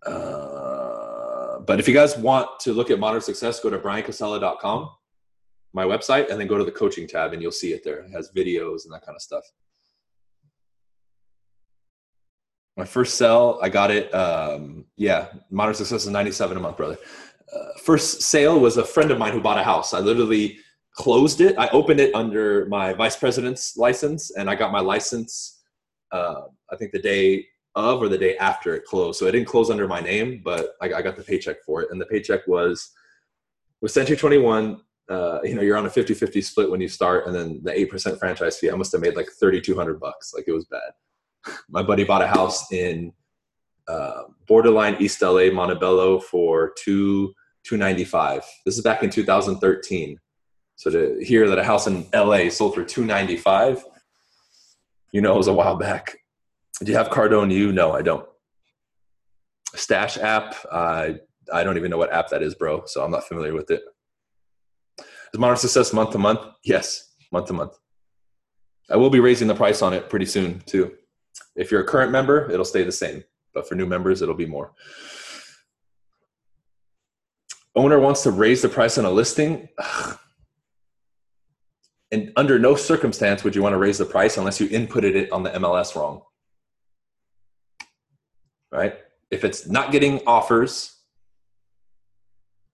Uh, 0.05 1.59
but 1.59 1.79
if 1.79 1.87
you 1.87 1.93
guys 1.93 2.17
want 2.17 2.59
to 2.61 2.73
look 2.73 2.91
at 2.91 2.99
modern 2.99 3.21
success, 3.21 3.59
go 3.59 3.69
to 3.69 3.79
bryancasella.com, 3.79 4.89
my 5.73 5.83
website, 5.83 6.29
and 6.29 6.39
then 6.39 6.47
go 6.47 6.57
to 6.57 6.63
the 6.63 6.71
coaching 6.71 7.07
tab 7.07 7.33
and 7.33 7.41
you'll 7.41 7.51
see 7.51 7.73
it 7.73 7.83
there. 7.83 7.99
It 7.99 8.11
has 8.11 8.31
videos 8.31 8.85
and 8.85 8.93
that 8.93 9.05
kind 9.05 9.15
of 9.15 9.21
stuff. 9.21 9.43
My 12.77 12.85
first 12.85 13.17
sell, 13.17 13.59
I 13.61 13.69
got 13.69 13.89
it. 13.89 14.13
Um, 14.13 14.85
yeah, 14.97 15.27
modern 15.49 15.75
success 15.75 16.03
is 16.03 16.09
97 16.09 16.57
a 16.57 16.59
month, 16.59 16.77
brother. 16.77 16.97
Uh, 17.53 17.79
first 17.81 18.21
sale 18.21 18.59
was 18.59 18.77
a 18.77 18.83
friend 18.83 19.11
of 19.11 19.17
mine 19.17 19.31
who 19.31 19.39
bought 19.39 19.57
a 19.57 19.63
house. 19.63 19.93
I 19.93 19.99
literally 19.99 20.59
closed 20.93 21.39
it. 21.39 21.57
I 21.57 21.69
opened 21.69 22.01
it 22.01 22.13
under 22.13 22.65
my 22.65 22.93
vice 22.93 23.15
president's 23.15 23.77
license, 23.77 24.31
and 24.31 24.49
I 24.49 24.55
got 24.55 24.73
my 24.73 24.81
license. 24.81 25.61
Uh, 26.11 26.41
I 26.71 26.75
think 26.75 26.91
the 26.91 27.01
day 27.01 27.45
of 27.76 28.01
or 28.01 28.09
the 28.09 28.17
day 28.17 28.38
after 28.38 28.73
it 28.76 28.86
closed. 28.86 29.19
So 29.19 29.26
it 29.26 29.34
didn't 29.34 29.47
close 29.47 29.69
under 29.69 29.88
my 29.88 29.99
name, 29.99 30.41
but 30.43 30.76
I, 30.82 30.93
I 30.93 31.01
got 31.01 31.15
the 31.15 31.23
paycheck 31.23 31.63
for 31.65 31.82
it. 31.82 31.89
And 31.91 31.99
the 31.99 32.05
paycheck 32.05 32.47
was 32.47 32.91
with 33.82 33.91
Century 33.91 34.15
21, 34.15 34.82
uh, 35.09 35.39
you 35.43 35.55
know, 35.55 35.61
you're 35.61 35.78
on 35.78 35.86
a 35.86 35.89
50 35.89 36.13
50 36.13 36.41
split 36.41 36.71
when 36.71 36.82
you 36.82 36.88
start, 36.88 37.28
and 37.28 37.36
then 37.36 37.59
the 37.63 37.71
8% 37.71 38.17
franchise 38.17 38.57
fee. 38.57 38.71
I 38.71 38.76
must 38.76 38.91
have 38.91 39.01
made 39.01 39.15
like 39.15 39.30
3,200 39.39 39.99
bucks. 39.99 40.34
Like 40.34 40.45
it 40.47 40.53
was 40.53 40.65
bad. 40.65 40.91
My 41.69 41.84
buddy 41.84 42.03
bought 42.03 42.21
a 42.23 42.28
house 42.28 42.71
in 42.71 43.13
uh, 43.88 44.23
borderline 44.47 44.95
East 44.99 45.21
LA, 45.21 45.51
Montebello 45.51 46.19
for 46.19 46.73
two 46.78 47.34
295. 47.65 48.43
This 48.65 48.78
is 48.78 48.84
back 48.84 49.03
in 49.03 49.09
2013. 49.09 50.19
So 50.76 50.89
to 50.91 51.23
hear 51.23 51.47
that 51.49 51.57
a 51.57 51.63
house 51.63 51.88
in 51.88 52.07
LA 52.13 52.49
sold 52.49 52.76
for 52.76 52.84
295, 52.84 53.84
you 55.11 55.21
know, 55.21 55.34
it 55.34 55.38
was 55.38 55.47
a 55.47 55.53
while 55.53 55.76
back. 55.76 56.17
Do 56.84 56.91
you 56.91 56.97
have 56.97 57.09
Cardone 57.09 57.51
U? 57.53 57.71
No, 57.71 57.93
I 57.93 58.01
don't. 58.01 58.28
Stash 59.76 60.17
app, 60.17 60.55
I 60.71 61.19
I 61.51 61.63
don't 61.63 61.78
even 61.78 61.91
know 61.91 61.97
what 61.97 62.11
app 62.11 62.30
that 62.30 62.41
is, 62.41 62.55
bro. 62.55 62.84
So 62.86 63.03
I'm 63.03 63.11
not 63.11 63.28
familiar 63.28 63.53
with 63.53 63.69
it. 63.71 63.82
Is 64.99 65.39
Modern 65.39 65.57
Success 65.57 65.93
month 65.93 66.11
to 66.11 66.17
month? 66.17 66.39
Yes, 66.63 67.13
month 67.32 67.47
to 67.47 67.53
month. 67.53 67.78
I 68.89 68.97
will 68.97 69.09
be 69.09 69.19
raising 69.19 69.47
the 69.47 69.55
price 69.55 69.82
on 69.82 69.93
it 69.93 70.09
pretty 70.09 70.26
soon 70.26 70.61
too. 70.65 70.93
If 71.55 71.71
you're 71.71 71.82
a 71.82 71.86
current 71.86 72.11
member, 72.11 72.49
it'll 72.51 72.65
stay 72.65 72.84
the 72.84 72.91
same, 72.91 73.23
but 73.53 73.67
for 73.67 73.76
new 73.76 73.86
members, 73.86 74.21
it'll 74.21 74.36
be 74.36 74.45
more. 74.45 74.73
Owner 77.76 77.99
wants 77.99 78.23
to 78.23 78.32
raise 78.32 78.61
the 78.61 78.69
price 78.69 78.97
on 78.97 79.05
a 79.05 79.11
listing. 79.11 79.67
And 82.11 82.32
under 82.38 82.57
no 82.57 82.76
circumstance 82.76 83.43
would 83.43 83.55
you 83.55 83.61
want 83.61 83.73
to 83.73 83.78
raise 83.78 83.97
the 83.97 84.05
price 84.05 84.38
unless 84.38 84.61
you 84.61 84.69
inputted 84.69 85.15
it 85.15 85.32
on 85.32 85.43
the 85.43 85.49
MLS 85.51 85.95
wrong. 85.95 86.21
Right? 88.76 88.97
If 89.32 89.43
it's 89.43 89.67
not 89.67 89.91
getting 89.91 90.21
offers 90.28 90.97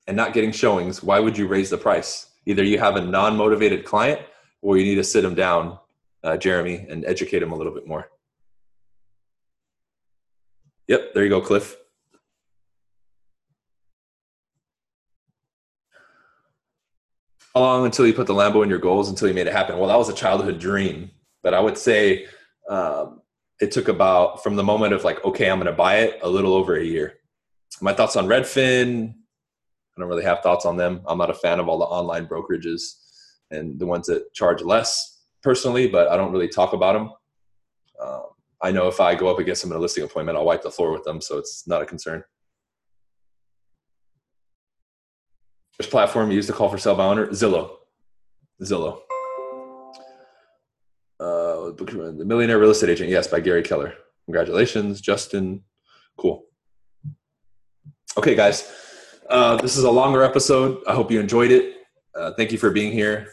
and 0.07 0.17
not 0.17 0.33
getting 0.33 0.51
showings, 0.51 1.03
why 1.03 1.19
would 1.19 1.37
you 1.37 1.47
raise 1.47 1.69
the 1.69 1.77
price? 1.77 2.31
Either 2.45 2.63
you 2.63 2.79
have 2.79 2.95
a 2.95 3.01
non 3.01 3.37
motivated 3.37 3.85
client 3.85 4.19
or 4.61 4.77
you 4.77 4.83
need 4.83 4.95
to 4.95 5.03
sit 5.03 5.21
them 5.21 5.35
down, 5.35 5.77
uh, 6.23 6.37
Jeremy, 6.37 6.85
and 6.89 7.05
educate 7.05 7.39
them 7.39 7.51
a 7.51 7.55
little 7.55 7.73
bit 7.73 7.87
more. 7.87 8.09
Yep, 10.87 11.13
there 11.13 11.23
you 11.23 11.29
go, 11.29 11.39
Cliff. 11.39 11.77
How 17.53 17.61
long 17.61 17.85
until 17.85 18.07
you 18.07 18.13
put 18.13 18.27
the 18.27 18.33
Lambo 18.33 18.63
in 18.63 18.69
your 18.69 18.79
goals 18.79 19.09
until 19.09 19.27
you 19.27 19.33
made 19.33 19.47
it 19.47 19.53
happen? 19.53 19.77
Well, 19.77 19.89
that 19.89 19.97
was 19.97 20.09
a 20.09 20.13
childhood 20.13 20.57
dream, 20.57 21.11
but 21.43 21.53
I 21.53 21.59
would 21.59 21.77
say 21.77 22.27
um, 22.69 23.21
it 23.61 23.71
took 23.71 23.87
about 23.87 24.43
from 24.43 24.55
the 24.55 24.63
moment 24.63 24.93
of 24.93 25.03
like, 25.03 25.23
okay, 25.23 25.49
I'm 25.49 25.59
going 25.59 25.67
to 25.67 25.71
buy 25.71 25.99
it, 25.99 26.19
a 26.23 26.29
little 26.29 26.55
over 26.55 26.75
a 26.75 26.83
year. 26.83 27.13
My 27.79 27.93
thoughts 27.93 28.15
on 28.15 28.25
Redfin, 28.25 29.11
I 29.11 30.01
don't 30.01 30.09
really 30.09 30.23
have 30.23 30.41
thoughts 30.41 30.65
on 30.65 30.77
them. 30.77 31.01
I'm 31.07 31.19
not 31.19 31.29
a 31.29 31.35
fan 31.35 31.59
of 31.59 31.69
all 31.69 31.77
the 31.77 31.85
online 31.85 32.27
brokerages 32.27 32.95
and 33.51 33.79
the 33.79 33.85
ones 33.85 34.07
that 34.07 34.33
charge 34.33 34.63
less 34.63 35.21
personally, 35.43 35.87
but 35.87 36.07
I 36.07 36.17
don't 36.17 36.31
really 36.31 36.47
talk 36.47 36.73
about 36.73 36.93
them. 36.93 37.11
Um, 38.01 38.23
I 38.63 38.71
know 38.71 38.87
if 38.87 38.99
I 38.99 39.13
go 39.13 39.27
up 39.27 39.39
against 39.39 39.61
them 39.61 39.71
in 39.71 39.77
a 39.77 39.81
listing 39.81 40.03
appointment, 40.03 40.37
I'll 40.37 40.45
wipe 40.45 40.63
the 40.63 40.71
floor 40.71 40.91
with 40.91 41.03
them, 41.03 41.21
so 41.21 41.37
it's 41.37 41.67
not 41.67 41.83
a 41.83 41.85
concern. 41.85 42.23
Which 45.77 45.89
platform 45.89 46.31
you 46.31 46.35
use 46.35 46.47
to 46.47 46.53
call 46.53 46.69
for 46.69 46.77
sale 46.77 46.95
by 46.95 47.05
owner? 47.05 47.27
Zillow. 47.27 47.75
Zillow. 48.61 49.01
The 51.77 52.25
Millionaire 52.25 52.59
Real 52.59 52.71
Estate 52.71 52.89
Agent, 52.89 53.09
yes, 53.09 53.27
by 53.27 53.39
Gary 53.39 53.63
Keller. 53.63 53.93
Congratulations, 54.25 55.01
Justin. 55.01 55.63
Cool. 56.17 56.43
Okay, 58.17 58.35
guys, 58.35 58.71
uh, 59.29 59.57
this 59.57 59.77
is 59.77 59.83
a 59.83 59.91
longer 59.91 60.23
episode. 60.23 60.83
I 60.87 60.93
hope 60.93 61.11
you 61.11 61.19
enjoyed 61.19 61.51
it. 61.51 61.75
Uh, 62.13 62.31
thank 62.35 62.51
you 62.51 62.57
for 62.57 62.69
being 62.71 62.91
here. 62.91 63.27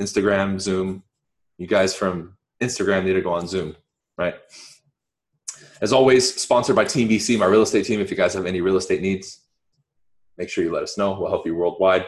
Instagram, 0.00 0.60
Zoom. 0.60 1.02
You 1.58 1.66
guys 1.66 1.94
from 1.94 2.36
Instagram 2.62 3.04
need 3.04 3.14
to 3.14 3.20
go 3.20 3.32
on 3.32 3.46
Zoom, 3.46 3.76
right? 4.16 4.34
As 5.80 5.92
always, 5.92 6.34
sponsored 6.40 6.76
by 6.76 6.84
Team 6.84 7.08
BC, 7.08 7.38
my 7.38 7.46
real 7.46 7.62
estate 7.62 7.86
team. 7.86 8.00
If 8.00 8.10
you 8.10 8.16
guys 8.16 8.34
have 8.34 8.46
any 8.46 8.60
real 8.60 8.76
estate 8.76 9.02
needs, 9.02 9.40
make 10.38 10.48
sure 10.48 10.62
you 10.62 10.72
let 10.72 10.82
us 10.82 10.96
know. 10.96 11.18
We'll 11.18 11.28
help 11.28 11.46
you 11.46 11.54
worldwide. 11.54 12.06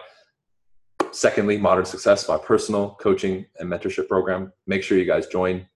Secondly, 1.11 1.59
Modern 1.59 1.85
Success, 1.85 2.28
my 2.28 2.39
personal 2.39 2.97
coaching 3.01 3.45
and 3.59 3.68
mentorship 3.70 4.09
program. 4.09 4.53
Make 4.66 4.83
sure 4.83 4.97
you 4.97 5.05
guys 5.05 5.26
join. 5.26 5.66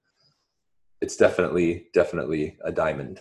It's 1.01 1.17
definitely, 1.17 1.87
definitely 1.93 2.57
a 2.65 2.73
diamond 2.73 3.21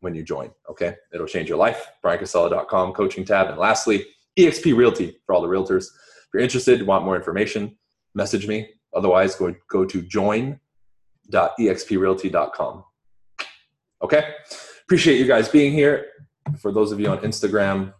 when 0.00 0.14
you 0.14 0.22
join. 0.22 0.50
Okay. 0.70 0.94
It'll 1.12 1.26
change 1.26 1.48
your 1.48 1.58
life. 1.58 1.88
BryanCasella.com, 2.04 2.92
coaching 2.92 3.24
tab. 3.24 3.48
And 3.48 3.58
lastly, 3.58 4.06
EXP 4.38 4.76
Realty 4.76 5.18
for 5.24 5.34
all 5.34 5.40
the 5.40 5.48
realtors. 5.48 5.86
If 5.86 6.28
you're 6.34 6.42
interested, 6.42 6.86
want 6.86 7.04
more 7.04 7.16
information, 7.16 7.76
message 8.14 8.46
me. 8.46 8.68
Otherwise, 8.94 9.34
go, 9.36 9.54
go 9.68 9.84
to 9.84 10.02
join.exprealty.com. 10.02 12.84
Okay. 14.02 14.34
Appreciate 14.82 15.18
you 15.18 15.26
guys 15.26 15.48
being 15.48 15.72
here. 15.72 16.06
For 16.60 16.70
those 16.72 16.92
of 16.92 17.00
you 17.00 17.08
on 17.08 17.18
Instagram, 17.18 17.92